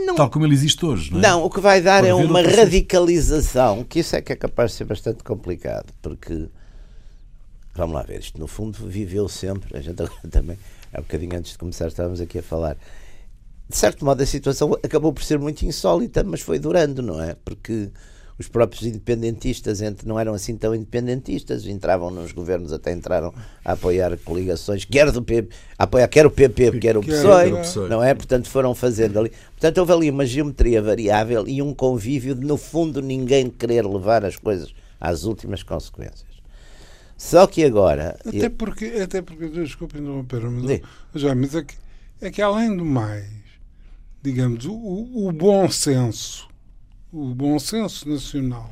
não, 0.07 0.15
tal 0.15 0.31
como 0.31 0.47
ele 0.47 0.55
existe 0.55 0.87
hoje, 0.87 1.13
não 1.13 1.19
é? 1.19 1.23
Não, 1.23 1.45
o 1.45 1.51
que 1.51 1.61
vai 1.61 1.83
dar 1.83 2.03
Pode 2.03 2.11
é 2.11 2.15
uma 2.15 2.41
radicalização, 2.41 3.85
que 3.85 3.99
isso 3.99 4.17
é 4.17 4.23
que 4.23 4.33
é 4.33 4.37
capaz 4.37 4.71
de 4.71 4.79
ser 4.79 4.85
bastante 4.85 5.23
complicado, 5.23 5.93
porque 6.01 6.49
vamos 7.75 7.95
lá 7.95 8.03
ver, 8.03 8.21
isto 8.21 8.39
no 8.39 8.47
fundo 8.47 8.79
viveu 8.87 9.29
sempre, 9.29 9.77
a 9.77 9.81
gente 9.81 10.01
agora 10.01 10.29
também, 10.31 10.57
há 10.97 11.01
um 11.01 11.03
bocadinho 11.03 11.37
antes 11.37 11.53
de 11.53 11.59
começar 11.59 11.89
estávamos 11.89 12.21
aqui 12.21 12.39
a 12.39 12.43
falar, 12.43 12.77
de 13.69 13.77
certo 13.77 14.05
modo 14.05 14.23
a 14.23 14.27
situação 14.27 14.73
acabou 14.83 15.13
por 15.13 15.23
ser 15.23 15.39
muito 15.39 15.63
insólita, 15.65 16.25
mas 16.25 16.41
foi 16.41 16.59
durando, 16.59 17.03
não 17.03 17.23
é? 17.23 17.37
Porque 17.45 17.91
os 18.39 18.49
próprios 18.49 18.85
independentistas 18.85 19.81
não 20.05 20.21
eram 20.21 20.35
assim 20.35 20.57
tão 20.57 20.75
independentistas, 20.75 21.67
entravam 21.67 22.11
nos 22.11 22.33
governos, 22.33 22.73
até 22.73 22.93
entraram 22.93 23.33
a 23.65 23.73
apoiar 23.73 24.17
coligações, 24.19 24.85
quer 24.85 25.11
do 25.11 25.23
PP, 25.23 25.55
apoiar 25.79 26.09
quer 26.09 26.27
o 26.27 26.31
PP, 26.31 26.79
quer 26.79 26.97
o 26.97 27.03
PSOE, 27.03 27.89
não 27.89 28.03
é? 28.03 28.15
Portanto, 28.15 28.49
foram 28.49 28.75
fazendo 28.75 29.19
ali. 29.19 29.33
Portanto, 29.53 29.79
houve 29.79 29.93
ali 29.93 30.11
uma 30.11 30.27
geometria 30.27 30.83
variável 30.83 31.49
e 31.49 31.63
um 31.63 31.73
convívio 31.73 32.35
de, 32.35 32.47
no 32.47 32.59
fundo, 32.59 33.01
ninguém 33.01 33.49
querer 33.49 33.87
levar 33.87 34.25
as 34.25 34.37
coisas 34.37 34.75
às 35.01 35.25
últimas 35.25 35.63
consequências. 35.63 36.36
Só 37.17 37.47
que 37.47 37.65
agora. 37.65 38.19
Até 38.27 38.49
porque, 38.49 38.85
até 38.85 39.23
porque 39.23 39.49
desculpe 39.49 39.99
interromper, 39.99 40.43
mas, 40.51 40.83
já, 41.15 41.35
mas 41.35 41.55
é, 41.55 41.63
que, 41.63 41.75
é 42.21 42.31
que 42.31 42.43
além 42.43 42.77
do 42.77 42.85
mais, 42.85 43.27
digamos, 44.23 44.67
o, 44.67 44.75
o 44.75 45.33
bom 45.33 45.71
senso 45.71 46.47
o 47.17 47.35
bom 47.35 47.59
senso 47.59 48.09
nacional, 48.09 48.71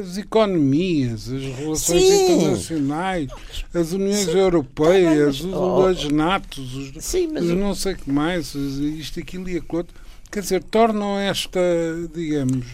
as 0.00 0.18
economias, 0.18 1.30
as 1.30 1.42
relações 1.42 2.02
Sim. 2.02 2.24
internacionais, 2.24 3.30
as 3.72 3.92
uniões 3.92 4.26
Sim. 4.26 4.36
europeias, 4.36 5.40
os 5.40 6.04
oh. 6.04 6.10
natos, 6.10 6.74
os, 6.74 7.04
Sim, 7.04 7.28
os 7.36 7.50
não 7.50 7.74
sei 7.74 7.94
o 7.94 7.96
que 7.96 8.10
mais, 8.10 8.54
isto, 8.54 9.18
aquilo 9.18 9.48
e 9.48 9.56
aquilo 9.56 9.78
outro. 9.78 9.94
Quer 10.30 10.40
dizer, 10.40 10.62
tornam 10.64 11.18
esta, 11.18 11.60
digamos. 12.14 12.66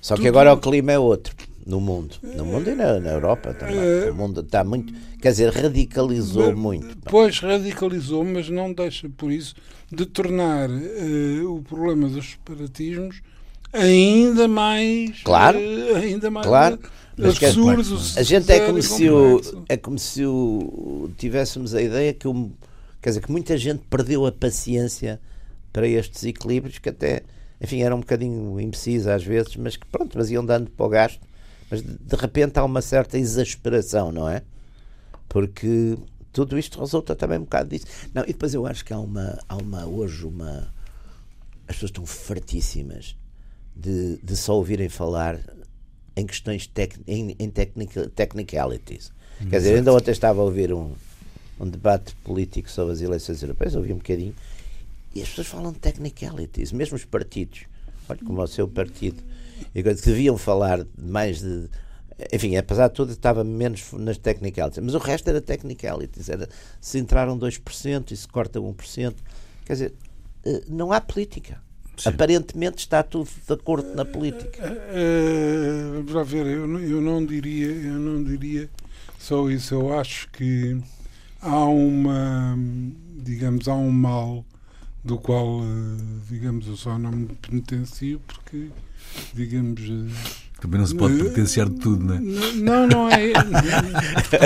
Só 0.00 0.16
que 0.16 0.28
agora 0.28 0.52
o 0.52 0.58
clima 0.58 0.92
é 0.92 0.98
outro 0.98 1.34
no 1.68 1.80
mundo. 1.80 2.16
No 2.22 2.46
mundo 2.46 2.70
e 2.70 2.74
na, 2.74 2.98
na 2.98 3.10
Europa 3.10 3.52
também. 3.52 3.76
Uh, 3.76 4.10
o 4.10 4.14
mundo 4.14 4.40
está 4.40 4.64
muito. 4.64 4.92
Quer 5.20 5.32
dizer, 5.32 5.52
radicalizou 5.52 6.56
muito. 6.56 6.96
Pois, 7.04 7.38
radicalizou, 7.40 8.24
mas 8.24 8.48
não 8.48 8.72
deixa 8.72 9.06
por 9.10 9.30
isso 9.30 9.54
de 9.92 10.06
tornar 10.06 10.70
uh, 10.70 11.54
o 11.54 11.62
problema 11.62 12.08
dos 12.08 12.30
separatismos 12.30 13.20
ainda 13.72 14.48
mais 14.48 15.22
claro 15.22 15.58
uh, 15.58 15.96
ainda 15.96 16.30
mais 16.30 16.46
claro 16.46 16.78
absurdo 17.18 17.98
a 18.16 18.22
gente 18.22 18.50
é 18.50 18.66
como 18.66 18.82
se 18.82 19.10
o 19.10 19.64
é 19.68 19.76
como 19.76 19.98
se 19.98 20.24
o 20.24 21.10
tivéssemos 21.18 21.74
a 21.74 21.82
ideia 21.82 22.14
que 22.14 22.26
o, 22.26 22.50
quer 23.00 23.10
dizer 23.10 23.20
que 23.20 23.30
muita 23.30 23.58
gente 23.58 23.82
perdeu 23.90 24.24
a 24.26 24.32
paciência 24.32 25.20
para 25.72 25.86
estes 25.86 26.24
equilíbrios 26.24 26.78
que 26.78 26.88
até 26.88 27.22
enfim 27.60 27.82
eram 27.82 27.96
um 27.96 28.00
bocadinho 28.00 28.58
imbecis 28.60 29.06
às 29.06 29.22
vezes 29.22 29.56
mas 29.56 29.76
que 29.76 29.86
pronto 29.86 30.16
mas 30.16 30.30
iam 30.30 30.44
dando 30.44 30.70
para 30.70 30.86
o 30.86 30.88
gasto 30.88 31.27
mas 31.70 31.82
de, 31.82 32.16
repente 32.16 32.58
há 32.58 32.64
uma 32.64 32.82
certa 32.82 33.18
exasperação 33.18 34.12
não 34.12 34.28
é 34.28 34.42
porque 35.28 35.96
tudo 36.32 36.58
isto 36.58 36.80
resulta 36.80 37.14
também 37.14 37.38
um 37.38 37.42
bocado 37.42 37.70
disso 37.70 37.86
não 38.14 38.22
e 38.22 38.28
depois 38.28 38.54
eu 38.54 38.66
acho 38.66 38.84
que 38.84 38.92
há 38.92 38.98
uma 38.98 39.38
há 39.48 39.56
uma 39.56 39.86
hoje 39.86 40.26
uma 40.26 40.72
as 41.66 41.76
pessoas 41.76 41.90
estão 41.90 42.06
fartíssimas 42.06 43.16
de, 43.76 44.16
de 44.22 44.36
só 44.36 44.54
ouvirem 44.56 44.88
falar 44.88 45.38
em 46.18 46.26
questões 46.26 46.66
tec, 46.66 46.96
em, 47.06 47.36
em 47.38 47.48
technical, 47.48 48.08
technicalities. 48.08 49.12
Quer 49.48 49.58
dizer, 49.58 49.76
ainda 49.76 49.92
ontem 49.92 50.10
estava 50.10 50.40
a 50.40 50.44
ouvir 50.44 50.72
um, 50.72 50.92
um 51.60 51.68
debate 51.68 52.12
político 52.24 52.68
sobre 52.68 52.92
as 52.92 53.00
eleições 53.00 53.40
europeias, 53.40 53.76
ouvi 53.76 53.92
um 53.92 53.98
bocadinho, 53.98 54.34
e 55.14 55.22
as 55.22 55.28
pessoas 55.28 55.46
falam 55.46 55.72
de 55.72 55.78
technicalities, 55.78 56.72
mesmo 56.72 56.96
os 56.96 57.04
partidos. 57.04 57.66
Olha 58.08 58.18
como 58.24 58.42
o 58.42 58.46
seu 58.48 58.66
partido. 58.66 59.22
E 59.74 59.82
que 59.82 59.94
deviam 59.94 60.36
falar 60.36 60.86
mais 60.96 61.40
de. 61.40 61.68
Enfim, 62.32 62.56
apesar 62.56 62.88
de 62.88 62.94
tudo, 62.94 63.12
estava 63.12 63.44
menos 63.44 63.92
nas 63.92 64.18
technicalities. 64.18 64.82
Mas 64.82 64.94
o 64.94 64.98
resto 64.98 65.28
era 65.28 65.40
technicalities. 65.40 66.28
Era 66.28 66.48
se 66.80 66.98
entraram 66.98 67.38
2% 67.38 68.10
e 68.10 68.16
se 68.16 68.26
corta 68.26 68.60
1%. 68.60 69.14
Quer 69.64 69.72
dizer, 69.72 69.94
eh, 70.44 70.62
não 70.68 70.92
há 70.92 71.00
política. 71.00 71.60
Sim. 71.96 72.10
Aparentemente 72.10 72.78
está 72.78 73.02
tudo 73.02 73.28
de 73.46 73.52
acordo 73.52 73.94
na 73.94 74.04
política. 74.04 74.62
Uh, 74.72 75.94
vamos 75.94 76.12
lá 76.12 76.22
ver, 76.22 76.46
eu, 76.46 76.80
eu 76.80 77.00
não 77.00 77.24
diria, 77.24 77.66
eu 77.66 77.98
não 77.98 78.22
diria 78.22 78.70
só 79.18 79.50
isso. 79.50 79.74
Eu 79.74 79.98
acho 79.98 80.28
que 80.30 80.80
há 81.40 81.64
uma, 81.64 82.56
digamos, 83.16 83.66
há 83.66 83.74
um 83.74 83.90
mal 83.90 84.44
do 85.04 85.18
qual, 85.18 85.60
digamos, 86.28 86.66
eu 86.68 86.76
só 86.76 86.98
não 86.98 87.10
me 87.10 87.34
penitencio 87.34 88.20
porque, 88.26 88.70
digamos. 89.34 89.82
Também 90.60 90.80
não 90.80 90.86
se 90.86 90.94
pode 90.96 91.16
penitenciar 91.16 91.68
de 91.68 91.78
tudo, 91.78 92.04
não 92.04 92.14
é? 92.16 92.20
Não, 92.20 92.86
não 92.86 93.08
é. 93.08 93.32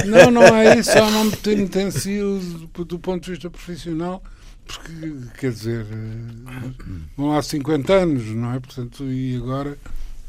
Não, 0.06 0.30
não 0.30 0.42
é 0.42 0.78
isso. 0.78 0.92
Só 0.92 1.10
não 1.10 1.24
me 1.24 1.36
penitencio 1.36 2.38
do, 2.86 2.98
ponto 2.98 3.24
de 3.24 3.30
vista 3.30 3.48
profissional 3.48 4.22
porque, 4.66 5.16
quer 5.38 5.52
dizer, 5.52 5.86
vão 7.16 7.34
há 7.34 7.42
50 7.42 7.92
anos, 7.94 8.26
não 8.26 8.52
é? 8.52 8.60
Portanto, 8.60 9.04
e 9.04 9.36
agora 9.36 9.78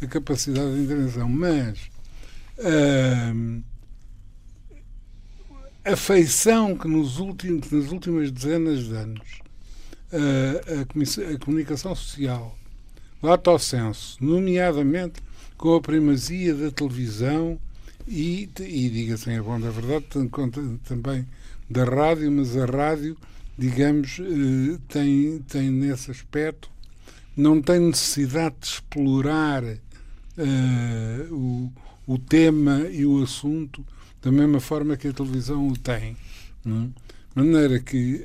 a 0.02 0.08
capacidade 0.08 0.74
de 0.74 0.84
intervenção. 0.84 1.28
Mas 1.28 1.80
uh, 2.60 3.64
a 5.86 5.96
feição 5.96 6.78
que 6.78 6.88
nos 6.88 7.20
últimos, 7.20 7.70
nas 7.72 7.92
últimas 7.92 8.32
dezenas 8.32 8.86
de 8.86 8.96
anos 8.96 9.40
uh, 10.14 10.80
a, 10.80 11.34
a, 11.34 11.40
comunicação 11.40 11.96
social 11.96 12.58
lata 13.24 13.50
ao 13.50 13.58
senso, 13.58 14.18
nomeadamente 14.22 15.22
com 15.58 15.76
a 15.76 15.82
primazia 15.82 16.54
da 16.54 16.70
televisão 16.70 17.58
e, 18.08 18.50
e 18.60 18.90
diga-se 18.90 19.32
em 19.32 19.42
bom 19.42 19.60
da 19.60 19.70
verdade, 19.70 20.06
também 20.84 21.26
da 21.70 21.86
rádio, 21.86 22.32
mas 22.32 22.56
a 22.58 22.66
rádio 22.66 23.18
digamos, 23.58 24.20
eh, 24.20 24.78
tem, 24.88 25.40
tem 25.48 25.70
nesse 25.70 26.12
aspecto, 26.12 26.70
não 27.36 27.62
tem 27.62 27.80
necessidade 27.80 28.56
de 28.60 28.68
explorar 28.68 29.64
uh, 29.64 31.34
o, 31.34 31.72
o 32.06 32.18
tema 32.18 32.82
e 32.92 33.06
o 33.06 33.24
assunto 33.24 33.84
da 34.22 34.32
mesma 34.32 34.60
forma 34.60 34.96
que 34.96 35.08
a 35.08 35.14
televisão 35.14 35.68
o 35.68 35.78
tem. 35.78 36.16
Não? 36.64 36.84
É? 36.84 37.42
De 37.42 37.48
maneira 37.48 37.80
que, 37.80 38.16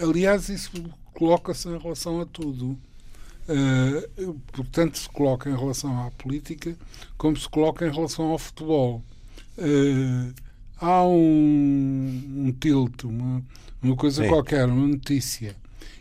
uh, 0.00 0.08
aliás, 0.08 0.48
isso 0.48 0.72
coloca-se 1.14 1.68
em 1.68 1.78
relação 1.78 2.20
a 2.20 2.26
tudo. 2.26 2.76
Uh, 3.48 4.34
portanto, 4.52 4.98
se 4.98 5.08
coloca 5.08 5.48
em 5.48 5.56
relação 5.56 6.06
à 6.06 6.10
política 6.12 6.74
como 7.16 7.36
se 7.36 7.48
coloca 7.48 7.86
em 7.86 7.92
relação 7.92 8.26
ao 8.26 8.38
futebol. 8.38 9.02
Uh, 9.56 10.34
há 10.80 11.04
um, 11.04 12.22
um 12.46 12.52
tilt, 12.58 13.04
uma, 13.04 13.42
uma 13.82 13.96
coisa 13.96 14.22
Sim. 14.22 14.28
qualquer, 14.28 14.66
uma 14.66 14.88
notícia, 14.88 15.54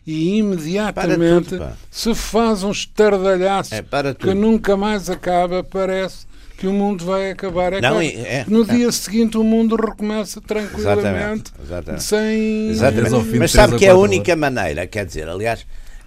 e 0.06 0.38
imediatamente 0.38 1.50
tudo, 1.50 1.68
se 1.90 2.14
faz 2.14 2.64
um 2.64 2.72
estardalhaço 2.72 3.74
é, 3.74 3.84
que 4.14 4.34
nunca 4.34 4.78
mais 4.78 5.10
acaba, 5.10 5.64
parece 5.64 6.28
que 6.58 6.68
o 6.68 6.74
mundo 6.74 7.04
vai 7.04 7.32
acabar. 7.32 7.74
É 7.74 7.82
Não, 7.82 7.92
claro, 7.92 8.06
é- 8.06 8.46
no 8.48 8.62
é. 8.64 8.66
dia 8.66 8.92
seguinte 8.92 9.38
o 9.38 9.44
mundo 9.44 9.76
recomeça 9.76 10.40
tranquilamente, 10.40 11.52
Exatamente, 11.52 11.54
exatamente. 11.62 12.04
sem. 12.04 12.70
Exatamente. 12.70 13.38
Mas 13.40 13.52
sabe 13.52 13.78
que 13.78 13.86
é 13.86 13.90
a 13.90 13.98
única 13.98 14.36
maneira, 14.36 14.88
quer 14.88 15.06
dizer, 15.06 15.28
aliás, 15.28 15.66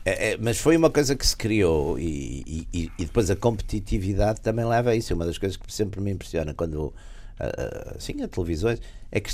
é- 0.08 0.32
é- 0.32 0.38
mas 0.40 0.58
foi 0.58 0.76
uma 0.76 0.90
coisa 0.90 1.14
que 1.16 1.26
se 1.26 1.36
criou 1.36 1.98
e, 1.98 2.66
e- 2.72 2.90
e 2.98 3.04
depois 3.04 3.30
a 3.30 3.36
competitividade 3.36 4.40
também 4.40 4.64
leva 4.64 4.90
a 4.90 4.96
isso. 4.96 5.12
É 5.12 5.16
uma 5.16 5.26
das 5.26 5.38
coisas 5.38 5.56
que 5.56 5.72
sempre 5.72 6.00
me 6.00 6.10
impressiona 6.10 6.54
quando 6.54 6.92
ah, 7.40 7.52
ah, 7.56 7.94
assim, 7.96 8.20
a 8.22 8.28
televisões 8.28 8.80
é 9.12 9.20
que 9.20 9.30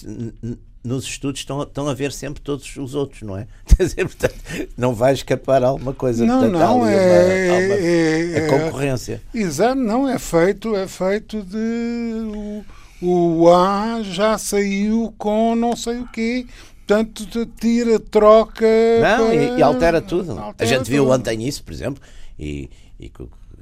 nos 0.85 1.05
estudos 1.05 1.41
estão, 1.41 1.61
a- 1.63 1.65
estão 1.65 1.89
a 1.89 1.95
ver 1.95 2.13
sempre 2.13 2.43
todos 2.43 2.77
os 2.77 2.95
outros, 2.95 3.23
não 3.23 3.37
é? 3.39 3.47
Portanto, 3.97 4.35
não 4.77 4.95
vai 4.95 5.15
escapar 5.15 5.65
alguma 5.65 5.95
coisa. 5.95 6.27
Não, 6.27 6.41
portanto, 6.41 6.59
não, 6.61 6.87
é- 6.87 7.49
uma- 7.49 7.57
uma- 7.57 7.75
é- 7.75 8.35
a 8.37 8.39
é- 8.41 8.47
concorrência. 8.49 9.23
Exato, 9.35 9.77
não, 9.77 10.07
é 10.09 10.19
feito, 10.19 10.77
é 10.77 10.87
feito 10.87 11.43
de. 11.43 12.65
O, 13.03 13.43
o 13.43 13.49
A 13.51 14.03
já 14.03 14.37
saiu 14.39 15.15
com 15.19 15.55
não 15.57 15.75
sei 15.75 15.99
o 16.01 16.07
quê. 16.09 16.47
Portanto, 16.87 17.25
te 17.27 17.47
tira, 17.47 17.99
troca. 17.99 18.67
Não, 19.01 19.33
e, 19.33 19.49
para- 19.49 19.59
e 19.59 19.63
altera 19.63 20.01
tudo. 20.03 20.39
a 20.39 20.43
altera 20.43 20.69
gente 20.69 20.91
viu 20.91 21.05
tudo. 21.05 21.15
ontem 21.15 21.47
isso, 21.47 21.63
por 21.65 21.73
exemplo, 21.73 22.03
e, 22.39 22.69
e 23.01 23.11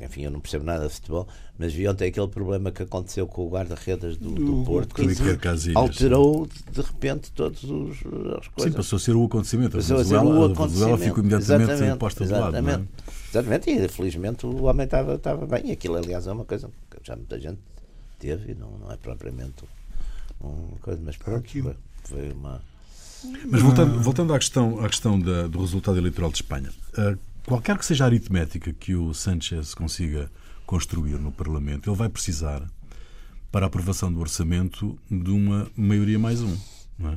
enfim, 0.00 0.22
eu 0.22 0.30
não 0.32 0.40
percebo 0.40 0.64
nada 0.64 0.88
de 0.88 0.94
futebol, 0.94 1.28
mas 1.56 1.72
vi 1.72 1.86
ontem 1.86 2.08
aquele 2.08 2.26
problema 2.26 2.72
que 2.72 2.82
aconteceu 2.82 3.24
com 3.28 3.46
o 3.46 3.48
guarda-redes 3.50 4.16
do, 4.16 4.30
do 4.30 4.44
Do- 4.56 4.64
Porto, 4.64 4.94
que 4.96 5.36
Casillas, 5.36 5.76
alterou 5.76 6.48
de 6.72 6.80
repente 6.80 7.30
todos 7.30 7.62
os 7.62 7.90
as 7.98 8.44
Sim, 8.44 8.50
coisas. 8.56 8.74
passou 8.74 8.96
a 8.96 9.00
ser 9.00 9.14
o 9.14 9.24
acontecimento. 9.24 9.76
A 9.76 9.80
Passou 9.80 9.96
a 9.98 10.04
ser 10.04 10.10
Venezuela, 10.18 10.24
o 10.24 10.30
a 10.44 10.48
Venezuela 10.48 10.54
acontecimento. 10.54 10.98
ficou 11.04 11.18
imediatamente 11.20 11.70
Exatamente, 11.70 11.98
posta 11.98 12.24
de 12.26 12.32
lado. 12.32 12.40
Não 12.40 12.48
é? 12.48 12.60
exatamente. 12.60 12.88
Exatamente, 13.30 13.70
e 13.70 13.88
felizmente 13.88 14.46
o 14.46 14.64
homem 14.64 14.84
estava, 14.84 15.14
estava 15.14 15.46
bem. 15.46 15.68
E 15.68 15.72
aquilo, 15.72 15.94
aliás, 15.96 16.26
é 16.26 16.32
uma 16.32 16.44
coisa 16.44 16.68
que 16.90 16.98
já 17.04 17.14
muita 17.14 17.38
gente 17.38 17.58
teve 18.18 18.52
e 18.52 18.54
não, 18.56 18.70
não 18.78 18.90
é 18.90 18.96
propriamente 18.96 19.62
uma 20.40 20.76
coisa, 20.80 21.00
mas 21.04 21.16
pronto, 21.16 21.48
foi, 21.48 21.74
foi 22.02 22.32
uma. 22.32 22.60
Mas 23.48 23.60
voltando, 23.62 24.00
voltando 24.00 24.34
à 24.34 24.38
questão, 24.38 24.80
à 24.84 24.88
questão 24.88 25.18
da- 25.18 25.46
do 25.46 25.60
resultado 25.60 25.98
eleitoral 25.98 26.30
de 26.30 26.36
Espanha, 26.36 26.70
ah, 26.96 27.16
qualquer 27.46 27.76
que 27.78 27.84
seja 27.86 28.04
a 28.04 28.06
aritmética 28.06 28.72
que 28.72 28.94
o 28.94 29.12
Sánchez 29.14 29.74
consiga 29.74 30.30
construir 30.66 31.18
no 31.18 31.30
Parlamento, 31.32 31.88
ele 31.90 31.96
vai 31.96 32.08
precisar, 32.08 32.62
para 33.50 33.66
a 33.66 33.68
aprovação 33.68 34.12
do 34.12 34.18
orçamento, 34.20 34.98
de 35.10 35.30
uma 35.30 35.68
maioria 35.76 36.18
mais 36.18 36.40
um. 36.40 36.56
Não 37.02 37.10
é? 37.10 37.14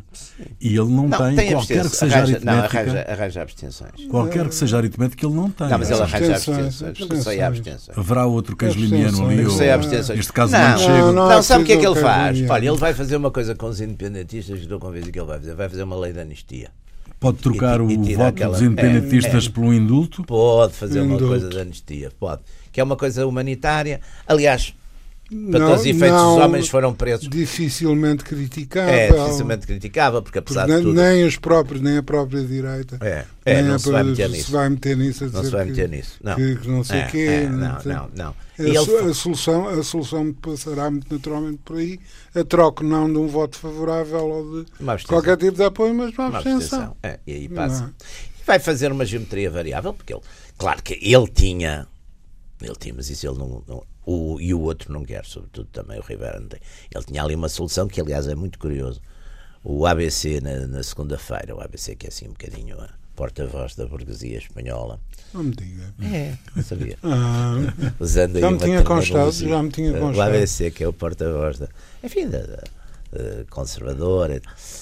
E 0.60 0.67
ele 0.69 0.80
não, 0.89 1.08
Não, 1.08 1.17
tem, 1.17 1.36
tem 1.36 1.52
qualquer 1.52 1.84
que 1.89 1.95
seja 1.95 2.15
arranja, 2.17 2.39
não, 2.43 2.54
aritmética. 2.54 2.80
arranja, 2.80 3.06
arranja 3.12 3.41
abstenções. 3.41 4.06
Qualquer 4.10 4.48
que 4.50 4.56
seja 4.56 4.78
aritmética, 4.78 5.26
ele 5.26 5.36
não 5.36 5.50
tem. 5.52 5.67
Não, 5.69 5.78
mas 5.78 5.91
ele 5.91 6.02
arranja 6.02 6.17
Abstenções, 6.34 6.58
abstenções. 6.84 7.02
Abstenções. 7.02 7.39
abstenções. 7.41 7.98
Haverá 7.98 8.26
outro 8.26 8.56
queijo 8.58 8.80
limiano 8.80 9.26
ali, 9.28 9.45
ou, 9.45 9.58
neste 10.15 10.34
caso, 10.34 10.52
não. 10.52 10.78
Não, 10.78 11.13
não, 11.13 11.30
não 11.30 11.32
é 11.32 11.41
sabe 11.41 11.63
o 11.63 11.65
que 11.65 11.74
é 11.74 11.78
que 11.78 11.86
ele 11.86 12.00
faz? 12.00 12.50
Olha, 12.50 12.67
ele 12.67 12.78
vai 12.78 12.93
fazer 12.93 13.15
uma 13.15 13.32
coisa 13.32 13.54
com 13.56 13.67
os 13.67 13.80
independentistas 13.80 14.60
estou 14.60 14.80
convencido 14.80 15.12
que 15.12 15.19
ele 15.19 15.28
vai 15.28 15.39
fazer. 15.39 15.54
Vai 15.56 15.69
fazer 15.69 15.84
uma 15.84 15.95
lei 15.98 16.12
de 16.12 16.19
anistia. 16.19 16.69
Pode 17.19 17.38
trocar 17.38 17.80
E- 17.82 17.93
e 17.93 17.98
o 17.98 18.17
voto 18.17 18.21
aquela- 18.28 18.52
dos 18.54 18.62
independentistas 18.62 19.45
é, 19.45 19.48
é. 19.48 19.52
pelo 19.52 19.74
indulto. 19.74 20.24
Pode 20.26 20.74
fazer 20.74 21.00
uma 21.00 21.06
Indulto. 21.15 21.28
coisa 21.28 21.50
de 21.50 21.60
anistia. 21.60 22.12
Pode. 22.19 22.41
Que 22.71 22.82
é 22.82 22.84
uma 22.84 22.95
coisa 22.98 23.26
humanitária. 23.26 24.02
Aliás, 24.28 24.74
para 25.27 25.59
Não, 25.59 25.67
todos 25.69 25.81
os 25.81 25.85
efeitos, 25.88 26.09
não 26.21 26.38
os 26.38 26.43
homens 26.43 26.67
foram 26.69 26.93
presos. 26.93 27.27
Dificilmente 27.27 28.23
criticável. 28.23 28.93
É 28.93 29.11
dificilmente 29.11 29.65
criticável, 29.65 30.21
porque 30.21 30.38
apesar 30.38 30.65
Porque 30.67 30.77
de 30.77 30.83
tudo. 30.83 31.01
nem 31.01 31.25
os 31.25 31.35
próprios, 31.38 31.81
nem 31.81 31.97
a 31.97 32.03
própria 32.03 32.43
direita. 32.43 32.97
É, 33.01 33.25
é 33.43 33.61
não 33.63 33.75
a- 33.75 33.79
se 33.79 33.89
vai 33.91 34.03
meter 34.03 34.29
se 34.29 34.38
nisso. 34.38 34.51
vai 34.51 34.69
meter 34.69 34.95
nisso 34.97 35.23
a 35.25 35.27
Não 35.29 35.43
se 35.43 35.49
vai 35.49 35.63
que- 35.65 35.71
meter 35.71 35.89
nisso. 35.89 36.17
Não. 36.23 36.35
que, 36.35 36.55
que 36.57 36.67
não 36.67 36.83
sei 36.83 36.99
o 36.99 37.01
É, 37.01 37.07
quê. 37.07 37.17
é, 37.17 37.49
não 37.49 37.79
não, 37.83 38.09
não. 38.15 38.35
A, 38.57 38.63
E 38.63 38.75
so- 38.77 38.91
ele, 38.99 39.09
a 39.09 39.13
solução, 39.15 39.67
a 39.67 39.83
solução 39.83 40.31
passará 40.33 40.91
muito 40.91 41.11
naturalmente 41.11 41.59
por 41.65 41.77
aí. 41.77 41.99
A 42.35 42.43
troca 42.43 42.83
não 42.83 43.11
de 43.11 43.17
um 43.17 43.27
voto 43.27 43.57
favorável 43.57 44.19
ou 44.23 44.43
de 44.43 44.59
abstenção. 44.88 45.07
qualquer 45.07 45.38
tipo 45.38 45.57
de 45.57 45.63
apoio, 45.63 45.93
mas 45.95 46.11
de 46.11 46.17
uma 46.19 46.27
uma 46.29 46.38
abstenção. 46.38 46.79
abstenção. 46.79 46.97
É, 47.01 47.19
e 47.25 47.33
aí 47.33 47.49
passa. 47.49 47.85
é? 47.85 48.05
E 48.41 48.45
vai 48.45 48.59
fazer 48.59 48.91
uma 48.91 49.05
geometria 49.05 49.49
variável, 49.49 49.91
porque 49.91 50.13
ele, 50.13 50.21
claro 50.55 50.83
que 50.83 50.93
ele 51.01 51.27
tinha, 51.33 51.88
ele 52.61 52.75
tinha, 52.79 52.93
mas 52.93 53.09
isso 53.09 53.27
ele 53.27 53.38
não, 53.39 53.63
não- 53.67 53.83
o, 54.06 54.39
e 54.39 54.54
o 54.54 54.62
outro 54.62 54.91
não 54.94 55.04
quer, 55.04 55.26
sobretudo 55.26 55.68
também 55.72 56.00
o 56.00 56.04
Rivera 56.04 56.39
não 56.39 56.48
tem. 56.48 56.60
Ele 56.94 57.04
tinha 57.04 57.24
ali 57.24 57.36
uma 57.36 57.50
solução 57.50 57.88
que, 57.88 58.00
aliás, 58.00 58.28
é 58.28 58.36
muito 58.36 58.60
curioso. 58.60 59.02
O 59.63 59.86
ABC 59.86 60.39
na, 60.41 60.68
na 60.68 60.84
segunda-feira, 60.84 61.56
o 61.56 61.62
ABC 61.62 61.96
que 61.96 62.06
é 62.06 62.10
assim 62.10 62.26
um 62.28 62.32
bocadinho 62.34 62.80
a 62.80 62.89
porta-voz 63.15 63.76
da 63.76 63.86
burguesia 63.88 64.38
espanhola. 64.38 65.00
Não 65.34 65.44
me 65.44 65.56
diga. 65.56 65.94
É, 66.04 66.36
não 66.56 66.62
sabia. 66.63 66.98
Ah, 67.02 67.56
Usando 68.00 68.36
aí 68.36 68.41
Já 68.41 68.52
me 68.52 68.58
tinha 68.60 68.84
constado, 68.84 69.32
já 69.32 69.63
me 69.63 69.70
tinha 69.72 69.89
Eh, 69.91 69.98
O 69.98 70.02
constado. 70.02 70.28
ABC, 70.30 70.70
que 70.72 70.84
é 70.84 70.88
o 70.88 70.94
porta-voz 70.94 71.58
da, 71.60 71.68
enfim, 72.04 72.28
da, 72.30 72.39
da- 72.39 72.63
da 73.12 73.46
conservadora, 73.50 74.41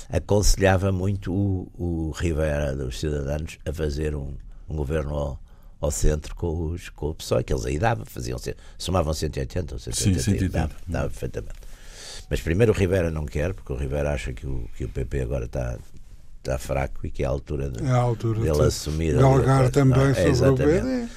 aconselhava 0.10 0.92
muito 0.92 1.32
o, 1.32 1.68
o 1.78 2.12
Rivera 2.12 2.76
dos 2.76 3.00
Cidadãos 3.00 3.60
a 3.66 3.72
fazer 3.72 4.16
um, 4.16 4.34
um 4.68 4.76
governo 4.76 5.38
ao, 5.84 5.92
centro 5.92 6.36
com, 6.36 6.68
os, 6.72 6.90
com 6.90 7.10
o 7.10 7.16
PSOE, 7.16 7.44
que 7.44 7.54
eles 7.54 7.66
aí 7.66 7.78
davam, 7.80 8.06
faziam, 8.06 8.38
somavam 8.78 9.14
180 9.14 9.76
ou 9.76 9.80
180, 9.80 10.20
Sim, 10.20 10.32
180. 10.32 10.50
dava, 10.58 10.74
dava 10.88 11.10
perfeitamente. 11.10 11.56
Mas 12.30 12.42
primeiro 12.42 12.72
o 12.72 12.76
Rivera 12.76 13.12
não 13.12 13.26
quer, 13.26 13.54
porque 13.54 13.72
o 13.74 13.76
Rivera 13.76 14.12
acha 14.14 14.34
que 14.34 14.46
o, 14.48 14.68
que 14.78 14.86
o 14.86 14.90
PP 14.90 15.22
agora 15.22 15.46
está, 15.46 15.78
está 16.40 16.58
fraco 16.58 17.06
e 17.06 17.12
que 17.12 17.24
é 17.24 17.26
a 17.26 17.30
altura 17.30 17.70
de, 17.70 17.84
é 17.84 17.90
a 17.90 17.98
altura 17.98 18.40
dele 18.42 18.56
de 18.56 18.62
assumir. 18.64 19.14
galgar 19.16 19.70
também 19.70 20.00
Ah, 20.02 20.10
é, 20.10 20.14
sobre 20.14 20.30
exatamente. 20.30 21.12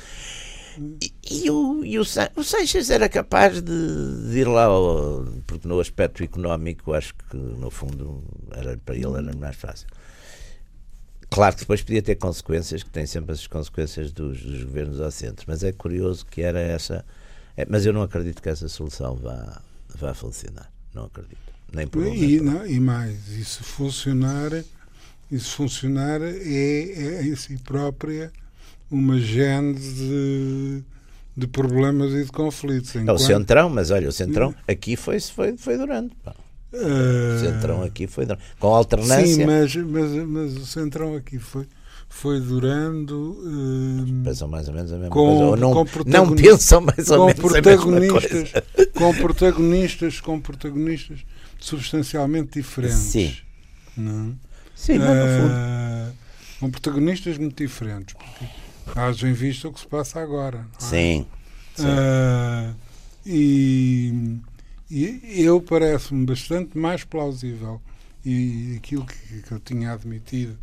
E, 1.01 1.13
e 1.45 1.51
o, 1.51 1.83
e 1.85 1.99
o, 1.99 2.03
o 2.37 2.45
Seixas 2.45 2.91
era 2.91 3.09
capaz 3.09 3.63
de, 3.63 4.31
de 4.31 4.39
ir 4.41 4.47
lá, 4.47 4.65
ao- 4.65 5.25
porque 5.47 5.67
no 5.67 5.81
aspecto 5.81 6.23
económico, 6.23 6.93
acho 6.93 7.15
que 7.31 7.37
no 7.37 7.71
fundo 7.71 8.23
era, 8.51 8.77
para 8.85 8.95
ele 8.95 9.07
era 9.17 9.35
mais 9.37 9.57
fácil. 9.57 9.87
Claro 11.37 11.55
que 11.55 11.61
depois 11.61 11.83
podia 11.83 12.03
ter 12.03 12.15
consequências, 12.17 12.83
que 12.83 12.89
tem 12.91 13.05
sempre 13.07 13.33
as 13.33 13.47
consequências 13.47 14.11
dos, 14.11 14.43
dos 14.43 14.65
governos 14.65 15.01
ao 15.01 15.11
centro, 15.11 15.45
mas 15.47 15.63
é 15.63 15.71
curioso 15.71 16.25
que 16.27 16.41
era 16.41 16.59
essa. 16.59 17.05
é, 17.57 17.67
mas 17.69 17.85
eu 17.87 17.93
não 17.93 18.03
acredito 18.03 18.41
que 18.43 18.49
essa 18.49 18.67
solução 18.69 19.15
vá, 19.17 19.61
vá 19.95 20.15
funcionar. 20.15 20.73
Não 20.95 21.05
acredito. 21.05 21.37
Nem 21.73 21.87
por 21.87 22.03
um, 22.03 22.15
E, 22.15 22.41
não, 22.41 22.67
e 22.67 22.81
mais, 22.81 23.29
e 23.29 23.45
se 23.45 23.63
funcionar, 23.63 24.51
e 25.31 25.39
se 25.39 25.51
funcionar 25.51 26.23
é, 26.23 26.33
é 26.33 27.23
em 27.27 27.37
si 27.37 27.59
própria 27.59 28.33
uma 28.91 29.19
gênese 29.19 29.95
de, 29.95 30.85
de 31.37 31.47
problemas 31.47 32.13
e 32.15 32.25
de 32.25 32.33
conflitos. 32.33 32.95
É 32.97 33.01
o 33.01 33.03
enquanto- 33.03 33.19
Centrão, 33.21 33.69
mas 33.69 33.91
olha, 33.91 34.09
o 34.09 34.13
Centrão 34.13 34.55
aqui 34.67 34.97
foi, 34.97 35.21
foi, 35.21 35.57
foi 35.57 35.77
durante. 35.77 36.15
pá. 36.25 36.35
O 36.79 37.37
Ah, 37.37 37.39
Centrão 37.41 37.83
aqui 37.83 38.07
foi. 38.07 38.27
Com 38.59 38.69
alternância. 38.75 39.27
Sim, 39.27 39.47
mas, 39.47 39.75
mas, 39.77 40.11
mas 40.27 40.57
o 40.57 40.67
Centrão 40.67 41.15
aqui 41.17 41.39
foi, 41.39 41.67
foi 42.09 42.41
durando. 42.41 43.37
ah, 43.47 44.25
Pensam 44.25 44.49
mais 44.49 44.69
ou 44.69 44.75
menos 44.75 44.93
a 44.93 44.97
mesma 44.97 45.11
Com- 45.11 45.27
coisa. 45.27 45.45
Ou 45.45 45.57
não, 45.57 45.73
com 45.73 45.87
não 46.07 46.35
pensam 46.35 46.81
mais 46.83 47.11
ou 47.11 47.19
com 47.19 47.27
menos 47.27 47.41
a 47.41 47.61
mesma 47.61 47.63
protagonistas, 47.63 48.51
coisa. 48.53 48.91
com 48.95 49.15
protagonistas, 49.15 50.21
com 50.21 50.41
protagonistas 50.41 51.21
substancialmente 51.59 52.59
diferentes. 52.61 52.97
Sim. 52.99 53.35
Não? 53.97 54.31
é? 54.43 54.47
Sim, 54.75 54.99
mas 54.99 55.09
no 55.09 55.27
fundo. 55.43 55.53
Ah, 55.55 56.11
com 56.61 56.71
protagonistas 56.71 57.39
muito 57.39 57.57
diferentes, 57.63 58.15
porque 58.15 58.99
haja 58.99 59.29
em 59.29 59.33
vista 59.33 59.69
o 59.69 59.73
que 59.73 59.81
se 59.81 59.87
passa 59.87 60.21
agora. 60.21 60.67
é? 60.79 60.83
Sim. 60.85 61.27
sim. 61.75 61.85
Ah, 61.89 62.73
e, 63.25 64.13
e 64.91 65.41
eu 65.43 65.61
parece-me 65.61 66.25
bastante 66.27 66.77
mais 66.79 67.05
plausível. 67.05 67.81
E 68.25 68.75
aquilo 68.77 69.07
que, 69.07 69.43
que 69.43 69.53
eu 69.53 69.61
tinha 69.61 69.93
admitido, 69.93 70.59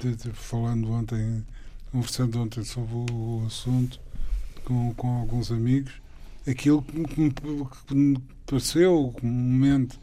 de- 0.00 0.14
de- 0.14 0.32
falando 0.32 0.90
ontem, 0.90 1.44
conversando 1.90 2.40
ontem 2.40 2.62
sobre 2.64 2.94
o, 2.94 3.40
o 3.42 3.46
assunto 3.46 3.98
com, 4.64 4.92
com 4.94 5.08
alguns 5.20 5.50
amigos, 5.50 5.92
aquilo 6.46 6.82
que 6.82 7.20
me, 7.20 7.30
que 7.30 7.94
me 7.94 8.18
pareceu 8.46 9.14
um 9.22 9.26
momento 9.28 9.98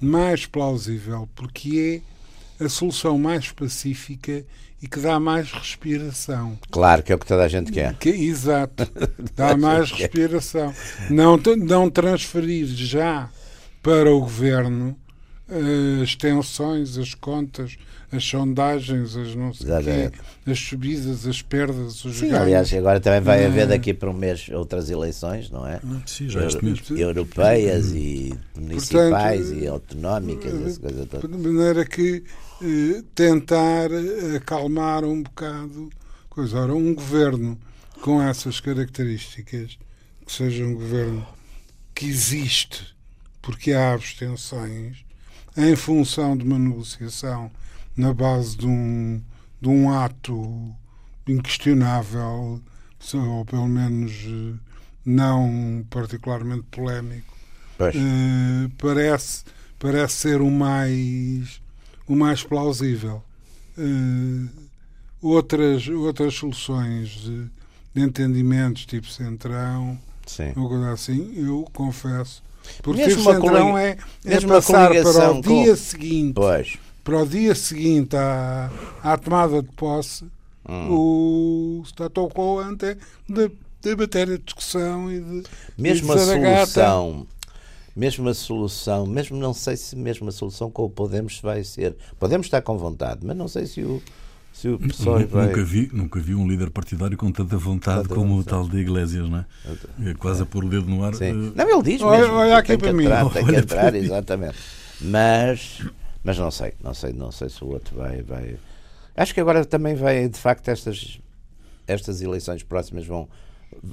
mais 0.00 0.44
plausível, 0.46 1.28
porque 1.34 2.02
é 2.02 2.13
a 2.60 2.68
solução 2.68 3.18
mais 3.18 3.50
pacífica 3.50 4.44
e 4.82 4.86
que 4.86 5.00
dá 5.00 5.18
mais 5.18 5.50
respiração. 5.50 6.58
Claro 6.70 7.02
que 7.02 7.12
é 7.12 7.14
o 7.14 7.18
que 7.18 7.26
toda 7.26 7.42
a 7.44 7.48
gente 7.48 7.72
quer. 7.72 7.94
Que, 7.94 8.10
exato. 8.10 8.86
Dá 9.34 9.56
mais 9.56 9.90
respiração. 9.90 10.74
Não, 11.08 11.40
não 11.56 11.88
transferir 11.88 12.66
já 12.66 13.30
para 13.82 14.12
o 14.14 14.20
governo 14.20 14.94
eh, 15.48 16.02
as 16.02 16.14
tensões, 16.14 16.98
as 16.98 17.14
contas, 17.14 17.78
as 18.14 18.24
sondagens, 18.24 19.16
as 19.16 19.34
não 19.34 19.52
sei 19.52 19.66
quê, 19.82 20.12
as 20.50 20.58
subidas, 20.58 21.26
as 21.26 21.42
perdas, 21.42 22.04
os 22.04 22.16
Sim, 22.16 22.28
ganhos. 22.28 22.42
aliás, 22.42 22.72
agora 22.74 23.00
também 23.00 23.20
vai 23.20 23.44
Ah. 23.44 23.48
haver 23.48 23.66
daqui 23.66 23.92
para 23.94 24.10
um 24.10 24.14
mês 24.14 24.48
outras 24.50 24.90
eleições, 24.90 25.50
não 25.50 25.66
é? 25.66 25.80
Sim, 26.06 26.28
já 26.28 26.46
este 26.46 26.64
mês. 26.64 26.80
Euro- 26.90 27.00
Europeias 27.00 27.92
e 27.92 28.34
municipais 28.54 29.50
e 29.50 29.66
autonómicas, 29.66 30.52
essa 30.66 30.80
coisa 30.80 31.06
toda. 31.06 31.28
De 31.28 31.36
maneira 31.36 31.84
que 31.84 32.22
eh, 32.62 33.02
tentar 33.14 33.90
eh, 33.90 34.36
acalmar 34.36 35.04
um 35.04 35.22
bocado 35.22 35.90
coisa. 36.28 36.58
Ora, 36.60 36.74
um 36.74 36.94
governo 36.94 37.58
com 38.02 38.20
essas 38.22 38.60
características, 38.60 39.78
que 40.26 40.32
seja 40.32 40.64
um 40.64 40.74
governo 40.74 41.26
que 41.94 42.06
existe 42.06 42.94
porque 43.40 43.72
há 43.72 43.92
abstenções 43.92 45.04
em 45.56 45.76
função 45.76 46.36
de 46.36 46.44
uma 46.44 46.58
negociação 46.58 47.50
na 47.96 48.12
base 48.12 48.56
de 48.56 48.66
um, 48.66 49.20
de 49.60 49.68
um 49.68 49.92
ato 49.92 50.74
inquestionável, 51.26 52.60
ou 53.14 53.44
pelo 53.44 53.68
menos 53.68 54.12
eh, 54.26 54.54
não 55.04 55.84
particularmente 55.90 56.64
polémico, 56.70 57.34
uh, 57.80 58.70
parece, 58.78 59.44
parece 59.78 60.14
ser 60.14 60.40
o 60.40 60.50
mais, 60.50 61.60
o 62.06 62.14
mais 62.16 62.42
plausível. 62.42 63.22
Uh, 63.76 64.48
outras, 65.20 65.86
outras 65.88 66.34
soluções 66.34 67.08
de, 67.08 67.46
de 67.94 68.02
entendimentos, 68.02 68.86
tipo 68.86 69.06
Centrão, 69.08 69.98
Sim. 70.26 70.52
ou 70.56 70.68
coisa 70.68 70.92
assim, 70.92 71.32
eu 71.36 71.66
confesso. 71.72 72.42
Porque 72.82 73.02
Mesmo 73.02 73.18
tipo 73.18 73.30
uma 73.30 73.34
Centrão 73.40 73.78
é, 73.78 73.90
é 74.24 74.30
mesmo 74.30 74.48
uma 74.50 74.56
passar 74.56 74.90
para 74.90 75.32
o 75.32 75.42
com- 75.42 75.62
dia 75.62 75.76
seguinte 75.76 76.34
Pois. 76.34 76.78
Para 77.04 77.22
o 77.22 77.26
dia 77.26 77.54
seguinte 77.54 78.16
à, 78.16 78.70
à 79.02 79.16
tomada 79.16 79.62
de 79.62 79.68
posse 79.76 80.24
Hum. 80.66 80.88
o 80.90 81.82
status 81.84 82.32
quo 82.32 82.58
ante 82.58 82.96
de, 83.28 83.50
de 83.82 83.96
matéria 83.96 84.38
de 84.38 84.44
discussão 84.44 85.12
e 85.12 85.20
de 85.20 85.42
Mesmo 85.76 86.08
e 86.08 86.12
a 86.12 86.14
de 86.18 86.24
zaragata. 86.24 86.66
solução, 86.66 87.26
mesmo 87.94 88.28
a 88.30 88.34
solução, 88.34 89.06
mesmo 89.06 89.36
não 89.36 89.52
sei 89.52 89.76
se 89.76 89.94
mesmo 89.94 90.26
a 90.26 90.32
solução 90.32 90.70
com 90.70 90.84
o 90.84 90.88
Podemos 90.88 91.38
vai 91.42 91.62
ser. 91.64 91.94
Podemos 92.18 92.46
estar 92.46 92.62
com 92.62 92.78
vontade, 92.78 93.20
mas 93.26 93.36
não 93.36 93.46
sei 93.46 93.66
se 93.66 93.82
o, 93.82 94.02
se 94.54 94.70
o 94.70 94.78
PSOE 94.78 95.24
vai. 95.26 95.48
Nunca 95.48 95.62
vi, 95.62 95.90
nunca 95.92 96.18
vi 96.18 96.34
um 96.34 96.48
líder 96.48 96.70
partidário 96.70 97.18
com 97.18 97.30
tanta 97.30 97.58
vontade 97.58 98.04
Tanta 98.04 98.14
como 98.14 98.38
o 98.38 98.42
tal 98.42 98.66
de 98.66 98.78
Iglesias, 98.78 99.28
não 99.28 99.40
é? 99.40 99.44
É 100.02 100.14
quase 100.14 100.44
a 100.44 100.46
pôr 100.46 100.64
o 100.64 100.68
dedo 100.70 100.86
no 100.86 101.04
ar. 101.04 101.14
Sim. 101.14 101.52
eh, 101.54 101.62
Não, 101.62 101.70
ele 101.78 101.82
diz 101.82 102.00
Olha- 102.00 102.20
mesmo. 102.22 102.34
olha 102.36 102.62
que 102.62 102.72
aqui 102.72 102.78
tem 102.78 102.78
que 102.78 102.84
para 102.84 102.92
mim. 102.94 103.04
entrar, 103.04 103.24
tem 103.30 103.44
que 103.44 103.50
Olha 103.50 103.58
entrar, 103.58 103.94
exatamente. 103.94 104.56
Mas, 105.02 105.82
mas 106.24 106.38
não 106.38 106.50
sei, 106.50 106.72
não 106.82 106.94
sei, 106.94 107.12
não 107.12 107.30
sei 107.30 107.50
se 107.50 107.62
o 107.62 107.68
outro 107.68 107.96
vai, 107.96 108.22
vai. 108.22 108.56
Acho 109.14 109.34
que 109.34 109.40
agora 109.40 109.64
também 109.64 109.94
vai, 109.94 110.26
de 110.26 110.38
facto, 110.38 110.68
estas, 110.68 111.20
estas 111.86 112.22
eleições 112.22 112.62
próximas 112.62 113.06
vão. 113.06 113.28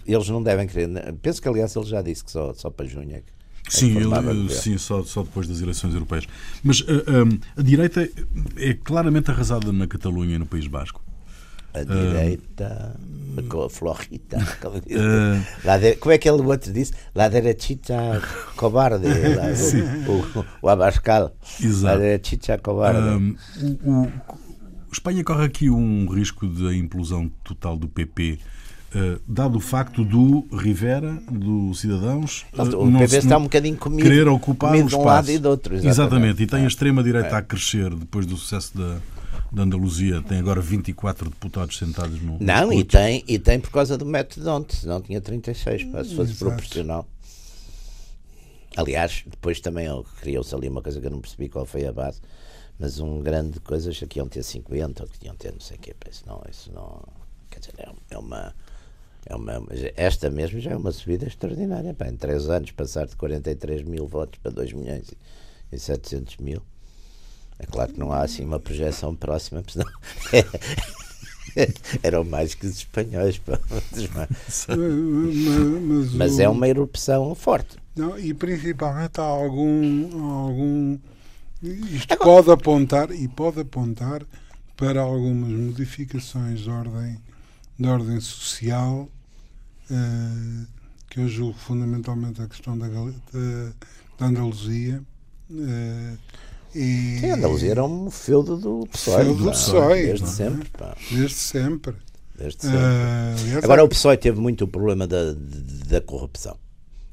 Eles 0.08 0.30
não 0.30 0.42
devem 0.42 0.66
querer. 0.66 1.14
Penso 1.22 1.42
que, 1.42 1.48
aliás, 1.48 1.76
ele 1.76 1.86
já 1.86 2.02
disse 2.02 2.24
que 2.24 2.32
só, 2.32 2.54
só 2.54 2.70
para 2.70 2.86
junho 2.86 3.16
é 3.16 3.20
que. 3.20 3.32
é 3.68 3.70
Sim, 3.70 3.98
ele, 3.98 4.50
sim 4.50 4.78
só, 4.78 5.04
só 5.04 5.24
depois 5.24 5.48
das 5.48 5.62
eleições 5.62 5.94
europeias. 5.94 6.26
Mas 6.64 6.82
eh, 6.88 6.94
eh, 6.94 7.40
a 7.58 7.62
direita 7.62 8.10
é 8.58 8.74
claramente 8.74 9.30
arrasada 9.30 9.72
na 9.74 9.86
Catalunha 9.86 10.36
e 10.36 10.40
no 10.40 10.46
País 10.46 10.68
Basco. 10.68 11.02
A 11.74 11.84
direita, 11.84 12.96
com 13.48 13.64
a 13.64 13.70
florita. 13.70 14.38
De- 15.80 15.96
como 15.98 16.12
é 16.14 16.18
que 16.18 16.30
ele 16.30 16.42
o 16.42 16.48
outro 16.48 16.72
disse? 16.74 16.92
La 17.16 17.30
derechita 17.30 18.22
cobarde. 18.58 19.08
lá, 19.08 19.46
o, 20.08 20.40
o, 20.40 20.46
o 20.64 20.70
Abascal. 20.70 21.34
Exato. 21.62 21.86
La 21.86 21.98
derechita 21.98 22.58
cobarde. 22.58 23.00
Um, 23.00 23.36
o, 23.86 24.08
Espanha 24.92 25.24
corre 25.24 25.46
aqui 25.46 25.70
um 25.70 26.06
risco 26.14 26.46
de 26.46 26.78
implosão 26.78 27.32
total 27.46 27.78
do 27.78 27.88
PP, 27.88 28.38
uh, 28.94 29.22
dado 29.26 29.56
o 29.58 29.62
facto 29.62 30.04
do 30.04 30.46
Rivera, 30.54 31.14
do 31.32 31.74
Cidadãos, 31.74 32.46
uh, 32.52 32.64
o 32.86 32.92
PP 32.92 33.08
se- 33.08 33.18
está 33.20 33.38
um 33.38 33.44
bocadinho 33.44 33.78
comido, 33.78 34.02
querer 34.04 34.28
ocupar 34.28 34.72
comido 34.72 34.88
o 34.88 34.90
de 34.90 34.96
um 34.96 35.00
espaço. 35.00 35.16
lado 35.16 35.32
e 35.32 35.38
do 35.40 35.48
outro. 35.50 35.76
Exatamente, 35.76 36.44
e 36.44 36.46
tem 36.46 36.60
a 36.60 36.64
É. 36.64 36.68
extrema-direita 36.68 37.30
É. 37.30 37.34
a 37.36 37.42
crescer 37.42 37.90
depois 37.96 38.26
do 38.26 38.36
sucesso 38.36 38.78
da, 38.78 38.98
da 39.52 39.64
Andaluzia. 39.64 40.22
Tem 40.22 40.40
agora 40.40 40.62
24 40.62 41.30
deputados 41.30 41.78
sentados 41.78 42.22
no. 42.22 42.38
Não, 42.40 42.68
no 42.68 42.74
e 42.74 42.84
tem, 42.84 43.24
e 43.28 43.38
tem 43.38 43.60
por 43.60 43.72
causa 43.72 43.98
do 43.98 44.06
método 44.06 44.44
de 44.44 44.50
ontem, 44.50 44.76
senão 44.76 45.02
tinha 45.02 45.20
36, 45.20 45.86
pá, 45.86 46.04
se 46.04 46.16
fosse 46.16 46.32
Exato. 46.32 46.46
proporcional. 46.46 47.08
Aliás, 48.78 49.24
depois 49.28 49.60
também 49.60 49.88
criou-se 50.22 50.56
ali 50.56 50.70
uma 50.70 50.82
coisa 50.82 51.00
que 51.02 51.06
eu 51.06 51.12
não 51.12 51.20
percebi 51.20 51.50
qual 51.50 51.66
foi 51.66 51.86
a 51.86 51.92
base, 51.92 52.22
mas 52.80 53.00
um 53.00 53.22
grande 53.22 53.60
coisa, 53.60 53.92
que 53.92 54.18
iam 54.18 54.30
ter 54.30 54.44
50 54.44 55.04
ou 55.04 55.10
que 55.10 55.26
iam 55.26 55.36
ter 55.36 55.52
não 55.52 55.60
sei 55.60 55.76
o 55.76 55.80
quê, 55.80 55.94
isso 56.10 56.24
não, 56.26 56.42
isso 56.50 56.72
não, 56.72 57.04
quer 57.50 57.60
dizer, 57.60 57.74
é, 57.80 57.92
é 58.12 58.18
uma, 58.18 58.56
é 59.26 59.36
uma, 59.36 59.62
esta 59.98 60.30
mesmo 60.30 60.62
já 60.62 60.72
é 60.72 60.78
uma 60.78 60.94
subida 60.94 61.28
extraordinária, 61.28 61.94
pá, 61.94 62.08
em 62.08 62.16
3 62.16 62.50
anos 62.50 62.72
passar 62.72 63.08
de 63.08 63.16
43 63.18 63.84
mil 63.84 64.08
votos 64.08 64.40
para 64.42 64.52
2 64.52 64.72
milhões 64.72 65.10
e, 65.10 65.76
e 65.76 65.78
700 65.78 66.38
mil. 66.38 66.62
É 67.62 67.66
claro 67.68 67.94
que 67.94 68.00
não 68.00 68.12
há 68.12 68.24
assim 68.24 68.44
uma 68.44 68.60
projeção 68.60 69.16
próxima, 69.16 69.64
senão 69.68 69.86
eram 72.02 72.24
mais 72.24 72.56
que 72.56 72.66
os 72.66 72.78
espanhóis. 72.78 73.40
Mas, 73.48 74.68
mas 74.68 76.14
Mas 76.14 76.36
o- 76.38 76.42
é 76.42 76.50
uma 76.50 76.68
erupção 76.68 77.36
forte. 77.36 77.78
Não, 77.96 78.18
e 78.18 78.34
principalmente 78.34 79.20
há 79.20 79.24
algum, 79.24 80.24
algum 80.24 80.98
isto 81.62 82.18
pode 82.18 82.50
apontar 82.50 83.12
e 83.12 83.28
pode 83.28 83.60
apontar 83.60 84.24
para 84.76 85.02
algumas 85.02 85.52
modificações 85.52 86.62
de 86.62 86.70
ordem, 86.70 87.20
de 87.78 87.88
ordem 87.88 88.20
social 88.20 89.08
eh, 89.92 90.66
que 91.10 91.20
eu 91.20 91.28
julgo 91.28 91.60
fundamentalmente 91.60 92.42
a 92.42 92.48
questão 92.48 92.76
da, 92.78 92.88
da, 92.88 93.72
da 94.18 94.26
Andaluzia 94.26 95.04
eh, 95.54 96.14
e 96.76 97.18
Sim, 97.20 97.30
Andaluzia 97.32 97.72
era 97.72 97.84
um 97.84 98.10
feudo 98.10 98.58
do 98.58 98.88
PSOE. 98.92 99.26
Feudo 99.26 99.44
do 99.44 99.52
PSOE, 99.52 100.02
Desde 100.08 100.24
é? 100.24 100.28
sempre. 100.28 100.70
pá, 100.70 100.96
desde 101.12 101.36
sempre. 101.36 101.96
desde 102.38 102.62
sempre. 102.64 102.78
Aliás, 102.80 103.64
Agora 103.64 103.84
o 103.84 103.88
PSOE 103.90 104.18
teve 104.18 104.40
muito 104.40 104.64
o 104.66 104.68
problema 104.68 105.06
da, 105.08 105.34
da 105.88 106.02
corrupção. 106.02 106.58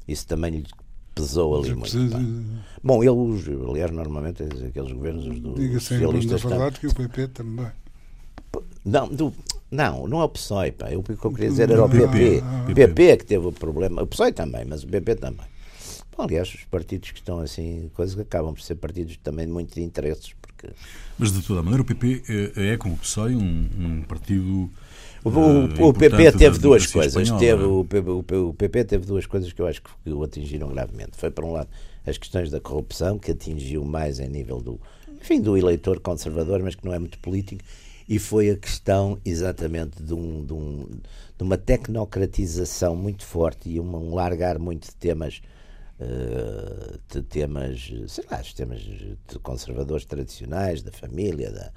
Isso 0.07 0.25
também 0.27 0.51
lhe 0.51 0.65
pesou 1.13 1.55
ali 1.57 1.69
muito. 1.75 1.81
precisa-. 1.91 2.19
Bom, 2.83 3.03
eles, 3.03 3.45
aliás, 3.69 3.91
normalmente 3.91 4.43
aqueles 4.43 4.91
governos 4.91 5.25
os 5.27 5.39
do, 5.39 5.53
diga 5.55 5.73
na 5.75 5.79
socialistas 5.79 6.41
tam- 6.41 6.49
verdade 6.49 6.79
que 6.79 6.87
o 6.87 6.93
PP 6.95 7.27
também. 7.27 7.67
Não, 8.85 9.07
do, 9.07 9.33
não, 9.69 10.07
não 10.07 10.21
é 10.21 10.23
o 10.23 10.29
PSOE, 10.29 10.71
pá. 10.71 10.87
O 10.95 11.03
que 11.03 11.11
eu 11.13 11.31
queria 11.31 11.49
dizer 11.49 11.69
era 11.69 11.83
o 11.85 11.89
PP. 11.89 12.41
O 12.71 12.73
PP 12.73 13.03
é 13.03 13.17
que 13.17 13.25
teve 13.25 13.45
o 13.45 13.51
problema. 13.51 14.01
O 14.01 14.07
PSOE 14.07 14.31
também, 14.31 14.65
mas 14.65 14.83
o 14.83 14.87
PP 14.87 15.15
também. 15.15 15.45
Aliás, 16.21 16.53
os 16.53 16.63
partidos 16.65 17.11
que 17.11 17.19
estão 17.19 17.39
assim, 17.39 17.89
coisas 17.93 18.15
que 18.15 18.21
acabam 18.21 18.53
por 18.53 18.61
ser 18.61 18.75
partidos 18.75 19.17
também 19.17 19.47
muito 19.47 19.73
de 19.75 19.81
interesses, 19.81 20.33
porque 20.41 20.69
Mas 21.17 21.31
de 21.31 21.41
toda 21.41 21.59
a 21.59 21.63
maneira, 21.63 21.81
o 21.81 21.85
PP 21.85 22.23
é, 22.55 22.67
é 22.73 22.77
como 22.77 22.95
o 22.95 22.97
PSOE, 22.97 23.35
um, 23.35 23.69
um 23.79 24.01
partido. 24.03 24.69
o, 25.23 25.29
eh, 25.29 25.83
o- 25.83 25.87
o 25.89 25.93
PP 25.93 26.31
teve 26.33 26.57
duas 26.59 26.85
coisas. 26.87 27.15
espanhola, 27.15 27.39
Teve, 27.39 27.63
é? 27.63 27.65
o, 27.65 27.83
PP, 27.85 28.09
o 28.35 28.53
PP 28.53 28.83
teve 28.85 29.05
duas 29.05 29.25
coisas 29.25 29.51
que 29.53 29.61
eu 29.61 29.67
acho 29.67 29.81
que 29.81 30.09
o 30.09 30.23
atingiram 30.23 30.69
gravemente. 30.69 31.11
Foi, 31.17 31.29
por 31.31 31.43
um 31.45 31.51
lado, 31.51 31.69
as 32.05 32.17
questões 32.17 32.49
da 32.49 32.59
corrupção, 32.59 33.17
que 33.19 33.31
atingiu 33.31 33.83
mais 33.85 34.19
em 34.19 34.27
nível 34.27 34.59
do, 34.61 34.79
enfim, 35.21 35.39
do 35.41 35.57
eleitor 35.57 35.99
conservador, 35.99 36.61
mas 36.63 36.75
que 36.75 36.85
não 36.85 36.93
é 36.93 36.99
muito 36.99 37.19
político, 37.19 37.61
e 38.07 38.17
foi 38.17 38.49
a 38.49 38.55
questão 38.57 39.19
exatamente 39.23 40.01
de, 40.01 40.13
um, 40.13 40.43
de, 40.43 40.53
um- 40.53 40.87
de 41.37 41.43
uma 41.43 41.57
tecnocratização 41.57 42.95
muito 42.95 43.23
forte 43.25 43.69
e 43.69 43.79
um, 43.79 43.95
um 43.95 44.15
largar 44.15 44.57
muito 44.59 44.85
de 44.87 44.95
temas. 44.95 45.41
Eh, 46.01 46.97
de 47.13 47.21
temas, 47.23 47.91
sei 48.07 48.23
lá, 48.31 48.39
os 48.39 48.53
temas 48.53 48.79
de 48.79 49.17
conservadores 49.43 50.05
tradicionais, 50.05 50.81
da 50.81 50.91
família, 50.91 51.51
da, 51.51 51.71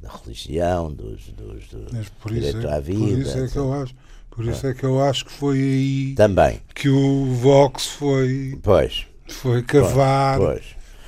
da 0.00 0.16
religião, 0.16 0.90
dos, 0.92 1.26
dos, 1.28 1.68
do 1.68 1.86
Mas 1.92 2.08
por 2.08 2.32
isso, 2.32 2.40
direito 2.40 2.66
é, 2.66 2.72
à 2.72 2.76
por 2.76 2.82
vida. 2.82 3.20
isso 3.20 3.38
é 3.38 3.48
que 3.48 3.56
eu 3.56 3.72
acho, 3.72 3.94
por 4.30 4.44
isso 4.46 4.66
é 4.66 4.74
que 4.74 4.84
eu 4.84 5.02
acho 5.02 5.24
que 5.26 5.32
foi 5.32 5.58
aí 5.58 6.14
Também, 6.14 6.60
que 6.74 6.88
o 6.88 7.26
Vox 7.34 7.86
foi, 7.86 8.58
pois, 8.62 9.06
foi 9.28 9.62
cavar. 9.62 10.38
pois. 10.38 10.64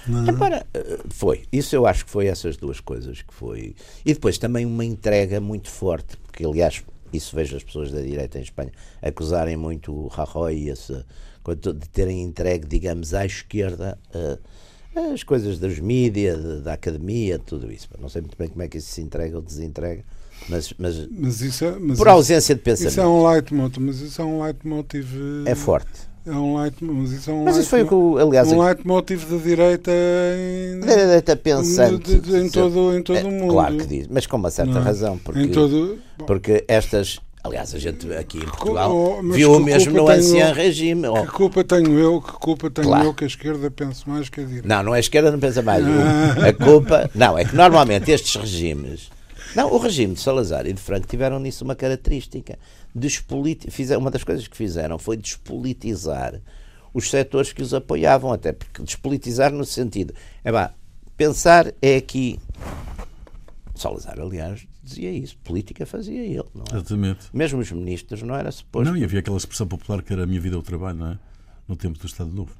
não 0.06 0.26
é? 0.26 0.30
Agora, 0.30 0.66
eh, 0.74 0.98
foi. 1.08 1.44
Isso 1.50 1.74
eu 1.74 1.86
acho 1.86 2.04
que 2.04 2.10
foi 2.10 2.26
essas 2.26 2.56
duas 2.58 2.80
coisas 2.80 3.22
que 3.22 3.32
foi. 3.32 3.74
E 4.04 4.12
depois 4.12 4.36
também 4.36 4.66
uma 4.66 4.84
entrega 4.84 5.40
muito 5.40 5.70
forte, 5.70 6.16
porque 6.18 6.44
aliás, 6.44 6.82
isso 7.12 7.34
vejo 7.34 7.56
as 7.56 7.64
pessoas 7.64 7.90
da 7.90 8.02
direita 8.02 8.38
em 8.38 8.42
Espanha 8.42 8.72
acusarem 9.00 9.56
muito 9.56 9.92
o 9.92 10.06
Rajoy 10.08 10.54
e 10.54 10.68
esse, 10.68 11.02
de 11.56 11.88
terem 11.92 12.22
entregue, 12.22 12.66
digamos, 12.66 13.14
à 13.14 13.24
esquerda 13.26 13.98
eh, 14.14 14.38
as 15.14 15.22
coisas 15.22 15.58
dos 15.58 15.78
mídias, 15.78 16.42
de- 16.42 16.60
da 16.62 16.72
academia, 16.72 17.38
tudo 17.38 17.70
isso. 17.70 17.88
Não 18.00 18.08
sei 18.08 18.20
muito 18.22 18.36
bem 18.36 18.48
como 18.48 18.62
é 18.62 18.68
que 18.68 18.78
isso 18.78 18.90
se 18.90 19.00
entrega 19.00 19.36
ou 19.36 19.42
desentrega, 19.42 20.02
mas, 20.48 20.72
mas 20.78 21.08
Mas 21.10 21.40
isso 21.40 21.64
é, 21.64 21.70
mas 21.72 21.98
por 21.98 22.06
isso- 22.06 22.08
ausência 22.08 22.54
de 22.54 22.60
Isso 22.60 22.82
é 22.82 22.86
pensamento. 22.86 23.08
um 23.10 23.28
leitmotiv, 23.30 23.82
mas 23.84 24.00
isso 24.00 24.20
é 24.20 24.24
um 24.24 24.42
leitmotiv. 24.42 25.06
eh, 25.46 25.50
É 25.50 25.54
forte. 25.54 26.08
É 26.26 26.32
um 26.32 26.60
leitmotiv, 26.60 27.00
mas 27.02 27.12
isso 27.12 27.30
é 27.30 27.32
um 27.34 27.44
Mas 27.44 27.56
isso 27.56 27.70
foi 27.70 27.82
o 27.84 27.88
que, 27.88 28.20
aliás, 28.22 28.52
um 28.52 28.60
leitmotiv 28.62 29.24
da 29.30 29.36
direita 29.36 29.90
em, 29.92 30.82
a 30.82 30.86
direita 30.96 31.36
pensante. 31.36 32.14
de- 32.14 32.20
de- 32.20 32.36
em 32.38 32.50
todo, 32.50 32.96
em 32.98 33.02
todo 33.02 33.16
É, 33.18 33.24
o 33.24 33.30
mundo. 33.30 33.52
Claro 33.52 33.76
que 33.78 33.86
diz, 33.86 34.06
mas 34.08 34.26
com 34.26 34.36
uma 34.36 34.50
certa 34.50 34.72
Não 34.72 34.80
é? 34.80 34.84
razão, 34.84 35.16
porque, 35.18 35.40
Em 35.40 35.48
todo, 35.48 35.98
bom, 36.18 36.26
porque 36.26 36.64
estas, 36.68 37.18
aliás, 37.42 37.74
a 37.74 37.78
gente 37.78 38.12
aqui 38.14 38.38
em 38.38 38.46
Portugal 38.46 38.94
oh, 38.94 39.22
viu 39.32 39.52
o 39.52 39.60
mesmo 39.60 39.92
no 39.92 40.08
ancião 40.08 40.52
regime. 40.52 41.06
oh, 41.06 41.22
que 41.24 41.32
culpa 41.32 41.64
tenho 41.64 41.98
eu? 41.98 42.20
Que 42.20 42.32
culpa 42.32 42.70
tenho 42.70 42.88
Claro. 42.88 43.04
eu 43.06 43.14
que 43.14 43.24
a 43.24 43.26
esquerda 43.26 43.70
pense 43.70 44.08
mais 44.08 44.28
que 44.28 44.40
a 44.40 44.44
direita? 44.44 44.68
Não, 44.68 44.82
não 44.82 44.94
é 44.94 44.98
a 44.98 45.00
esquerda, 45.00 45.30
não 45.30 45.38
pensa 45.38 45.62
mais. 45.62 45.84
A 46.44 46.52
culpa. 46.52 47.10
Não, 47.14 47.38
é 47.38 47.44
que 47.44 47.54
normalmente 47.54 48.10
estes 48.10 48.34
regimes. 48.36 49.10
Não, 49.54 49.72
o 49.72 49.78
regime 49.78 50.14
de 50.14 50.20
Salazar 50.20 50.66
e 50.66 50.72
de 50.72 50.80
Franco 50.80 51.06
tiveram 51.06 51.38
nisso 51.38 51.64
uma 51.64 51.74
característica. 51.74 52.58
Despoliti 52.94 53.68
uma 53.96 54.10
das 54.10 54.24
coisas 54.24 54.46
que 54.46 54.56
fizeram 54.56 54.98
foi 54.98 55.16
despolitizar 55.16 56.40
os 56.92 57.08
setores 57.10 57.52
que 57.52 57.62
os 57.62 57.72
apoiavam, 57.72 58.32
até 58.32 58.52
porque 58.52 58.82
despolitizar 58.82 59.52
no 59.52 59.64
sentido. 59.64 60.14
É 60.44 60.52
pá, 60.52 60.72
pensar 61.16 61.72
é 61.80 61.96
aqui. 61.96 62.38
Salazar, 63.74 64.18
aliás, 64.20 64.66
dizia 64.88 65.10
isso. 65.12 65.36
Política 65.44 65.84
fazia 65.86 66.22
ele, 66.22 66.44
não 66.54 66.64
é? 66.72 66.74
Exatamente. 66.76 67.26
Mesmo 67.32 67.60
os 67.60 67.70
ministros, 67.72 68.22
não 68.22 68.34
era 68.34 68.50
suposto. 68.50 68.90
Não, 68.90 68.96
e 68.96 69.04
havia 69.04 69.20
aquela 69.20 69.36
expressão 69.36 69.66
popular 69.66 70.02
que 70.02 70.12
era 70.12 70.24
a 70.24 70.26
minha 70.26 70.40
vida 70.40 70.56
é 70.56 70.58
o 70.58 70.62
trabalho, 70.62 70.98
não 70.98 71.12
é? 71.12 71.18
No 71.66 71.76
tempo 71.76 71.98
do 71.98 72.06
Estado 72.06 72.30
Novo. 72.30 72.50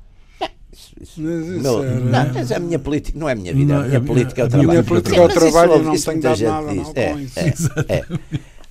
Isso, 0.70 0.92
isso. 1.00 1.20
Mas 1.22 1.46
isso 1.46 1.62
Meu- 1.62 1.82
era- 1.82 1.98
Não, 2.00 2.34
mas 2.34 2.52
a 2.52 2.58
minha 2.58 2.78
política 2.78 3.18
não 3.18 3.26
é 3.28 3.32
a 3.32 3.34
minha 3.36 3.54
vida, 3.54 3.72
Não, 3.72 3.80
a 3.80 3.84
minha 3.86 3.96
a 3.96 4.00
minha- 4.00 4.12
política 4.12 4.42
é 4.42 4.44
o 4.44 4.46
a 4.46 4.50
minha 4.50 4.62
trabalho. 4.64 4.84
política 4.84 5.14
Sim, 5.14 5.16
é 5.16 5.20
o 5.20 5.24
mas 5.24 5.32
isso 5.36 5.40
trabalho 5.50 5.70
e 5.70 5.74
houve- 5.74 5.84
não 5.86 5.98
tenho 5.98 6.20
dado 6.20 6.42
nada 6.42 6.68
diz. 6.74 6.82
mal 6.82 6.92
É, 6.94 7.94
é, 7.94 7.96
é. 7.98 8.18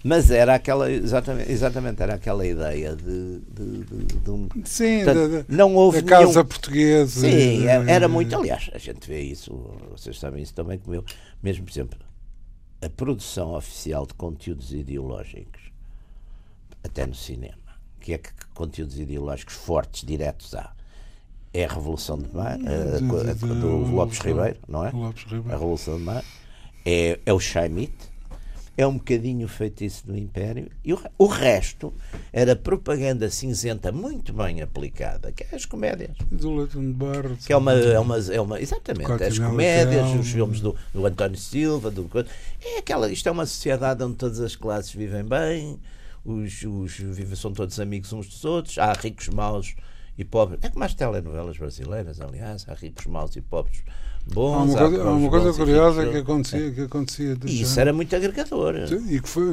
Mas 0.03 0.29
era 0.31 0.53
aquela, 0.55 0.91
exatamente, 0.91 1.51
exatamente 1.51 2.01
era 2.03 2.13
aquela 2.13 2.45
ideia 2.45 2.95
de, 2.95 3.39
de, 3.51 3.83
de- 3.83 4.15
de 4.19 4.29
um. 4.29 4.47
Sim, 4.63 5.03
Portanto, 5.03 5.45
não 5.49 5.73
houve 5.75 6.01
da 6.03 6.07
casa 6.07 6.31
nenhum- 6.33 6.45
portuguesa. 6.45 7.19
Sim, 7.21 7.65
é- 7.67 7.83
era 7.91 8.05
eh, 8.05 8.07
muito. 8.07 8.33
Aliás, 8.37 8.69
a 8.73 8.77
gente 8.77 9.05
vê 9.07 9.19
isso, 9.21 9.51
vocês 9.91 10.17
sabem 10.19 10.43
isso 10.43 10.53
também 10.53 10.77
como 10.77 10.95
eu. 10.95 11.03
Mesmo, 11.41 11.65
por 11.65 11.71
exemplo, 11.71 11.97
a 12.81 12.89
produção 12.89 13.53
oficial 13.55 14.05
de 14.05 14.13
conteúdos 14.13 14.71
ideológicos, 14.73 15.61
até 16.83 17.05
no 17.05 17.15
cinema, 17.15 17.57
que 17.99 18.13
é 18.13 18.17
que 18.17 18.29
conteúdos 18.53 18.99
ideológicos 18.99 19.55
fortes, 19.55 20.03
diretos 20.05 20.53
há? 20.55 20.71
É 21.53 21.65
a 21.65 21.73
Revolução 21.73 22.17
de 22.19 22.27
a- 22.67 23.33
do 23.61 23.77
Lopes 23.95 24.19
Ribeiro, 24.19 24.59
não 24.67 24.85
é? 24.85 24.89
A. 24.89 25.49
Revolução 25.53 25.97
de 25.97 26.03
Maio. 26.03 26.23
É, 26.85 27.19
é 27.25 27.33
o 27.33 27.39
Chaimite. 27.39 28.06
É 28.77 28.85
um 28.85 28.93
bocadinho 28.97 29.47
feitiço 29.47 30.05
do 30.05 30.15
Império. 30.15 30.69
E 30.85 30.93
o, 30.93 30.97
re- 30.97 31.09
o 31.17 31.25
resto 31.25 31.91
era 32.31 32.55
propaganda 32.55 33.27
cinzenta 33.29 33.91
muito 33.91 34.31
bem 34.31 34.61
aplicada, 34.61 35.31
que 35.31 35.43
é 35.43 35.55
as 35.55 35.65
comédias. 35.65 36.15
Do 36.31 36.55
Leighton 36.55 36.91
Barrett. 36.91 37.43
Que 37.47 37.53
é 37.53 37.57
uma, 37.57 37.73
é 37.73 37.99
uma, 37.99 38.17
é 38.19 38.39
uma 38.39 38.61
exatamente, 38.61 39.23
as 39.23 39.39
comédias, 39.39 40.07
os 40.19 40.31
filmes 40.31 40.61
do, 40.61 40.75
do 40.93 41.05
António 41.05 41.37
Silva, 41.37 41.89
do, 41.89 42.07
é 42.63 42.77
aquela, 42.77 43.11
isto 43.11 43.27
é 43.27 43.31
uma 43.31 43.47
sociedade 43.47 44.03
onde 44.03 44.15
todas 44.15 44.39
as 44.39 44.55
classes 44.55 44.91
vivem 44.93 45.23
bem, 45.23 45.79
os, 46.23 46.61
os 46.63 46.91
vivem, 46.99 47.35
são 47.35 47.51
todos 47.51 47.79
amigos 47.79 48.13
uns 48.13 48.27
dos 48.27 48.45
outros, 48.45 48.77
há 48.77 48.93
ricos 48.93 49.27
maus 49.29 49.75
e 50.17 50.25
pobres. 50.25 50.59
É 50.63 50.69
como 50.69 50.83
as 50.83 50.93
telenovelas 50.93 51.57
brasileiras, 51.57 52.19
aliás, 52.21 52.65
há 52.67 52.73
ricos 52.73 53.05
maus 53.05 53.35
e 53.35 53.41
pobres 53.41 53.83
Há 54.29 54.33
bons. 54.33 54.69
uma 54.71 54.77
coisa, 54.77 55.03
há 55.03 55.11
uma 55.11 55.29
coisa 55.29 55.53
curiosa 55.53 56.09
que 56.09 56.17
acontecia, 56.17 56.71
que 56.71 56.81
acontecia 56.81 57.35
de 57.35 57.47
E 57.47 57.61
isso 57.61 57.69
género. 57.71 57.81
era 57.81 57.93
muito 57.93 58.15
agregador. 58.15 58.75
E 59.09 59.21
que 59.21 59.29
foi 59.29 59.45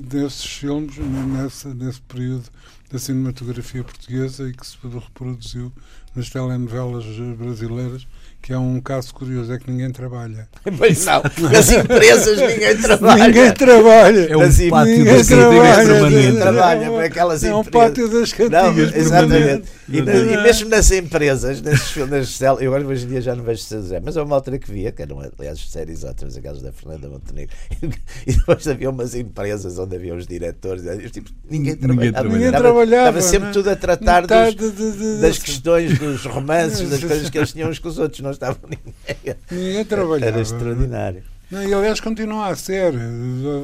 desses 0.00 0.44
filmes, 0.44 0.96
nessa, 0.98 1.74
nesse 1.74 2.00
período 2.02 2.44
da 2.90 2.98
cinematografia 2.98 3.82
portuguesa 3.84 4.48
e 4.48 4.52
que 4.52 4.66
se 4.66 4.76
reproduziu 4.82 5.72
nas 6.14 6.30
telenovelas 6.30 7.04
brasileiras, 7.38 8.06
que 8.42 8.52
é 8.52 8.58
um 8.58 8.80
caso 8.80 9.14
curioso, 9.14 9.52
é 9.52 9.58
que 9.58 9.70
ninguém 9.70 9.90
trabalha. 9.92 10.48
Mas 10.78 11.04
não, 11.04 11.22
nas 11.48 11.70
empresas 11.70 12.38
ninguém 12.40 12.76
trabalha. 12.82 13.24
Ninguém 13.28 13.52
trabalha. 13.54 14.26
É 14.28 14.36
um 14.36 14.40
Mas 14.40 14.60
pátio 14.68 14.96
ninguém 14.98 15.16
das 15.16 15.26
trabalha, 15.28 15.76
permanente. 15.86 16.14
Ninguém 16.16 16.40
trabalha 16.40 16.90
para 16.90 17.04
aquelas 17.04 17.44
É 17.44 17.54
um 17.54 17.60
empresas. 17.60 17.88
pátio 17.88 18.08
das 18.08 18.32
Não, 18.32 18.48
cantigas 18.74 18.94
exatamente. 18.96 19.32
permanente. 19.38 19.68
E, 19.88 20.00
na- 20.02 20.14
e 20.14 20.42
mesmo 20.42 20.68
nas 20.70 20.90
empresas, 20.90 21.60
nas, 21.62 21.96
nas 21.96 22.40
eu 22.40 22.74
agora 22.74 22.86
hoje 22.86 23.04
em 23.04 23.08
dia 23.10 23.20
já 23.20 23.34
não 23.36 23.44
vejo 23.44 23.62
José, 23.68 24.00
mas 24.02 24.16
há 24.16 24.24
uma 24.24 24.34
altura 24.36 24.58
que 24.58 24.70
via, 24.72 24.90
que 24.90 25.02
eram 25.02 25.20
aliás 25.38 25.60
séries 25.70 26.02
ótimas, 26.02 26.36
aquelas 26.36 26.62
da 26.62 26.72
Fernanda 26.72 27.08
Montenegro, 27.08 27.54
e 28.26 28.32
depois 28.32 28.66
havia 28.66 28.90
umas 28.90 29.14
empresas 29.14 29.78
onde 29.78 29.94
havia 29.96 30.14
os 30.14 30.26
diretores, 30.26 30.82
os 31.04 31.10
tipos, 31.10 31.32
ninguém 31.48 31.76
trabalhava. 31.76 32.12
trabalhava. 32.12 32.28
Ninguém 32.34 32.46
Estava- 32.46 32.62
trabalhava, 32.64 33.18
Estava 33.18 33.20
sempre 33.22 33.40
não 33.40 33.48
é? 33.48 33.52
tudo 33.52 33.70
a 33.70 33.76
tratar 33.76 34.26
dos- 34.26 34.54
de- 34.56 34.92
de- 34.92 35.20
das 35.20 35.34
de- 35.36 35.40
questões, 35.42 35.98
dos 35.98 36.24
romances, 36.24 36.88
das 36.88 37.00
coisas 37.04 37.28
que 37.30 37.38
eles 37.38 37.52
tinham 37.52 37.68
uns 37.70 37.78
com 37.78 37.88
os 37.88 37.98
outros, 37.98 38.20
não 38.20 38.31
estava 38.32 38.58
ninguém. 38.64 39.36
Ninguém 39.50 39.84
trabalhava. 39.84 40.26
Era 40.26 40.40
extraordinário. 40.40 41.22
Não, 41.50 41.62
e 41.62 41.72
aliás 41.72 42.00
continua 42.00 42.48
a 42.48 42.56
ser. 42.56 42.92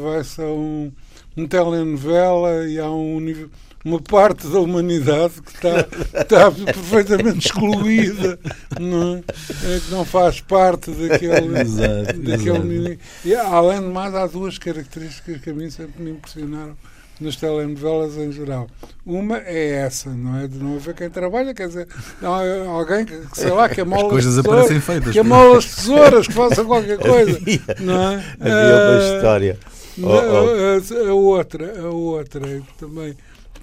Vai-se 0.03 0.43
a 0.43 0.47
um, 0.47 0.93
um 1.37 1.47
telenovela 1.47 2.67
e 2.67 2.79
há 2.79 2.91
um, 2.91 3.49
uma 3.85 4.01
parte 4.01 4.47
da 4.47 4.61
humanidade 4.61 5.41
que 5.41 5.53
está, 5.53 5.81
está 6.21 6.51
perfeitamente 6.51 7.47
excluída, 7.47 8.39
não 8.79 9.17
é? 9.17 9.75
É 9.75 9.81
que 9.81 9.91
não 9.91 10.05
faz 10.05 10.41
parte 10.41 10.91
daquele. 10.91 11.49
Exato, 11.59 12.19
daquele 12.21 12.89
exato. 12.89 13.01
e, 13.25 13.35
além 13.35 13.81
de 13.81 13.87
mais, 13.87 14.15
há 14.15 14.27
duas 14.27 14.59
características 14.59 15.41
que 15.41 15.51
a 15.51 15.55
mim 15.55 15.71
sempre 15.71 16.03
me 16.03 16.11
impressionaram 16.11 16.77
nas 17.21 17.37
telenovelas 17.37 18.17
em 18.17 18.31
geral. 18.33 18.67
Uma 19.05 19.39
é 19.39 19.71
essa, 19.85 20.11
não 20.11 20.39
é? 20.39 20.47
De 20.47 20.59
não 20.59 20.77
haver 20.77 20.95
quem 20.95 21.11
trabalha, 21.11 21.53
quer 21.55 21.69
dizer, 21.69 21.89
não 22.23 22.35
alguém 22.71 23.05
que, 23.05 23.21
sei 23.35 23.51
lá, 23.51 23.69
que 23.69 23.81
amola 23.81 24.05
As 24.05 24.11
coisas 24.11 24.39
aparecem 24.39 24.81
feitas. 24.81 25.13
que 25.13 25.19
amola 25.19 25.59
as 25.59 25.75
tesouras, 25.75 26.27
que 26.27 26.33
faça 26.35 26.65
qualquer 26.65 26.99
coisa, 27.01 27.39
não 27.81 28.13
é? 28.13 28.17
Havia 28.41 28.55
uma 28.77 28.99
Ah, 28.99 29.17
história. 29.17 29.59
não, 29.97 30.09
Oh, 30.11 30.13
oh. 30.13 31.07
A, 31.07 31.09
a 31.11 31.15
outra, 31.15 31.81
a 31.81 31.89
outra 31.91 32.47
é 32.49 32.61
que 32.61 32.75
também 32.79 33.17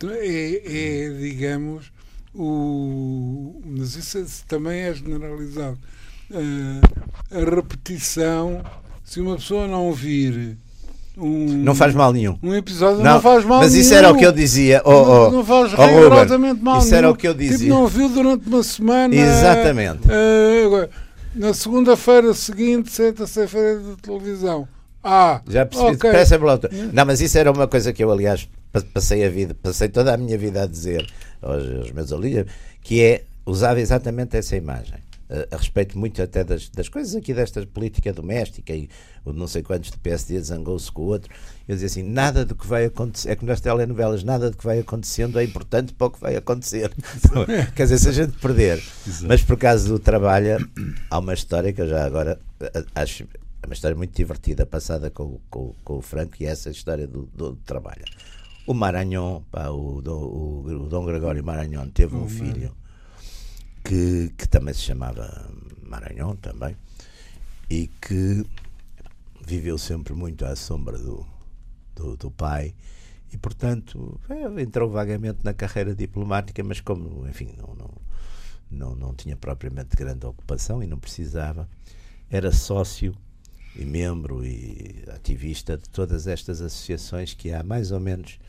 é, 0.03 1.05
é, 1.05 1.09
digamos, 1.17 1.91
o. 2.33 3.61
Mas 3.65 3.95
isso 3.95 4.17
é- 4.17 4.25
também 4.47 4.81
é 4.81 4.93
generalizado. 4.93 5.77
Ah, 6.33 6.81
a 7.31 7.55
repetição, 7.55 8.61
se 9.03 9.19
uma 9.21 9.35
pessoa 9.35 9.67
não 9.67 9.93
vir 9.93 10.57
um, 11.17 11.45
Não 11.63 11.73
faz 11.75 11.93
mal 11.93 12.11
nenhum. 12.11 12.37
um 12.43 12.53
episódio, 12.53 13.03
não, 13.03 13.21
faz 13.21 13.45
mal 13.45 13.59
mas 13.59 13.73
isso 13.73 13.89
nenhum. 13.91 13.99
era 14.05 14.11
o 14.13 14.17
que 14.17 14.25
eu 14.25 14.31
dizia. 14.31 14.81
Oh, 14.83 14.91
não, 14.91 15.27
oh, 15.27 15.31
não 15.31 15.45
faz 15.45 15.73
oh, 15.73 15.85
rigorosamente 15.85 16.61
mal 16.61 16.79
Isso 16.79 16.93
era 16.93 17.01
nenhum. 17.03 17.13
o 17.13 17.17
que 17.17 17.27
eu 17.27 17.33
dizia. 17.33 17.57
Tipo, 17.57 17.69
não 17.69 17.87
viu 17.87 18.09
durante 18.09 18.47
uma 18.47 18.63
semana. 18.63 19.15
Exatamente. 19.15 20.01
agora, 20.65 20.89
na 21.33 21.53
segunda-feira 21.53 22.33
seguinte, 22.33 22.91
senta-se 22.91 23.41
a 23.41 23.47
feira 23.47 23.79
de 23.79 23.95
televisão. 24.01 24.67
Ah, 25.03 25.41
Já 25.47 25.65
percebi, 25.65 25.95
ok. 25.95 26.11
peça 26.11 26.39
pela 26.39 26.53
outra. 26.53 26.69
Não, 26.91 27.05
mas 27.05 27.21
isso 27.21 27.37
era 27.37 27.51
uma 27.51 27.67
coisa 27.67 27.93
que 27.93 28.03
eu, 28.03 28.11
aliás, 28.11 28.49
pa- 28.71 28.81
passei 28.93 29.23
a 29.23 29.29
vida, 29.29 29.55
passei 29.61 29.87
toda 29.87 30.13
a 30.13 30.17
minha 30.17 30.37
vida 30.37 30.63
a 30.63 30.65
dizer 30.65 31.05
aos, 31.41 31.63
aos 31.63 31.91
meus 31.91 32.11
alunos, 32.11 32.45
que 32.81 33.01
é, 33.03 33.23
usava 33.45 33.79
exatamente 33.79 34.35
essa 34.35 34.55
imagem. 34.55 34.95
A, 35.27 35.55
a 35.55 35.57
respeito 35.57 35.97
muito 35.97 36.21
até 36.21 36.43
das, 36.43 36.69
das 36.69 36.87
coisas 36.87 37.15
aqui 37.15 37.33
desta 37.33 37.65
política 37.65 38.13
doméstica 38.13 38.73
e 38.73 38.87
o 39.23 39.33
não 39.33 39.47
sei 39.47 39.63
quantos 39.63 39.89
do 39.89 39.97
PSD 39.97 40.39
zangou-se 40.39 40.91
com 40.91 41.01
o 41.01 41.05
outro. 41.05 41.33
Eu 41.67 41.73
dizia 41.75 41.87
assim: 41.87 42.03
nada 42.03 42.45
do 42.45 42.53
que 42.55 42.67
vai 42.67 42.85
acontecer, 42.85 43.29
é 43.31 43.35
como 43.35 43.49
nas 43.49 43.59
telenovelas, 43.59 44.23
nada 44.23 44.51
do 44.51 44.57
que 44.57 44.63
vai 44.63 44.79
acontecendo 44.79 45.39
é 45.39 45.43
importante 45.43 45.93
para 45.93 46.07
o 46.07 46.11
que 46.11 46.19
vai 46.21 46.35
acontecer. 46.35 46.91
Quer 47.75 47.83
dizer, 47.83 47.97
se 47.97 48.09
a 48.09 48.11
gente 48.11 48.37
perder. 48.37 48.77
Exato. 49.07 49.25
Mas 49.27 49.41
por 49.41 49.57
causa 49.57 49.87
do 49.87 49.97
trabalho, 49.97 50.69
há 51.09 51.17
uma 51.19 51.33
história 51.33 51.73
que 51.73 51.81
eu 51.81 51.87
já 51.89 52.05
agora 52.05 52.39
acho 52.93 53.23
é 53.63 53.65
uma 53.67 53.73
história 53.73 53.97
muito 53.97 54.15
divertida, 54.15 54.63
passada 54.63 55.09
com, 55.09 55.23
o- 55.23 55.41
com, 55.49 55.73
com 55.83 55.97
o 55.97 56.01
Franco, 56.01 56.35
e 56.39 56.45
é 56.45 56.49
essa 56.49 56.69
história 56.69 57.07
do, 57.07 57.23
do 57.35 57.55
trabalho. 57.65 58.03
O 58.67 58.75
Maranhão, 58.75 59.43
pá, 59.51 59.69
o, 59.69 60.01
o, 60.05 60.83
o 60.83 60.87
Dom 60.87 61.03
Gregório 61.03 61.43
Maranhão 61.43 61.89
teve 61.89 62.15
um 62.15 62.29
filho 62.29 62.75
que, 63.85 64.33
que 64.35 64.47
também 64.47 64.73
se 64.73 64.81
chamava 64.81 65.49
Maranhão 65.83 66.35
também, 66.35 66.75
e 67.69 67.87
que 67.87 68.43
viveu 69.45 69.77
sempre 69.77 70.13
muito 70.13 70.43
à 70.43 70.55
sombra 70.55 70.97
do, 70.97 71.25
do, 71.95 72.17
do 72.17 72.31
pai 72.31 72.73
e 73.31 73.37
portanto 73.37 74.19
é, 74.27 74.61
entrou 74.61 74.89
vagamente 74.89 75.39
na 75.43 75.53
carreira 75.53 75.93
diplomática 75.93 76.63
mas 76.63 76.81
como 76.81 77.27
enfim 77.27 77.53
não, 77.57 77.75
não, 77.75 77.91
não, 78.71 78.95
não 78.95 79.13
tinha 79.13 79.35
propriamente 79.35 79.95
grande 79.95 80.25
ocupação 80.25 80.81
e 80.81 80.87
não 80.87 80.97
precisava 80.97 81.69
era 82.29 82.51
sócio 82.51 83.15
e 83.75 83.85
membro 83.85 84.43
e 84.43 85.03
ativista 85.13 85.77
de 85.77 85.87
todas 85.89 86.25
estas 86.25 86.61
associações 86.61 87.33
que 87.33 87.51
há 87.51 87.61
mais 87.61 87.91
ou 87.91 87.99
menos 87.99 88.39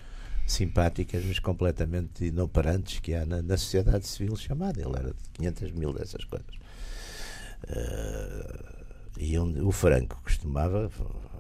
simpáticas 0.47 1.25
mas 1.25 1.39
completamente 1.39 2.25
inoperantes 2.25 3.01
que 3.01 3.15
há 3.15 3.27
na, 3.27 3.43
na 3.43 3.57
sociedade 3.57 4.07
civil 4.07 4.37
chamada 4.37 4.81
ele 4.81 4.97
era 4.97 5.09
de 5.09 5.31
500 5.35 5.73
mil 5.73 5.93
dessas 5.93 6.25
coisas 6.25 6.57
Uh, 7.65 8.87
e 9.19 9.39
onde 9.39 9.61
o 9.61 9.73
Franco 9.73 10.21
costumava, 10.23 10.91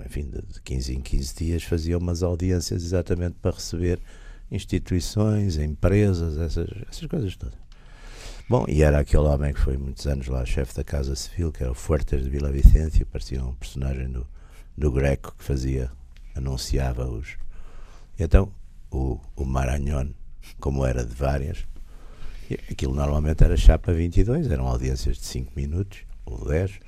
enfim, 0.05 0.25
de 0.25 0.43
de 0.43 0.63
15 0.63 0.95
em 0.95 1.01
15 1.01 1.35
dias, 1.35 1.63
fazia 1.63 1.99
umas 1.99 2.23
audiências 2.23 2.83
exatamente 2.83 3.37
para 3.41 3.53
receber 3.55 4.01
instituições, 4.51 5.59
empresas, 5.59 6.39
essas, 6.39 6.69
essas 6.89 7.07
coisas 7.07 7.37
todas. 7.37 7.59
Bom, 8.49 8.65
e 8.69 8.83
era 8.83 9.01
aquele 9.01 9.25
homem 9.25 9.53
que 9.53 9.61
foi 9.61 9.77
muitos 9.77 10.07
anos 10.07 10.29
lá 10.29 10.45
chefe 10.45 10.75
da 10.75 10.85
Casa 10.85 11.15
Civil, 11.15 11.53
que 11.53 11.63
era 11.63 11.73
o 11.73 11.75
Fuertes 11.75 12.23
de 12.23 12.31
Vila 12.31 12.51
Vicência, 12.51 13.05
parecia 13.05 13.45
um 13.45 13.55
personagem 13.55 14.09
do, 14.09 14.27
do 14.77 14.91
Greco 14.91 15.35
que 15.37 15.45
fazia, 15.45 15.91
anunciava 16.35 17.07
os. 17.09 17.37
Então, 18.19 18.51
o, 18.91 19.21
o 19.37 19.45
Maranhão, 19.45 20.09
como 20.61 20.85
era 20.87 21.05
de 21.05 21.15
várias, 21.15 21.65
Aquilo 22.71 22.95
normalmente 22.95 23.43
era 23.43 23.57
chapa 23.57 23.93
22, 23.93 24.49
eram 24.49 24.69
audiências 24.69 25.17
de 25.19 25.25
5 25.27 25.51
minutos 25.57 25.99
ou 26.25 26.45
10. 26.49 26.79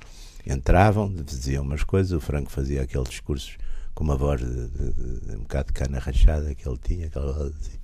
Entravam, 0.47 1.13
diziam 1.13 1.63
umas 1.63 1.83
coisas, 1.83 2.13
o 2.13 2.21
Franco 2.21 2.49
fazia 2.49 2.81
aquele 2.83 3.03
discurso 3.03 3.57
com 3.93 4.05
uma 4.05 4.15
voz 4.15 4.39
de, 4.39 4.47
de- 4.69 4.93
de- 4.93 5.19
de 5.27 5.35
um 5.35 5.39
bocado 5.39 5.67
de 5.67 5.73
cana 5.73 5.99
rachada 5.99 6.55
que 6.55 6.65
ele 6.65 6.77
tinha, 6.81 7.07
aquela 7.07 7.33
voz 7.33 7.53
assim. 7.59 7.77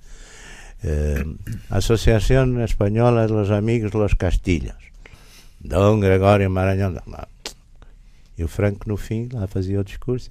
eh, 0.84 1.24
Asociación 1.68 2.62
Española 2.62 3.26
de 3.26 3.34
los 3.34 3.50
Amigos 3.50 3.90
de 3.92 3.98
los 3.98 4.14
Castilhos. 4.14 4.76
Dom 5.60 6.00
Gregório 6.00 6.48
Maranhão. 6.50 6.94
E 8.38 8.42
o 8.44 8.48
Franco, 8.48 8.88
no 8.88 8.96
fim, 8.96 9.28
lá 9.34 9.46
fazia 9.46 9.78
o 9.80 9.84
discurso. 9.84 10.30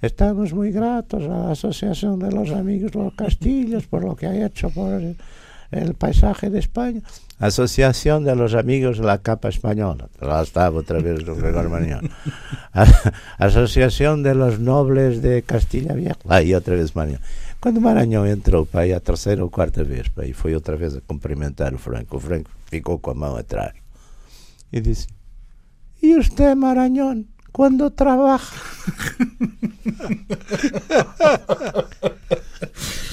Estamos 0.00 0.52
muy 0.52 0.70
gratos 0.70 1.24
a 1.24 1.28
la 1.28 1.50
Asociación 1.50 2.20
de 2.20 2.30
los 2.30 2.50
Amigos 2.50 2.94
los 2.94 3.14
Castillos 3.14 3.86
por 3.86 4.04
lo 4.04 4.14
que 4.14 4.26
ha 4.26 4.46
hecho 4.46 4.70
por 4.70 4.92
el, 4.92 5.16
el 5.72 5.94
paisaje 5.94 6.50
de 6.50 6.60
España. 6.60 7.00
Asociación 7.40 8.24
de 8.24 8.36
los 8.36 8.54
Amigos 8.54 8.98
de 8.98 9.04
la 9.04 9.18
Capa 9.18 9.48
Española. 9.48 10.08
Lá 10.20 10.42
estava 10.42 10.76
outra 10.76 11.00
vez 11.00 11.26
o 11.26 11.34
Gregório 11.34 11.70
Maranhão. 11.70 12.02
Asociación 13.38 14.22
de 14.22 14.34
los 14.34 14.60
Nobles 14.60 15.20
de 15.20 15.42
Castilha 15.42 15.94
Vieja. 15.94 16.18
Aí 16.28 16.54
outra 16.54 16.76
vez 16.76 16.94
Maranhão. 16.94 17.20
Quando 17.60 17.80
Maranhão 17.80 18.24
entrou 18.24 18.66
para 18.66 18.82
aí 18.82 18.92
a 18.92 19.00
terceira 19.00 19.42
ou 19.42 19.50
quarta 19.50 19.82
vez, 19.82 20.06
para 20.08 20.24
aí 20.24 20.32
foi 20.32 20.54
outra 20.54 20.76
vez 20.76 20.94
a 20.94 21.00
cumprimentar 21.00 21.74
o 21.74 21.78
Franco. 21.78 22.16
O 22.16 22.20
Franco 22.20 22.50
ficou 22.66 23.00
com 23.00 23.10
a 23.10 23.14
mão 23.14 23.36
atrás 23.36 23.74
e 24.72 24.80
disse: 24.80 25.08
E 26.00 26.16
usted, 26.16 26.54
Maranhão, 26.54 27.24
quando 27.58 27.90
trabalha? 27.90 28.38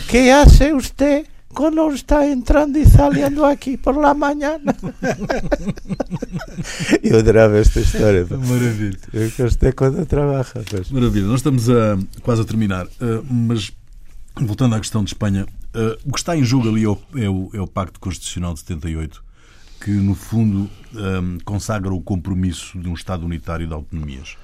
que 0.07 0.29
hace 0.29 0.71
usted 0.71 1.25
quando 1.49 1.89
está 1.89 2.27
entrando 2.27 2.77
e 2.77 2.85
saliendo 2.85 3.43
aqui 3.43 3.75
por 3.75 3.97
la 3.97 4.13
mañana? 4.13 4.75
Eu 7.01 7.17
adorava 7.17 7.57
esta 7.57 7.79
história. 7.79 8.27
Maravilha. 8.29 8.99
Eu 9.11 9.31
gostei 9.35 9.71
quando 9.71 10.05
trabalha. 10.05 10.45
Mas... 10.71 10.91
Maravilha. 10.91 11.25
Nós 11.25 11.39
estamos 11.39 11.67
a, 11.67 11.97
quase 12.21 12.43
a 12.43 12.45
terminar, 12.45 12.85
uh, 12.85 13.25
mas 13.27 13.71
voltando 14.35 14.75
à 14.75 14.79
questão 14.79 15.03
de 15.03 15.09
Espanha, 15.09 15.47
uh, 15.73 15.97
o 16.05 16.11
que 16.11 16.19
está 16.19 16.37
em 16.37 16.43
jogo 16.43 16.69
ali 16.69 16.83
é 16.83 16.89
o, 16.89 16.97
é 17.15 17.27
o, 17.27 17.49
é 17.51 17.61
o 17.61 17.65
Pacto 17.65 17.99
Constitucional 17.99 18.53
de 18.53 18.59
78, 18.59 19.24
que 19.85 19.91
no 19.91 20.15
fundo 20.15 20.67
um, 20.95 21.37
consagra 21.45 21.93
o 21.93 22.01
compromisso 22.01 22.79
de 22.79 22.89
um 22.89 22.95
Estado 22.95 23.23
unitário 23.23 23.67
de 23.67 23.73
autonomias. 23.73 24.35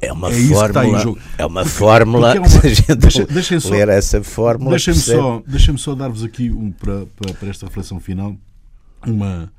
É 0.00 0.10
uma 0.10 0.30
É 0.30 0.34
que 0.34 0.48
fórmula. 0.48 1.16
É 1.36 1.44
uma 1.44 1.64
fórmula. 1.66 2.34
porque 2.34 2.38
é 2.38 2.40
uma- 2.40 2.48
se 2.60 2.66
a 2.66 2.74
gente 2.74 2.94
deixa- 3.26 3.60
só- 3.60 3.68
ler 3.68 3.90
essa 3.90 4.22
fórmula. 4.24 4.70
Deixem-me 4.70 4.98
só, 4.98 5.42
deixem 5.46 5.76
só 5.76 5.94
dar-vos 5.94 6.24
aqui 6.24 6.50
um, 6.50 6.72
para, 6.72 7.04
para, 7.04 7.34
para 7.34 7.48
esta 7.50 7.66
reflexão 7.66 8.00
final 8.00 8.34
uma, 9.06 9.52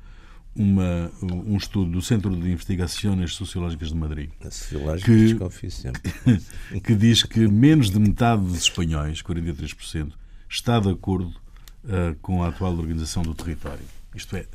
uma, 0.54 1.12
um 1.22 1.56
estudo 1.56 1.92
do 1.92 2.02
Centro 2.02 2.34
de 2.34 2.50
Investigações 2.50 3.32
Sociológicas 3.34 3.90
de 3.90 3.94
Madrid. 3.94 4.30
Que- 5.06 5.70
sempre. 5.70 6.12
que 6.82 6.94
diz 6.96 7.22
que 7.22 7.46
menos 7.46 7.88
de 7.88 8.00
metade 8.00 8.42
dos 8.42 8.58
espanhóis, 8.58 9.22
43%, 9.22 10.10
está 10.48 10.80
de 10.80 10.90
acordo 10.90 11.32
ah, 11.88 12.16
com 12.20 12.42
a 12.42 12.48
atual 12.48 12.72
organização 12.76 13.22
do 13.22 13.32
território. 13.32 13.84
Isto 14.14 14.36
é, 14.36 14.46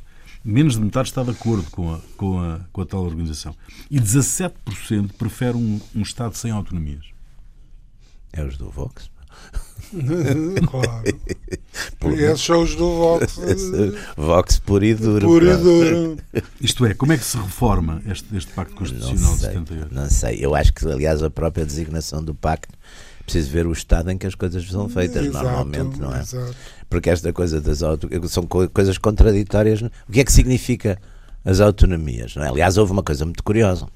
menos 0.44 0.74
de 0.74 0.80
metade 0.80 1.08
está 1.08 1.22
de 1.22 1.30
acordo 1.30 1.68
com 1.70 1.94
a, 1.94 2.00
com 2.16 2.40
a, 2.40 2.60
com 2.72 2.80
a 2.80 2.86
tal 2.86 3.04
organização. 3.04 3.54
E 3.90 4.00
17% 4.00 5.12
prefere 5.18 5.56
um, 5.56 5.80
um 5.94 6.02
Estado 6.02 6.36
sem 6.36 6.50
autonomias. 6.50 7.06
É 8.32 8.44
os 8.44 8.56
do 8.56 8.70
Vox. 8.70 9.10
claro. 10.70 12.16
E 12.16 12.22
esses 12.22 12.40
são 12.40 12.62
os 12.62 12.74
do 12.74 12.96
Vox. 12.96 13.38
Esse 13.38 13.98
Vox 14.16 14.58
puro 14.58 14.84
e 14.84 14.94
duro. 14.94 15.26
Puro 15.26 15.46
e 15.46 15.56
duro. 15.56 16.16
Isto 16.60 16.86
é, 16.86 16.94
como 16.94 17.12
é 17.12 17.18
que 17.18 17.24
se 17.24 17.36
reforma 17.36 18.02
este, 18.06 18.34
este 18.36 18.52
Pacto 18.52 18.72
Não 18.72 18.78
Constitucional 18.78 19.34
de 19.34 19.40
sei, 19.40 19.52
78? 19.52 19.94
não 19.94 20.10
sei. 20.10 20.38
Eu 20.40 20.54
acho 20.54 20.72
que, 20.72 20.86
aliás, 20.86 21.22
a 21.22 21.30
própria 21.30 21.64
designação 21.64 22.22
do 22.22 22.34
pacto 22.34 22.74
preciso 23.26 23.50
ver 23.50 23.66
o 23.66 23.72
estado 23.72 24.10
em 24.10 24.16
que 24.16 24.26
as 24.26 24.34
coisas 24.34 24.66
são 24.70 24.88
feitas, 24.88 25.26
Exato, 25.26 25.44
normalmente, 25.44 26.00
não 26.00 26.14
é? 26.14 26.20
exato. 26.20 26.54
Porque 26.88 27.10
esta 27.10 27.32
coisa 27.32 27.60
das 27.60 27.82
auto... 27.82 28.08
são 28.28 28.46
co- 28.46 28.68
coisas 28.70 28.96
contraditórias. 28.96 29.82
O 29.82 29.90
que 30.12 30.20
é 30.20 30.24
que 30.24 30.32
significa 30.32 30.98
as 31.44 31.60
autonomias? 31.60 32.34
Não 32.36 32.44
é? 32.44 32.48
Aliás, 32.48 32.78
houve 32.78 32.92
uma 32.92 33.02
coisa 33.02 33.24
muito 33.24 33.42
curiosa. 33.42 33.86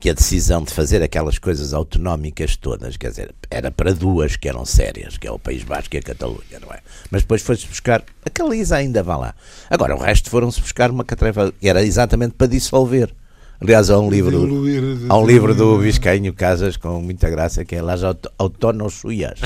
Que 0.00 0.10
a 0.10 0.12
decisão 0.12 0.62
de 0.62 0.72
fazer 0.72 1.02
aquelas 1.02 1.38
coisas 1.38 1.74
autonómicas 1.74 2.56
todas, 2.56 2.96
quer 2.96 3.10
dizer, 3.10 3.34
era 3.50 3.68
para 3.68 3.92
duas 3.92 4.36
que 4.36 4.48
eram 4.48 4.64
sérias, 4.64 5.18
que 5.18 5.26
é 5.26 5.30
o 5.32 5.40
País 5.40 5.64
Basco 5.64 5.92
e 5.96 5.98
a 5.98 6.02
Catalunha, 6.02 6.60
não 6.62 6.72
é? 6.72 6.78
Mas 7.10 7.22
depois 7.22 7.42
foi-se 7.42 7.66
buscar, 7.66 8.04
a 8.24 8.30
Caliza 8.30 8.76
ainda 8.76 9.02
vai 9.02 9.18
lá. 9.18 9.34
Agora, 9.68 9.96
o 9.96 9.98
resto 9.98 10.30
foram-se 10.30 10.60
buscar 10.60 10.88
uma 10.92 11.04
catrefa, 11.04 11.52
que 11.60 11.68
era 11.68 11.82
exatamente 11.84 12.34
para 12.34 12.46
dissolver. 12.46 13.12
Aliás, 13.60 13.90
há 13.90 13.98
um 13.98 14.08
livro, 14.08 14.38
Diluir, 14.38 15.06
Há 15.08 15.18
um 15.18 15.26
livro 15.26 15.52
do 15.52 15.64
diluir. 15.64 15.82
Viscaínho 15.92 16.32
Casas 16.32 16.76
com 16.76 17.00
muita 17.02 17.28
graça 17.28 17.64
que 17.64 17.74
é 17.74 17.82
Las 17.82 18.04
Aut- 18.04 18.28
Autonosuias. 18.38 19.40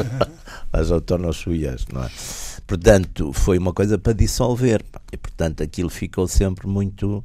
Las 0.72 0.90
Autonosuias, 0.90 1.84
não 1.92 2.02
é? 2.04 2.10
Portanto, 2.66 3.30
foi 3.34 3.58
uma 3.58 3.74
coisa 3.74 3.98
para 3.98 4.14
dissolver. 4.14 4.82
E, 5.12 5.16
portanto, 5.18 5.62
aquilo 5.62 5.90
ficou 5.90 6.26
sempre 6.26 6.66
muito. 6.66 7.22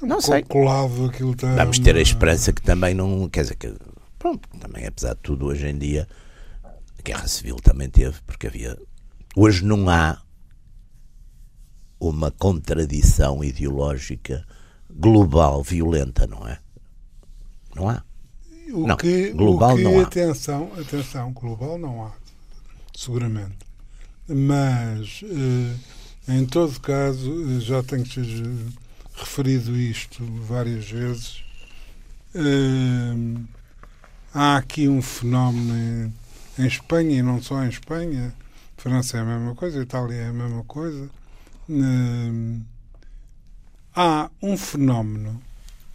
Não 0.00 0.20
sei. 0.20 0.42
Colado 0.44 1.06
aquilo 1.06 1.32
está. 1.32 1.54
Vamos 1.56 1.80
ter 1.80 1.96
a 1.96 2.00
esperança 2.00 2.52
que 2.52 2.62
também 2.62 2.94
não. 2.94 3.28
Quer 3.28 3.42
dizer, 3.42 3.56
que. 3.56 3.74
Pronto, 4.20 4.48
também, 4.60 4.86
apesar 4.86 5.14
de 5.14 5.20
tudo, 5.20 5.46
hoje 5.46 5.66
em 5.66 5.76
dia, 5.76 6.06
a 6.64 7.02
guerra 7.02 7.26
civil 7.26 7.56
também 7.56 7.90
teve, 7.90 8.14
porque 8.24 8.46
havia. 8.46 8.78
Hoje 9.34 9.64
não 9.64 9.88
há 9.90 10.18
uma 11.98 12.30
contradição 12.30 13.42
ideológica 13.42 14.44
global 14.94 15.62
violenta, 15.62 16.26
não 16.26 16.46
é? 16.48 16.60
Não 17.74 17.88
há. 17.88 18.02
O 18.72 18.88
Não, 18.88 18.96
que, 18.96 19.32
global 19.32 19.76
o 19.76 19.78
que 19.78 19.82
não 19.82 19.98
há. 20.00 20.02
atenção, 20.02 20.72
atenção, 20.78 21.32
global 21.32 21.78
não 21.78 22.04
há, 22.06 22.12
seguramente. 22.96 23.58
Mas, 24.28 25.22
eh, 25.24 25.76
em 26.34 26.46
todo 26.46 26.80
caso, 26.80 27.30
eh, 27.56 27.60
já 27.60 27.82
tenho 27.82 28.04
eh, 28.04 28.72
referido 29.14 29.76
isto 29.76 30.24
várias 30.42 30.88
vezes. 30.90 31.44
eh, 32.34 33.14
há 34.34 34.56
aqui 34.56 34.88
um 34.88 35.02
fenómeno 35.02 35.74
em, 36.58 36.62
em 36.62 36.66
Espanha, 36.66 37.18
e 37.18 37.22
não 37.22 37.42
só 37.42 37.62
em 37.64 37.68
Espanha, 37.68 38.34
França 38.76 39.18
é 39.18 39.20
a 39.20 39.24
mesma 39.24 39.54
coisa, 39.54 39.82
Itália 39.82 40.16
é 40.16 40.28
a 40.28 40.32
mesma 40.32 40.64
coisa. 40.64 41.10
eh, 41.70 42.60
há 43.94 44.30
um 44.42 44.56
fenómeno 44.56 45.40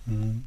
hum, 0.08 0.42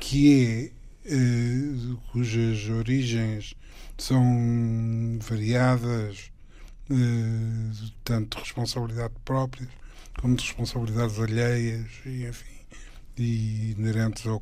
que 0.00 0.72
é 1.06 1.12
eh, 1.14 1.96
cujas 2.12 2.68
origens 2.68 3.54
são 3.98 5.18
variadas, 5.20 6.30
eh, 6.90 7.90
tanto 8.04 8.36
de 8.38 8.42
responsabilidade 8.44 9.14
própria 9.24 9.68
como 10.20 10.36
de 10.36 10.42
responsabilidades 10.44 11.18
alheias 11.18 11.86
e, 12.04 12.26
enfim, 12.26 12.54
e 13.16 13.72
inerentes 13.72 14.26
ao, 14.26 14.40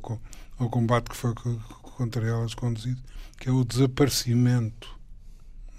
ao 0.59 0.69
combate 0.69 1.09
que 1.09 1.15
foi 1.15 1.33
co- 1.33 1.57
contra 1.81 2.25
elas 2.27 2.53
conduzido, 2.53 3.01
que 3.39 3.49
é 3.49 3.51
o 3.51 3.63
desaparecimento 3.63 4.89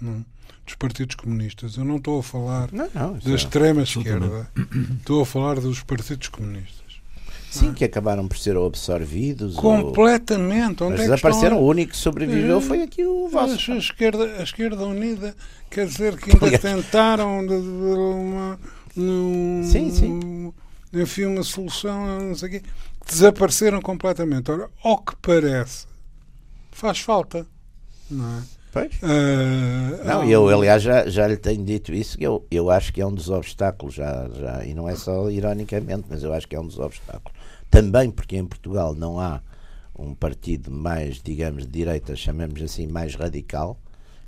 não 0.01 0.19
é? 0.19 0.32
Dos 0.65 0.75
partidos 0.75 1.15
comunistas. 1.15 1.75
Eu 1.77 1.83
não 1.85 1.97
estou 1.97 2.19
a 2.19 2.23
falar 2.23 2.69
Não, 2.71 2.89
não. 2.93 3.13
da 3.17 3.31
extrema 3.31 3.81
Absolutamente. 3.81 4.25
esquerda, 4.25 4.51
estou 4.99 5.21
a 5.21 5.25
falar 5.25 5.59
dos 5.59 5.81
partidos 5.83 6.27
comunistas. 6.29 6.81
Sim, 7.51 7.71
que 7.71 7.85
acabaram 7.85 8.27
por 8.27 8.35
ser 8.37 8.57
absorvidos. 8.57 9.55
ou- 9.57 9.61
Completamente. 9.61 10.81
Onde 10.83 10.93
Mas 10.93 11.01
é 11.01 11.03
desapareceram. 11.03 11.57
estão 11.57 11.59
O 11.63 11.69
único 11.69 11.91
que 11.91 11.97
sobreviveu 11.97 12.59
foi 12.59 12.81
aqui 12.81 13.03
o 13.05 13.27
a, 13.27 13.29
vosso. 13.29 13.71
a, 13.71 13.75
esquerda, 13.77 14.23
a 14.39 14.43
esquerda 14.43 14.83
unida? 14.87 15.35
Quer 15.69 15.85
dizer 15.85 16.17
que 16.17 16.31
ainda 16.31 16.57
tentaram 16.57 17.41
de, 17.45 17.49
de 17.49 17.55
uma, 17.59 18.59
num, 18.95 19.61
Sim, 19.71 19.91
sim. 19.91 20.53
enfim, 20.93 21.25
uma 21.25 21.43
solução, 21.43 22.21
não 22.29 22.33
sei 22.35 22.49
o 22.49 22.51
quê. 22.53 22.63
Desapareceram 23.05 23.81
completamente. 23.81 24.49
Ora, 24.49 24.67
ao 24.83 24.97
que 24.97 25.15
parece, 25.21 25.85
faz 26.71 26.99
falta. 26.99 27.45
Não 28.09 28.39
é? 28.39 28.41
Ah, 29.03 30.03
Não, 30.03 30.21
há 30.21 30.27
eu, 30.27 30.47
aliás, 30.49 30.81
já, 30.81 31.07
já 31.07 31.27
lhe 31.27 31.37
tenho 31.37 31.63
dito 31.63 31.93
isso, 31.93 32.17
que 32.17 32.23
eu, 32.25 32.45
eu 32.49 32.69
acho 32.69 32.91
que 32.91 33.01
é 33.01 33.05
um 33.05 33.13
dos 33.13 33.29
obstáculos, 33.29 33.93
já, 33.93 34.29
já, 34.29 34.65
e 34.65 34.73
não 34.73 34.89
é 34.89 34.95
só 34.95 35.29
ironicamente, 35.29 36.05
mas 36.09 36.23
eu 36.23 36.33
acho 36.33 36.47
que 36.47 36.55
é 36.55 36.59
um 36.59 36.67
dos 36.67 36.79
obstáculos. 36.79 37.37
Também 37.69 38.09
porque 38.11 38.37
em 38.37 38.45
Portugal 38.45 38.93
não 38.95 39.19
há 39.19 39.41
um 39.97 40.13
partido 40.13 40.71
mais, 40.71 41.21
digamos, 41.21 41.63
de 41.63 41.71
direita, 41.71 42.15
chamemos 42.15 42.61
assim, 42.61 42.87
mais 42.87 43.15
radical, 43.15 43.79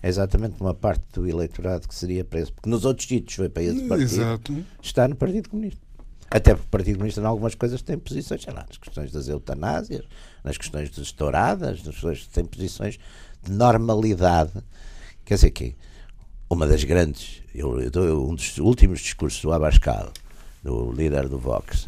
é 0.02 0.08
exatamente 0.08 0.62
uma 0.62 0.74
parte 0.74 1.04
do 1.14 1.28
eleitorado 1.28 1.88
que 1.88 1.96
seria 1.96 2.24
para 2.24 2.40
esse, 2.40 2.52
porque 2.52 2.70
nos 2.70 2.86
outros 2.86 3.08
sítios 3.08 3.36
foi 3.36 3.50
para 3.50 3.64
esse 3.64 3.88
partido, 3.88 4.22
Exato. 4.22 4.66
está 4.82 5.08
no 5.08 5.16
Partido 5.16 5.50
Comunista. 5.50 5.85
Até 6.36 6.54
porque 6.54 6.68
o 6.68 6.70
Partido 6.70 6.96
Comunista, 6.98 7.22
em 7.22 7.26
algumas 7.26 7.56
coisas, 7.56 7.82
tem 7.82 7.98
posições, 7.98 8.42
sei 8.42 8.52
lá, 8.52 8.66
nas 8.68 8.76
questões 8.76 9.10
das 9.10 9.30
eutanásias, 9.30 10.04
nas 10.44 10.58
questões 10.58 10.90
das 10.90 11.00
estouradas, 11.00 11.82
nas 11.82 11.96
questões, 11.96 12.28
tem 12.28 12.44
posições 12.44 13.00
de 13.42 13.54
normalidade. 13.54 14.52
Quer 15.24 15.36
dizer 15.36 15.52
que 15.52 15.78
uma 16.50 16.68
das 16.68 16.84
grandes, 16.84 17.42
eu, 17.54 17.80
eu 17.80 18.28
um 18.30 18.36
dos 18.36 18.58
últimos 18.58 19.00
discursos 19.00 19.42
do 19.42 19.54
Abascal, 19.54 20.12
do 20.62 20.92
líder 20.92 21.30
do 21.30 21.40
Vox, 21.40 21.88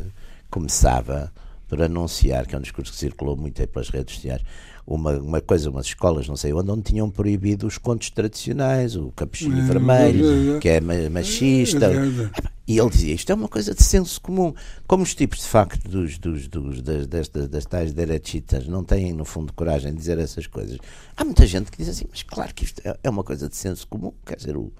começava 0.49 1.29
por 1.67 1.81
anunciar, 1.81 2.45
que 2.47 2.55
é 2.55 2.57
um 2.57 2.61
discurso 2.61 2.91
que 2.93 2.97
circulou 2.97 3.35
muito 3.35 3.59
aí 3.61 3.67
pelas 3.67 3.89
redes 3.89 4.15
sociais, 4.15 4.41
uma, 4.85 5.11
uma 5.17 5.41
coisa, 5.41 5.69
umas 5.69 5.85
escolas, 5.87 6.27
não 6.29 6.37
sei 6.37 6.53
onde, 6.53 6.71
onde 6.71 6.83
tinham 6.83 7.09
proibido 7.09 7.67
os 7.67 7.77
contos 7.77 8.09
tradicionais, 8.09 8.95
o 8.95 9.11
capuchinho 9.11 9.57
É, 9.59 9.61
vermelho, 9.65 10.53
é, 10.53 10.55
é. 10.55 10.59
que 10.59 10.69
é 10.69 10.79
ma- 10.79 11.09
machista. 11.11 11.87
É, 11.87 11.95
é, 11.95 12.23
é. 12.23 12.57
E 12.65 12.77
ele 12.79 12.89
dizia, 12.89 13.13
isto 13.13 13.29
é 13.29 13.35
uma 13.35 13.47
coisa 13.49 13.73
de 13.75 13.83
senso 13.83 14.19
comum. 14.21 14.53
Como 14.87 15.03
os 15.03 15.13
tipos, 15.13 15.39
de 15.39 15.45
facto, 15.45 15.87
dos, 15.89 16.17
dos, 16.17 16.47
dos, 16.47 16.81
das, 16.81 17.05
destas, 17.07 17.47
das 17.49 17.65
tais 17.65 17.93
derechitas 17.93 18.65
não 18.67 18.83
têm, 18.83 19.11
no 19.11 19.25
fundo, 19.25 19.51
coragem 19.53 19.91
de 19.91 19.97
dizer 19.97 20.17
essas 20.19 20.47
coisas, 20.47 20.77
há 21.17 21.25
muita 21.25 21.45
gente 21.45 21.69
que 21.69 21.77
diz 21.77 21.89
assim, 21.89 22.05
mas 22.09 22.23
claro 22.23 22.53
que 22.53 22.63
isto 22.63 22.81
é, 22.85 22.97
é 23.03 23.09
uma 23.09 23.23
coisa 23.25 23.49
de 23.49 23.55
senso 23.57 23.85
comum. 23.87 24.13
Quer 24.25 24.37
dizer, 24.37 24.55
o, 24.55 24.71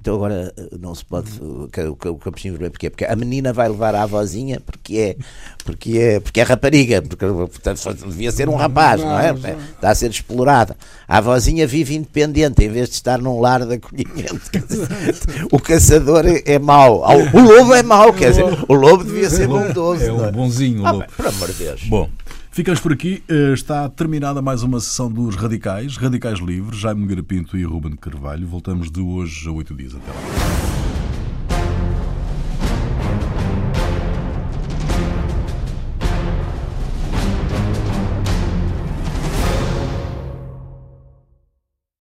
então 0.00 0.14
agora 0.14 0.52
eh, 0.56 0.68
não 0.80 0.94
se 0.94 1.04
pode 1.04 1.30
o, 1.40 1.68
ca- 1.70 1.90
o, 1.90 1.96
ca- 1.96 2.10
o 2.10 2.16
capuchinho 2.16 2.54
vermelho 2.54 2.70
porquê? 2.72 2.90
Porque 2.90 3.04
a 3.04 3.16
menina 3.16 3.52
vai 3.52 3.68
levar 3.68 3.94
a 3.94 4.02
avózinha 4.04 4.60
porque 4.64 4.96
é 4.98 5.16
porque 5.64 5.98
é 5.98 6.20
porque 6.20 6.40
é 6.40 6.42
rapariga, 6.44 7.02
porque 7.02 7.26
portanto 7.26 7.92
devia 8.06 8.30
ser 8.30 8.48
um 8.48 8.54
rapaz, 8.54 9.00
não 9.00 9.18
é? 9.18 9.30
Está 9.74 9.90
a 9.90 9.94
ser 9.94 10.10
explorada. 10.10 10.76
A 11.08 11.18
avózinha 11.18 11.66
vive 11.66 11.94
independente 11.96 12.62
em 12.64 12.68
vez 12.68 12.88
de 12.88 12.94
estar 12.94 13.18
num 13.18 13.40
lar 13.40 13.66
de 13.66 13.74
acolhimento. 13.74 14.40
O 15.50 15.58
caçador 15.58 16.24
é, 16.26 16.42
é 16.46 16.58
mau, 16.58 17.02
o 17.32 17.40
lobo 17.40 17.74
é 17.74 17.82
mau, 17.82 18.12
quer 18.12 18.30
dizer, 18.30 18.44
o 18.68 18.74
lobo 18.74 19.02
devia 19.04 19.28
ser 19.30 19.48
bondoso. 19.48 20.04
É 20.04 20.12
um 20.12 20.30
bonzinho, 20.32 20.82
o 20.82 20.86
Ah, 20.86 20.90
lobo. 20.92 21.04
bem, 21.04 21.10
por 21.16 21.26
amor 21.26 21.48
de 21.48 21.54
Deus. 21.64 21.82
Bom, 21.88 22.08
ficamos 22.56 22.80
por 22.80 22.90
aqui. 22.92 23.22
Eh, 23.28 23.52
Está 23.52 23.86
terminada 23.90 24.40
mais 24.40 24.62
uma 24.62 24.80
sessão 24.80 25.12
dos 25.12 25.36
Radicais, 25.36 25.98
Radicais 25.98 26.38
Livres, 26.38 26.78
Jaime 26.80 27.02
Nogueira 27.02 27.22
Pinto 27.22 27.56
e 27.58 27.64
Ruben 27.64 27.94
Carvalho. 27.96 28.46
Voltamos 28.46 28.90
de 28.90 29.00
hoje 29.00 29.46
a 29.46 29.52
oito 29.52 29.74
dias. 29.74 29.94
Até 29.94 30.10
lá. 30.10 30.65